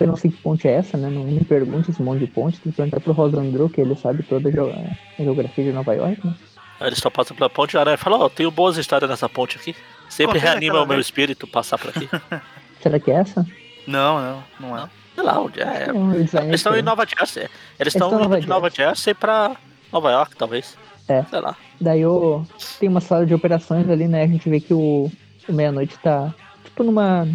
[0.02, 1.10] eu não sei que ponte é essa, né?
[1.10, 2.60] Não me pergunte esse monte de ponte.
[2.60, 5.94] Tem que perguntar pro Rosandro, que ele sabe toda a geo- a geografia de Nova
[5.94, 6.34] York, né?
[6.80, 9.30] Aí eles estão passando pela ponte e o Aranha fala: Ó, tenho boas histórias nessa
[9.30, 9.76] ponte aqui.
[10.10, 11.06] Sempre Qual é reanima aquela o meu vez?
[11.08, 12.10] espírito passar por aqui.
[12.82, 13.46] Será que é essa?
[13.88, 14.90] Não, não, não é.
[15.16, 15.92] Sei lá onde é.
[15.94, 16.82] Não, é Eles estão em.
[16.82, 17.48] Nova Jersey.
[17.80, 19.56] Eles estão Nova de Nova Jersey pra
[19.92, 20.78] Nova York, talvez.
[21.08, 21.24] É.
[21.24, 21.56] Sei lá.
[21.80, 22.44] Daí o,
[22.80, 24.24] tem uma sala de operações ali, né?
[24.24, 25.12] A gente vê que o,
[25.48, 26.34] o Meia-Noite tá
[26.64, 27.28] tipo numa,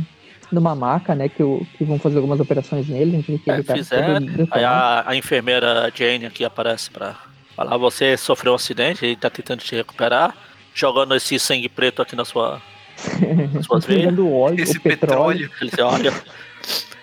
[0.51, 1.29] numa maca, né?
[1.29, 3.13] Que, o, que vão fazer algumas operações nele.
[3.13, 6.91] A gente vê que É, ele tá todo Aí a, a enfermeira Jane aqui aparece
[6.91, 7.17] pra
[7.55, 10.37] falar: você sofreu um acidente e tá tentando te recuperar,
[10.75, 12.61] jogando esse sangue preto aqui na sua,
[13.53, 14.13] nas suas veias.
[14.19, 15.51] Óleo, Esse o petróleo.
[15.59, 16.13] petróleo.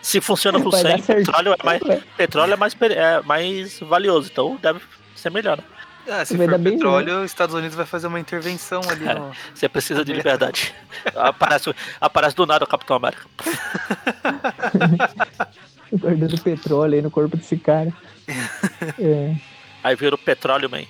[0.01, 1.81] Se funciona com sangue, petróleo é mais,
[2.17, 4.81] petróleo é mais, é mais valioso, então deve
[5.15, 5.57] ser melhor.
[5.57, 5.63] Né?
[6.09, 9.13] Ah, se for bem, petróleo, os Estados Unidos vai fazer uma intervenção ali É.
[9.13, 9.31] no.
[9.53, 10.73] Você precisa de liberdade.
[11.15, 13.23] aparece, aparece do nada o Capitão América.
[15.93, 17.91] Guardando petróleo aí no corpo desse cara.
[18.99, 19.35] É,
[19.83, 20.83] Aí vira o Petróleo Man.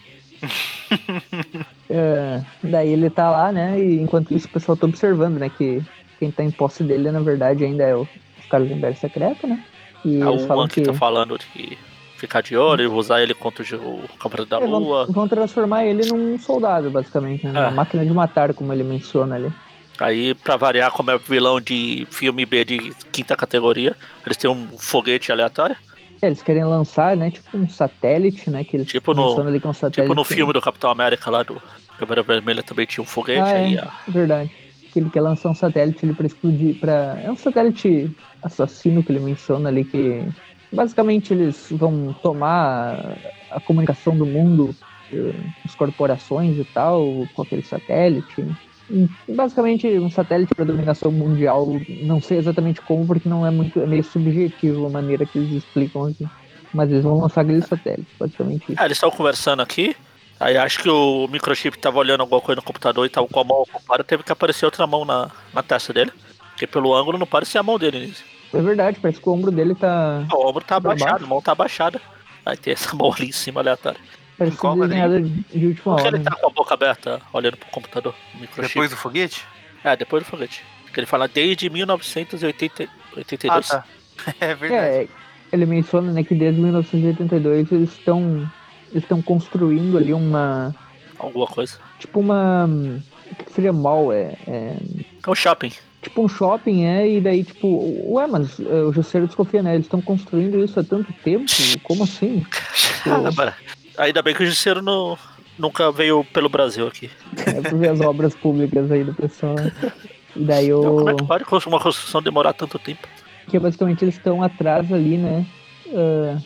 [1.89, 3.79] é, daí ele tá lá, né?
[3.79, 5.49] E enquanto isso o pessoal tá observando, né?
[5.49, 5.81] Que
[6.19, 8.01] quem tá em posse dele, na verdade, ainda é o,
[8.39, 9.63] os caras do Império Secreto, né?
[10.05, 11.77] E É eles o falam que que tá falando de
[12.23, 15.05] ficar de olho e usar ele contra o Cavaleiro da É, vão, Lua.
[15.09, 17.51] vão transformar ele num soldado, basicamente, né?
[17.59, 17.71] Uma É.
[17.71, 19.51] máquina de matar, como ele menciona ali.
[19.99, 23.93] Aí, pra variar, como é vilão de filme B de quinta categoria,
[24.25, 25.75] eles têm um foguete aleatório.
[26.21, 27.29] É, eles querem lançar, né?
[27.29, 28.63] Tipo um satélite, né?
[28.63, 30.01] Que eles Tipo no- ali que é um satélite.
[30.03, 31.61] Tipo no filme do Capitão América lá do
[31.99, 33.41] Câmera Vermelha também tinha um foguete.
[33.41, 34.49] Ah, aí, é, ó, verdade.
[34.93, 36.75] Que ele quer lançar um satélite ali pra explodir.
[36.79, 37.19] Pra...
[37.21, 38.09] É um satélite
[38.41, 40.23] assassino que ele menciona ali que.
[40.73, 43.15] Basicamente eles vão tomar
[43.51, 44.75] a comunicação do mundo,
[45.11, 48.45] eh, as corporações e tal, com aquele satélite.
[49.29, 51.67] Basicamente um satélite para dominação mundial,
[52.01, 55.63] não sei exatamente como, porque não é muito, é meio subjetivo a maneira que eles
[55.63, 56.27] explicam aqui.
[56.73, 58.73] Mas eles vão lançar aquele satélite, basicamente.
[58.75, 59.95] Ah, eles estão conversando aqui.
[60.39, 63.43] Aí acho que o microchip tava olhando alguma coisa no computador e tava com a
[63.43, 66.11] mão ocupada, teve que aparecer outra mão na, na testa dele.
[66.49, 68.32] Porque pelo ângulo não parece ser a mão dele nisso.
[68.53, 70.25] É verdade, parece que o ombro dele tá.
[70.31, 71.99] O ombro tá abaixado, a mão tá abaixada.
[72.45, 73.99] Aí tem essa mão ali em cima aleatória.
[74.37, 76.17] Parece Qual desenhada de última Porque hora.
[76.17, 78.15] ele tá com a boca aberta, olhando pro computador.
[78.33, 78.67] Microchip.
[78.73, 79.45] Depois do foguete?
[79.83, 80.63] É, depois do foguete.
[80.91, 82.89] Que ele fala desde 1982.
[83.49, 83.85] Ah, tá.
[84.39, 84.85] É verdade.
[84.85, 85.07] É,
[85.51, 88.49] ele menciona né, que desde 1982 eles estão
[88.93, 90.73] estão construindo ali uma
[91.17, 91.79] Alguma coisa.
[91.99, 92.65] tipo uma
[93.31, 94.77] o que seria mall é, é
[95.25, 95.71] É um shopping.
[96.03, 97.67] Tipo um shopping é e daí tipo
[98.13, 101.45] ué mas é, o Jusceiro desconfia né eles estão construindo isso há tanto tempo
[101.83, 102.45] como assim
[103.03, 103.55] Caramba.
[103.97, 105.17] Ainda bem que o Justiceiro não,
[105.57, 107.09] nunca veio pelo Brasil aqui.
[107.45, 109.55] é pra ver as obras públicas aí do pessoal
[110.35, 113.07] e daí Então, o como é que pode uma construção demorar tanto tempo?
[113.47, 115.45] que basicamente eles estão atrás ali né
[115.93, 116.37] ah,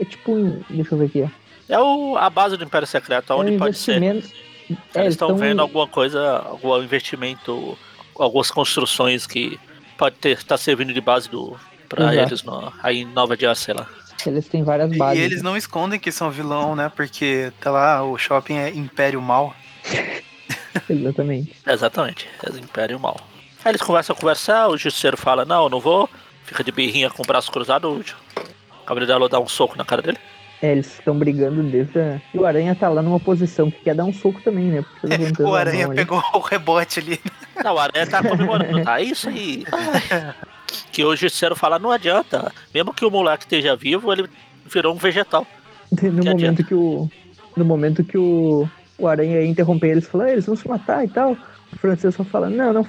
[0.00, 0.34] é tipo
[0.70, 1.30] deixa eu ver aqui
[1.68, 4.02] É o, a base do Império Secreto, é onde pode ser.
[4.02, 7.76] é, Eles estão tão- vendo alguma coisa, algum investimento,
[8.16, 9.58] algumas construções que
[9.96, 11.56] pode ter estar servindo de base do
[11.88, 13.86] para eles no, aí em Nova Jersey lá.
[14.26, 16.90] eles têm várias E bases eles não escondem que são vilão, né?
[16.94, 19.54] Porque tá lá, o shopping é Império Mal.
[20.88, 23.16] exatamente Exatamente, é Império Mal.
[23.64, 26.08] Aí eles começam a conversar, o Justiceiro fala, não, eu não vou,
[26.44, 30.18] fica de birrinha com o braço cruzado, o Cavaleiro dá um soco na cara dele.
[30.64, 32.20] É, eles estão brigando desde a...
[32.32, 34.82] E o Aranha tá lá numa posição que quer dar um soco também, né?
[35.00, 35.96] Porque tá o Aranha mão ali.
[35.96, 37.20] pegou o rebote ali.
[37.62, 39.00] Não, o Aranha tá comemorando, tá?
[39.00, 39.64] Isso aí.
[40.90, 44.28] Que o Justiceiro fala, não adianta, mesmo que o moleque esteja vivo, ele
[44.66, 45.46] virou um vegetal.
[45.92, 46.62] No Que momento adianta.
[46.64, 47.08] que o...
[47.56, 48.68] No momento que o...
[48.98, 51.32] O Aranha ia interromper eles, fala, "Ah, eles vão se matar e tal.
[51.72, 52.86] O francês só fala, não, não,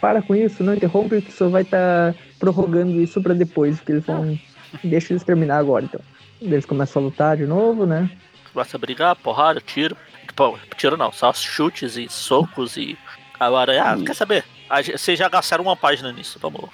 [0.00, 4.04] para com isso, não interrompe, que só vai estar prorrogando isso pra depois, porque eles
[4.06, 4.38] vão...
[4.84, 6.00] Deixa eles terminar agora, então.
[6.40, 8.10] Eles começam a lutar de novo, né?
[8.52, 9.96] Começa a brigar, porrada, tiro.
[10.26, 12.96] Tipo, tiro não, só chutes e socos e.
[13.38, 14.44] Aranha, ah, quer saber?
[14.92, 16.68] Vocês já gastaram uma página nisso, vamos.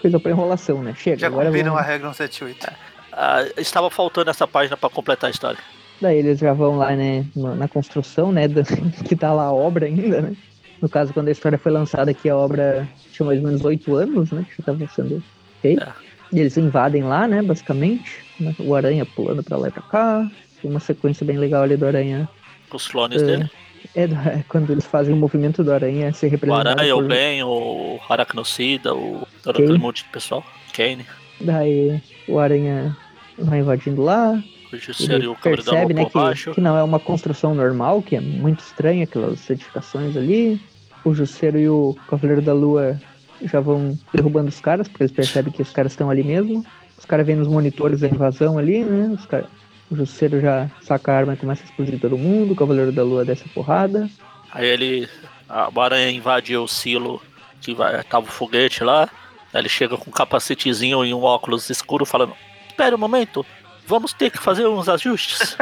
[0.00, 0.94] Coisa pra enrolação, né?
[0.96, 1.86] Chega, Já agora cumpriram vamos...
[1.86, 2.66] a regra 178.
[3.12, 5.58] Ah, estava faltando essa página pra completar a história.
[6.00, 8.62] Daí eles já vão lá, né, na construção, né, do-
[9.08, 10.36] que tá lá a obra ainda, né?
[10.82, 13.94] No caso, quando a história foi lançada aqui, a obra tinha mais ou menos oito
[13.96, 15.22] anos, né, que já tava sendo
[15.62, 15.94] feita.
[16.02, 16.05] É.
[16.32, 18.24] E eles invadem lá, né, basicamente.
[18.40, 20.30] né, O Aranha pulando pra lá e pra cá.
[20.60, 22.28] Tem uma sequência bem legal ali do Aranha.
[22.72, 23.50] Os clones É, dele.
[23.94, 27.04] É, do- é quando eles fazem o movimento do Aranha ser O representado Aranha, por...
[27.04, 29.26] o Ben, o Aracnocida, o.
[29.42, 30.44] todo aquele monte de pessoal.
[30.74, 31.06] Kane,
[31.40, 32.96] Daí o Aranha
[33.38, 34.32] vai invadindo lá.
[34.72, 38.02] o e Ele o Cavaleiro da percebe, né, que, que não é uma construção normal,
[38.02, 40.60] que é muito estranha, aquelas edificações ali.
[41.04, 43.00] O Jusceiro e o Cavaleiro da Lua
[43.42, 46.64] já vão derrubando os caras, porque eles percebem que os caras estão ali mesmo.
[46.98, 49.14] Os caras vêm nos monitores da invasão ali, né?
[49.14, 49.46] Os cara...
[49.88, 52.52] O Jusceiro já saca a arma e começa a explodir todo mundo.
[52.52, 54.10] O Cavaleiro da Lua desce a porrada.
[54.52, 55.08] Aí ele.
[55.48, 57.22] A o Aranha invadiu o silo
[57.60, 59.08] que vai, tava o foguete lá.
[59.52, 62.34] Aí ele chega com um capacetezinho e um óculos escuro falando:
[62.66, 63.46] Espera um momento,
[63.86, 65.56] vamos ter que fazer uns ajustes.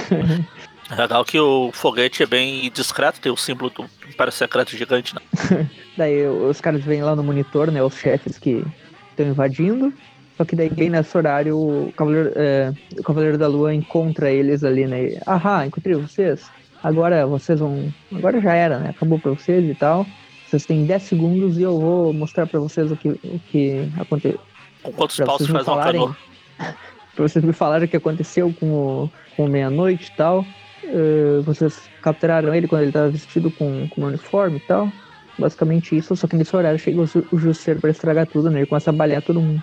[0.90, 5.14] é legal que o foguete é bem discreto, tem o símbolo do Império Secreto gigante,
[5.14, 5.20] né?
[5.96, 7.82] Daí os caras vêm lá no monitor, né?
[7.82, 8.64] Os chefes que
[9.10, 9.92] estão invadindo.
[10.36, 14.62] Só que daí bem nesse horário o Cavaleiro, é, o Cavaleiro da Lua encontra eles
[14.62, 15.18] ali, né?
[15.26, 16.50] Ahá, encontrei vocês.
[16.82, 17.90] Agora vocês vão.
[18.14, 18.90] Agora já era, né?
[18.90, 20.06] Acabou pra vocês e tal.
[20.46, 24.38] Vocês têm 10 segundos e eu vou mostrar pra vocês o que, o que aconteceu.
[24.82, 26.00] Com quantos Pra paus faz falarem.
[26.02, 26.16] cano?
[27.16, 30.44] Pra vocês me falarem o que aconteceu com o, com o meia-noite e tal.
[30.86, 34.90] Eh, vocês capturaram ele quando ele tava vestido com, com um uniforme e tal.
[35.38, 38.60] Basicamente isso, só que nesse horário chega o, o Justiceiro pra estragar tudo, né?
[38.60, 39.62] Ele começa a balear todo mundo.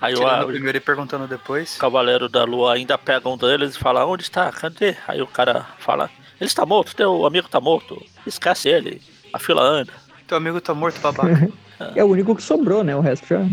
[0.00, 1.76] Aí o, a- primeiro e perguntando depois.
[1.76, 4.50] o Cavaleiro da Lua ainda pega um deles e fala: Onde está?
[4.52, 4.94] Cadê?
[5.08, 8.02] Aí o cara fala: Ele está morto, teu amigo tá morto.
[8.26, 9.00] Esquece ele.
[9.32, 9.92] A fila anda.
[10.26, 11.48] Teu amigo tá morto, babaca.
[11.94, 12.96] É o único que sobrou, né?
[12.96, 13.46] O resto já.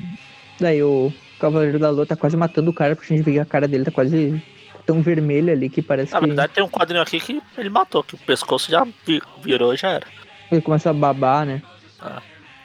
[0.58, 3.40] Daí o Cavaleiro da Lua tá quase matando o cara, porque a gente vê que
[3.40, 4.42] a cara dele tá quase
[4.86, 8.04] tão vermelha ali que parece Na que verdade, tem um quadrinho aqui que ele matou,
[8.04, 10.08] que o pescoço já vi- virou e já era.
[10.52, 11.62] ele começa a babar, né?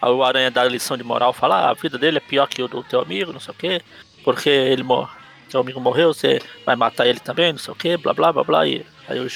[0.00, 2.46] Aí o Aranha dá a lição de moral, fala, ah, a vida dele é pior
[2.48, 3.80] que o do teu amigo, não sei o quê,
[4.24, 5.10] porque ele mor
[5.50, 8.44] teu amigo morreu, você vai matar ele também, não sei o quê, blá blá blá
[8.44, 8.66] blá.
[8.66, 9.26] E aí o,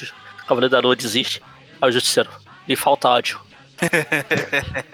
[0.47, 1.41] Cavaleiro da Lua desiste.
[1.81, 2.29] Aí o Justiceiro,
[2.67, 3.39] lhe falta ódio.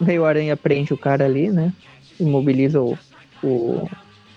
[0.00, 1.72] Daí o Aranha prende o cara ali, né?
[2.18, 2.98] Imobiliza o,
[3.42, 3.88] o,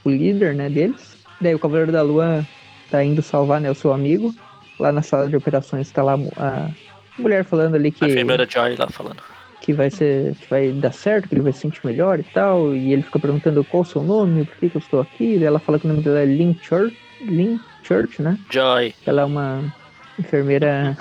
[0.03, 1.10] o líder, né, deles.
[1.41, 2.45] Daí o Cavaleiro da Lua
[2.89, 4.33] tá indo salvar, né, o seu amigo.
[4.79, 6.69] Lá na sala de operações tá lá a
[7.17, 9.21] mulher falando ali que, A enfermeira Joy lá falando.
[9.61, 10.35] que vai ser.
[10.35, 12.75] que vai dar certo, que ele vai se sentir melhor e tal.
[12.75, 15.35] E ele fica perguntando qual o seu nome, por que, que eu estou aqui.
[15.37, 18.37] Daí ela fala que o nome dela é Lynn Church, Lynn Church, né?
[18.49, 19.73] Joy, ela é uma
[20.19, 20.97] enfermeira.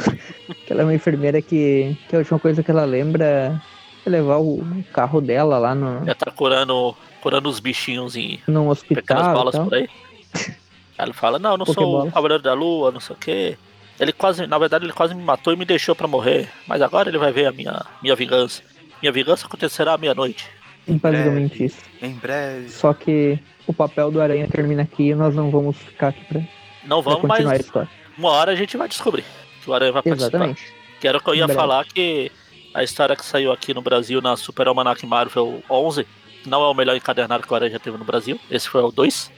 [0.67, 3.61] que ela é uma enfermeira que, que a última coisa que ela lembra
[4.07, 8.75] é levar o carro dela lá no, já tá curando, curando os bichinhos em num
[8.75, 9.31] pequenas hospital.
[9.31, 9.65] e bolas tal.
[9.65, 9.89] por aí.
[10.35, 13.57] Aí ele fala, não, eu não sou o Cavaleiro da Lua, não sei o quê.
[13.98, 16.48] Ele quase, na verdade, ele quase me matou e me deixou pra morrer.
[16.66, 18.62] Mas agora ele vai ver a minha, minha vingança.
[19.02, 20.47] Minha vingança acontecerá à meia-noite.
[20.86, 21.78] Basicamente isso.
[22.02, 22.69] Em breve.
[22.70, 26.40] Só que o papel do Aranha termina aqui e nós não vamos ficar aqui pra,
[26.85, 27.89] Não pra vamos, mas continuar a história.
[28.19, 29.24] uma hora a gente vai descobrir
[29.62, 30.36] que o Aranha vai participar.
[30.36, 30.62] Exatamente.
[31.01, 31.59] Que era o que eu ia Em breve.
[31.61, 32.32] falar que
[32.74, 36.07] a história que saiu aqui no Brasil na Super Almanac Marvel 11
[36.47, 38.39] não é o melhor encadernado que o Aranha já teve no Brasil.
[38.51, 39.31] Esse foi o 2.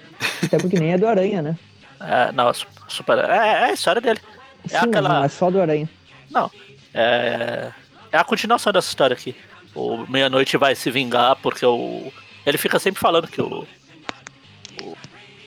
[0.43, 1.57] Até porque nem é do Aranha, né?
[2.01, 2.53] É, não,
[2.89, 4.21] super, é, é a história dele.
[4.67, 5.89] Sim, aquela- não, é só do Aranha.
[6.95, 7.71] É,
[8.11, 9.35] é a continuação dessa história aqui.
[9.75, 12.13] O Meia-Noite vai se vingar porque o.
[12.45, 13.67] Ele fica sempre falando que o.
[14.83, 14.97] O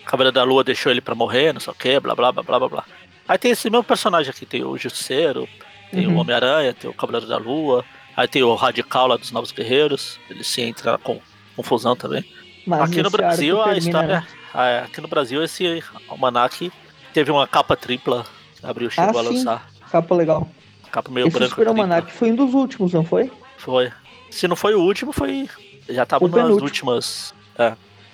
[0.06, 2.60] Cavaleiro da Lua deixou ele pra morrer, não sei o que, blá blá blá blá
[2.60, 2.84] blá blá.
[3.27, 5.47] Aí tem esse mesmo personagem aqui, tem o Justiceiro,
[5.91, 6.15] tem Uhum.
[6.18, 7.84] o Homem-Aranha, tem o Cavaleiro da Lua,
[8.15, 11.19] aí tem o Radical lá dos Novos Guerreiros, ele se entra com
[11.56, 12.23] confusão também.
[12.68, 14.26] Mas aqui no Brasil a história.
[14.27, 14.44] ah,
[14.84, 16.72] Aqui no Brasil esse almanac
[17.14, 18.26] teve uma capa tripla
[18.64, 19.38] abriu chegou Ah, a sim.
[19.38, 19.69] lançar.
[19.91, 20.49] Capa legal.
[20.91, 21.49] Capa meio Esse branca.
[21.56, 21.68] Super.
[21.68, 23.32] Almanac foi um dos últimos, não foi?
[23.57, 23.91] Foi.
[24.32, 25.49] Se não foi o último, foi.
[25.90, 26.64] Já tava O nas penúltimo.
[26.65, 27.34] últimas.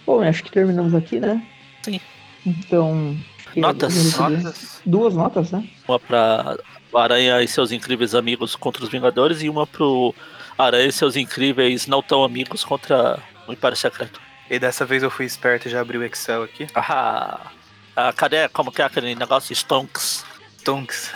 [0.05, 1.45] Bom, acho que terminamos aqui, né?
[1.83, 1.99] Sim.
[2.45, 3.15] Então.
[3.55, 4.17] Notas.
[4.17, 4.81] Notas.
[4.85, 5.67] Duas notas, né?
[5.87, 6.57] Uma pra
[6.93, 10.13] Aranha e seus incríveis amigos contra os Vingadores e uma pro
[10.57, 14.19] Aranha e seus incríveis não tão amigos contra o Império Secreto.
[14.51, 16.67] E dessa vez eu fui esperto e já abri o Excel aqui.
[16.75, 17.39] Ah,
[17.95, 18.49] ah, cadê?
[18.49, 19.55] Como que é aquele negócio?
[19.55, 20.25] Stonks.
[20.65, 21.09] Tonks.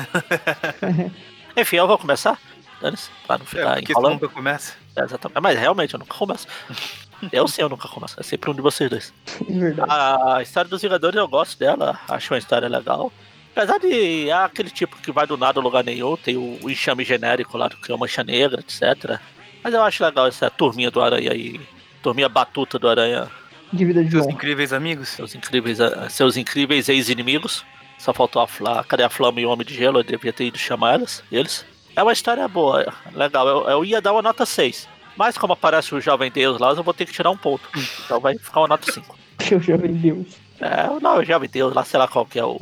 [1.57, 2.39] Enfim, eu vou começar.
[2.81, 4.13] Dane-se, pra não É, ficar porque enrolando.
[4.13, 4.73] nunca começa.
[4.95, 5.41] É, exatamente.
[5.41, 6.47] Mas realmente, eu nunca começo.
[7.29, 8.17] eu sim, eu nunca começo.
[8.17, 9.13] É sempre um de vocês dois.
[9.49, 9.91] É verdade.
[9.91, 13.11] A história dos Vingadores eu gosto dela, acho uma história legal.
[13.53, 16.69] Apesar de é aquele tipo que vai do nada a lugar nenhum, tem o, o
[16.69, 19.19] enxame genérico lá, que é o Mancha Negra, etc.
[19.61, 21.59] Mas eu acho legal essa turminha do Aranha aí,
[22.06, 23.27] turminha batuta do Aranha,
[23.73, 24.36] De vida de Seus João.
[24.36, 25.10] incríveis amigos.
[25.10, 27.65] seus incríveis, ah, seus incríveis ex-inimigos.
[27.98, 29.99] Só faltou a Flá, cadê a Flama e o Homem de Gelo?
[29.99, 31.65] Eu devia ter ido chamar elas, eles.
[31.95, 33.48] É uma história boa, é legal.
[33.48, 34.88] Eu, eu ia dar uma nota 6.
[35.18, 37.64] Mas como aparece o Jovem Deus lá, eu vou ter que tirar um ponto.
[38.06, 39.18] Então vai ficar uma nota 5.
[39.49, 40.27] Eu já vi Deus.
[40.61, 42.60] É, não, eu já me deu lá, sei lá qual que é o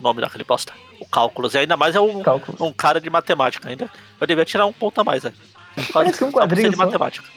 [0.00, 0.72] nome daquele bosta.
[1.00, 1.52] O cálculos.
[1.54, 2.60] E ainda mais é um, Cálculos.
[2.60, 3.90] um cara de matemática ainda.
[4.20, 5.32] Eu devia tirar um ponto a mais, né?
[5.74, 7.28] Quase- Parece um quadrinho de matemática.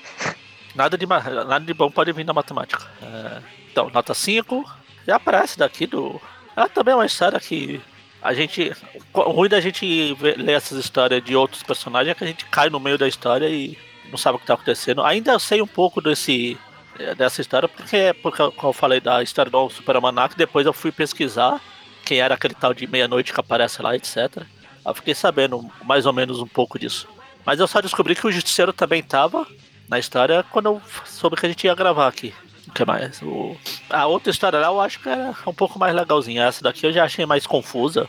[0.75, 2.85] Nada de, nada de bom pode vir da matemática.
[3.01, 3.41] É,
[3.71, 4.65] então, nota 5.
[5.07, 6.21] Já aparece daqui do.
[6.55, 7.81] Ela também é uma história que
[8.21, 8.71] a gente.
[9.13, 12.69] O ruim da gente ler essas histórias de outros personagens é que a gente cai
[12.69, 13.77] no meio da história e
[14.09, 15.01] não sabe o que tá acontecendo.
[15.01, 16.57] Ainda sei um pouco desse
[16.99, 20.73] eh, dessa história porque, porque como eu falei da história do Super Almanac, depois eu
[20.73, 21.61] fui pesquisar
[22.05, 24.43] quem era aquele tal de meia-noite que aparece lá, etc.
[24.85, 27.07] Eu fiquei sabendo mais ou menos um pouco disso.
[27.45, 29.47] Mas eu só descobri que o Justiceiro também tava
[29.89, 32.33] na história quando eu soube que a gente ia gravar aqui.
[32.67, 33.21] O que mais?
[33.23, 33.57] O...
[33.89, 36.43] A outra história lá eu acho que era um pouco mais legalzinha.
[36.43, 38.07] Essa daqui eu já achei mais confusa.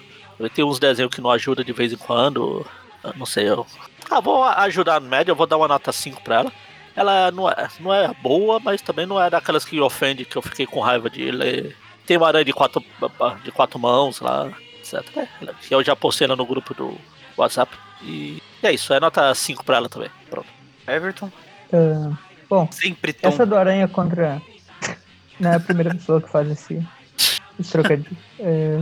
[0.55, 2.67] Tem uns desenhos que não ajudam de vez em quando.
[3.03, 3.67] Eu não sei, eu.
[4.11, 6.53] Ah, vou ajudar no médio, eu vou dar uma nota 5 pra ela.
[6.95, 10.43] Ela não é, não é boa, mas também não é daquelas que ofende, que eu
[10.43, 11.77] fiquei com raiva de ler.
[12.07, 12.85] Tem uma aranha de quatro,
[13.43, 15.05] de quatro mãos lá, etc.
[15.17, 15.29] É,
[15.67, 16.99] que eu já postei ela no grupo do
[17.37, 17.75] WhatsApp.
[18.03, 20.11] E é isso, é nota 5 pra ela também.
[20.29, 20.49] Pronto.
[20.87, 21.31] Everton?
[21.73, 22.17] Uh,
[22.49, 23.29] bom, Sempre tom.
[23.29, 24.41] essa do Aranha contra.
[25.39, 26.87] Não é a primeira pessoa que faz esse,
[27.59, 28.17] esse trocadilho.
[28.39, 28.79] É,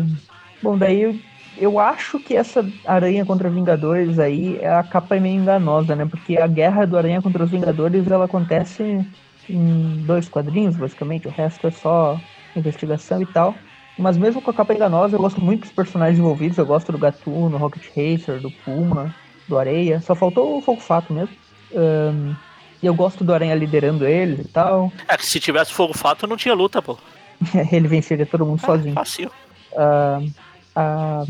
[0.62, 1.18] bom, daí eu,
[1.56, 6.04] eu acho que essa Aranha contra Vingadores aí, a capa é meio enganosa, né?
[6.06, 9.06] Porque a guerra do Aranha contra os Vingadores ela acontece
[9.48, 11.28] em dois quadrinhos, basicamente.
[11.28, 12.20] O resto é só
[12.56, 13.54] investigação e tal.
[13.98, 16.56] Mas mesmo com a capa enganosa, eu gosto muito dos personagens envolvidos.
[16.56, 19.14] Eu gosto do Gatuno, Rocket Racer, do Puma,
[19.48, 20.00] do Areia.
[20.00, 21.34] Só faltou o Fogo Fato mesmo.
[21.72, 22.34] Um,
[22.82, 24.92] e eu gosto do Aranha liderando eles e tal.
[25.06, 26.98] É que se tivesse fogo fato, não tinha luta, pô.
[27.72, 28.94] ele venceria todo mundo É, sozinho.
[28.94, 29.30] fácil.
[29.76, 30.20] Ah,
[30.76, 31.24] ah,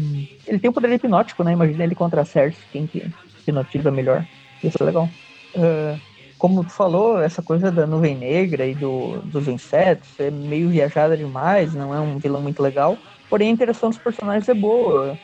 [0.46, 1.52] ele tem o poder hipnótico, né?
[1.52, 3.10] Imagina ele contra a Cersei, quem que
[3.40, 4.24] hipnotiza melhor.
[4.62, 5.08] Isso é legal.
[5.56, 5.96] Ah,
[6.38, 11.16] como tu falou, essa coisa da nuvem negra e do, dos insetos é meio viajada
[11.16, 12.96] demais, não é um vilão muito legal.
[13.28, 15.18] Porém, a interação dos personagens é boa.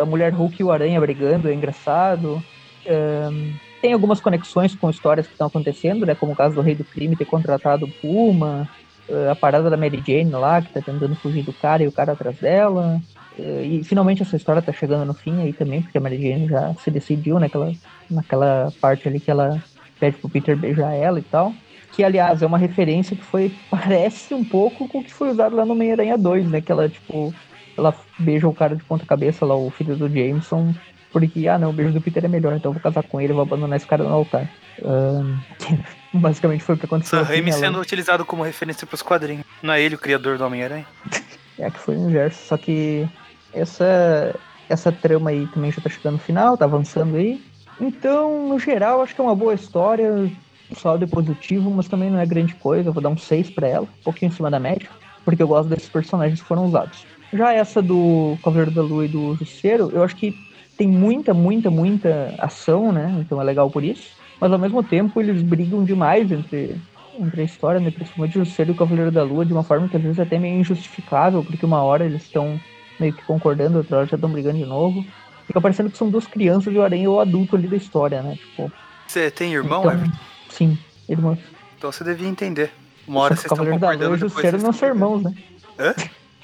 [0.00, 2.42] A Mulher Hulk e o Aranha brigando é engraçado.
[2.88, 3.52] Ahn,
[3.84, 6.14] tem algumas conexões com histórias que estão acontecendo, né?
[6.14, 8.66] Como o caso do Rei do Crime ter contratado o Puma,
[9.06, 11.92] eh, a parada da Mary Jane lá, que tá tentando fugir do cara e o
[11.92, 12.98] cara atrás dela.
[13.38, 16.48] Eh, E finalmente essa história tá chegando no fim aí também, porque a Mary Jane
[16.48, 17.72] já se decidiu naquela,
[18.10, 19.62] naquela parte ali que ela
[20.00, 21.52] pede pro Peter beijar ela e tal.
[21.92, 23.52] Que, aliás, é uma referência que foi.
[23.70, 26.62] Parece um pouco com o que foi usado lá no Homem-Aranha 2, né?
[26.62, 27.34] Que ela, tipo,
[27.76, 30.72] ela beija o cara de ponta-cabeça lá, o filho do Jameson,
[31.14, 33.32] porque, ah, não, o beijo do Peter é melhor, então eu vou casar com ele,
[33.32, 34.50] vou abandonar esse cara no altar.
[34.84, 35.38] Ahn,
[36.12, 37.20] basicamente foi o que aconteceu.
[37.20, 39.44] Sam Raimi né, sendo utilizado como referência pros quadrinhos.
[39.62, 40.84] Não é ele o criador do Homem-Aranha?
[41.56, 42.48] É que foi o inverso.
[42.48, 43.08] Só que
[43.52, 44.34] essa,
[44.68, 47.40] essa trama aí também já tá chegando no final, tá avançando aí.
[47.80, 50.28] Então, no geral, acho que é uma boa história.
[50.74, 52.88] Saldo é positivo, mas também não é grande coisa.
[52.88, 54.88] Eu vou dar um 6 pra ela, um pouquinho em cima da média,
[55.24, 57.06] porque eu gosto desses personagens que foram usados.
[57.32, 60.34] Já essa do Cavaleiro da Lua e do Justiceiro, eu acho que
[60.76, 63.14] tem muita, muita, muita ação, né?
[63.20, 64.12] Então é legal por isso.
[64.40, 66.80] Mas ao mesmo tempo eles brigam demais entre,
[67.18, 67.90] entre a história, né?
[67.90, 70.22] Principalmente o Justiceiro e o Cavaleiro da Lua, de uma forma que às vezes é
[70.22, 72.60] até meio injustificável, porque uma hora eles estão
[72.98, 75.04] meio que concordando, outra hora já estão brigando de novo.
[75.46, 78.22] Fica parecendo que são duas crianças e o Aranha é o adulto ali da história,
[78.22, 78.34] né?
[78.36, 78.72] Tipo,
[79.06, 80.16] Você tem irmão, então, Everton?
[80.48, 80.78] sim,
[81.08, 81.38] irmãos.
[81.76, 82.70] Então você devia entender.
[83.06, 84.72] Uma hora Só vocês que o estão Cavaleiro da Lua e concordando, o vocês não
[84.72, 85.34] são irmãos, né?
[85.78, 85.94] Hã?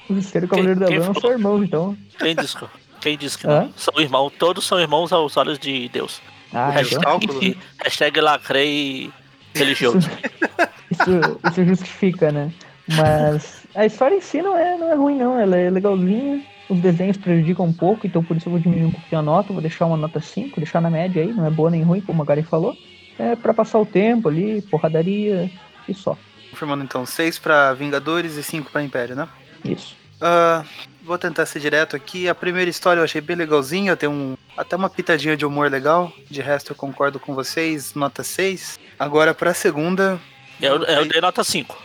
[0.09, 1.97] O Justiceiro e o Cavaleiro da quem Lua não são irmãos, então.
[2.19, 2.65] Quem disse que,
[3.01, 3.61] quem disse que Hã?
[3.63, 3.73] não?
[3.75, 6.21] São irmãos, todos são irmãos aos olhos de Deus.
[6.53, 7.55] Ah, Hashtag- então.
[7.83, 9.11] Hashtag lacrei
[9.53, 10.09] religioso.
[10.91, 12.51] Isso, isso justifica, né?
[12.97, 15.39] Mas a história em si não é, não é ruim, não.
[15.39, 16.43] Ela é legalzinha.
[16.69, 19.53] Os desenhos prejudicam um pouco, então por isso eu vou diminuir um pouquinho a nota.
[19.53, 21.31] Vou deixar uma nota 5, deixar na média aí.
[21.31, 22.75] Não é boa nem ruim, como a Gary falou.
[23.17, 25.49] É pra passar o tempo ali, porradaria
[25.87, 26.17] e só.
[26.49, 29.27] Confirmando então, 6 pra Vingadores e 5 pra Império, né?
[29.63, 29.95] Isso.
[30.21, 30.63] Ah,
[31.03, 32.29] vou tentar ser direto aqui.
[32.29, 36.11] A primeira história eu achei bem legalzinha, tem um, até uma pitadinha de humor legal.
[36.29, 38.79] De resto eu concordo com vocês, nota 6.
[38.99, 40.19] Agora pra segunda.
[40.61, 41.75] Eu, eu dei nota 5.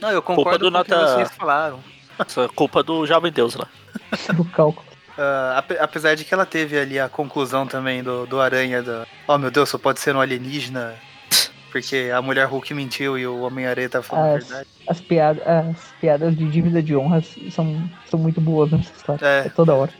[0.00, 1.80] Não, eu concordo do com o que nota- vocês falaram.
[2.18, 3.66] Essa é culpa do Jovem Deus lá.
[4.38, 4.86] O cálculo.
[5.56, 9.06] Ape- apesar de que ela teve ali a conclusão também do, do Aranha da.
[9.26, 10.94] Oh meu Deus, só pode ser um alienígena.
[11.70, 14.68] Porque a mulher Hulk mentiu e o Homem-Aranha tá falando a As, verdade.
[14.88, 19.24] as, piadas, as piadas de dívida de honra são, são muito boas nessa história.
[19.24, 19.46] É.
[19.46, 19.92] É toda hora.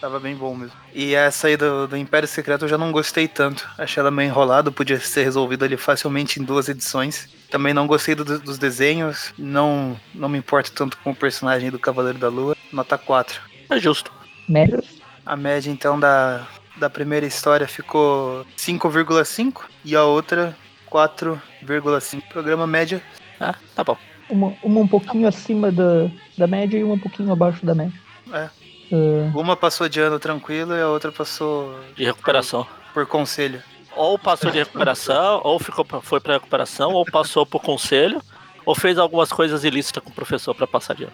[0.00, 0.76] Tava bem bom mesmo.
[0.94, 3.68] E essa aí do, do Império Secreto eu já não gostei tanto.
[3.76, 7.28] Achei ela meio enrolada, podia ser resolvido ali facilmente em duas edições.
[7.50, 11.78] Também não gostei do- dos desenhos, não, não me importo tanto com o personagem do
[11.80, 12.56] Cavaleiro da Lua.
[12.72, 13.40] Nota 4.
[13.70, 14.12] É justo.
[14.48, 14.84] Médias.
[15.26, 16.46] A média então da,
[16.76, 20.56] da primeira história ficou 5,5 e a outra
[20.90, 22.22] 4,5.
[22.28, 23.02] Programa média.
[23.40, 23.96] Ah, tá bom.
[24.28, 27.98] Uma, uma um pouquinho acima da, da média e uma um pouquinho abaixo da média.
[28.32, 28.48] É.
[28.92, 32.66] Ah, Uma passou de ano tranquilo e a outra passou De recuperação.
[32.94, 33.62] por conselho.
[33.96, 38.22] Ou passou de recuperação, ou ficou foi pra recuperação, ou passou por conselho,
[38.64, 41.12] ou fez algumas coisas ilícitas com o professor pra passar de ano.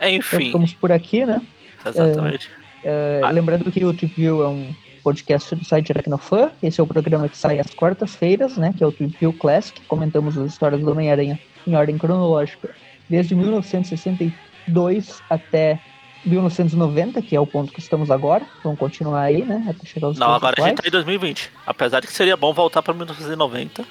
[0.00, 1.40] então Enfim, ficamos por aqui, né?
[1.84, 2.48] exatamente.
[2.82, 3.30] É, Ah.
[3.30, 6.50] Lembrando que o View é um podcast do site Aracnofan.
[6.62, 8.74] Esse é o programa que sai às quartas-feiras, né?
[8.76, 9.80] Que é o Trip View Classic.
[9.82, 12.70] Comentamos as histórias do Homem-Aranha em ordem cronológica
[13.08, 15.80] desde 1962 até
[16.24, 18.44] 1990, que é o ponto que estamos agora.
[18.62, 19.66] Vamos continuar aí, né?
[19.68, 20.80] Até chegar aos Não, agora a gente atuais.
[20.82, 21.50] tá em 2020.
[21.66, 23.84] Apesar de que seria bom voltar pra 1990.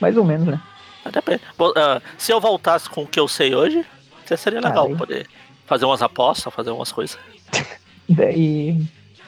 [0.00, 0.60] Mais ou menos, né?
[1.12, 1.42] Depende.
[1.58, 3.84] Bom, ah, se eu voltasse com o que eu sei hoje,
[4.24, 5.26] até seria legal poder
[5.66, 7.18] fazer umas apostas, fazer umas coisas.
[8.08, 8.80] Daí,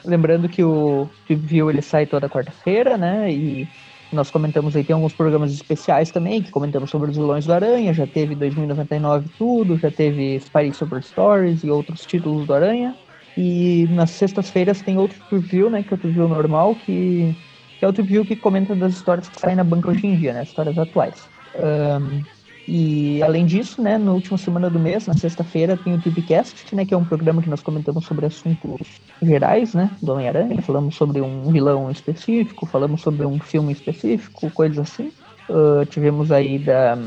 [0.05, 3.31] lembrando que o Trip View ele sai toda quarta-feira, né?
[3.31, 3.67] E
[4.11, 7.93] nós comentamos aí, tem alguns programas especiais também, que comentamos sobre os vilões do Aranha,
[7.93, 12.95] já teve 2099 tudo, já teve Spidey Super Stories e outros títulos do Aranha.
[13.37, 15.83] E nas sextas-feiras tem outro Trip View, né?
[15.83, 17.35] Que é o Trip View normal, que,
[17.79, 20.15] que é o Trip View que comenta das histórias que saem na banca hoje em
[20.15, 20.43] dia, né?
[20.43, 21.27] Histórias atuais.
[21.55, 22.23] Ahn,
[22.67, 26.85] e além disso, né, na última semana do mês, na sexta-feira, tem o Tripcast, né,
[26.85, 30.61] que é um programa que nós comentamos sobre assuntos gerais, né, do Homem-Aranha.
[30.61, 35.11] Falamos sobre um vilão específico, falamos sobre um filme específico, coisas assim.
[35.49, 36.97] Ah, tivemos aí da.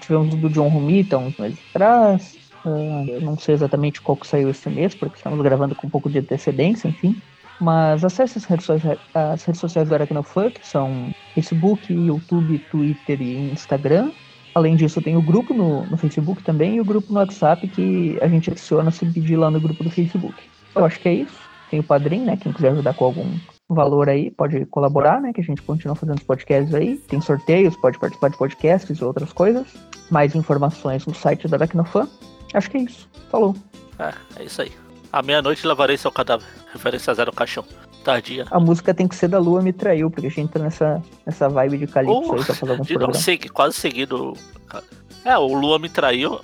[0.00, 2.36] tivemos do John Romita uns meses atrás.
[2.64, 5.90] Ah, eu não sei exatamente qual que saiu esse mês, porque estamos gravando com um
[5.90, 7.20] pouco de antecedência, enfim.
[7.60, 13.20] Mas acesse as redes, sociais, as redes sociais do Aracnofan, que são Facebook, YouTube, Twitter
[13.20, 14.10] e Instagram.
[14.54, 18.18] Além disso, tem o grupo no, no Facebook também e o grupo no WhatsApp que
[18.20, 20.34] a gente adiciona se pedir lá no grupo do Facebook.
[20.74, 21.38] Eu acho que é isso.
[21.70, 22.36] Tem o Padrim, né?
[22.36, 25.32] Quem quiser ajudar com algum valor aí, pode colaborar, né?
[25.32, 26.96] Que a gente continua fazendo os podcasts aí.
[26.96, 29.66] Tem sorteios, pode participar de podcasts e outras coisas.
[30.10, 32.08] Mais informações no site da Aracnofan.
[32.52, 33.08] Acho que é isso.
[33.30, 33.54] Falou.
[33.98, 34.72] É, é isso aí.
[35.12, 36.46] À meia-noite levarei seu cadáver.
[36.72, 37.64] Referência a zero caixão.
[38.04, 38.46] Tardia.
[38.50, 41.48] A música tem que ser da Lua Me Traiu, porque a gente tá nessa, nessa
[41.48, 44.34] vibe de Calypso Oh, aí pra fazer alguns De não, segui- quase seguido.
[45.24, 46.38] É, o Lua me traiu.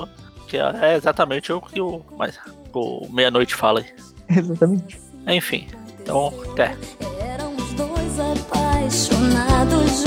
[0.47, 2.39] Que é é exatamente o que o, mas,
[2.73, 3.87] o meia-noite fala aí.
[4.29, 5.01] Exatamente.
[5.27, 5.67] Enfim.
[6.01, 6.77] Então, até.
[7.21, 10.05] Eram os dois apaixonados,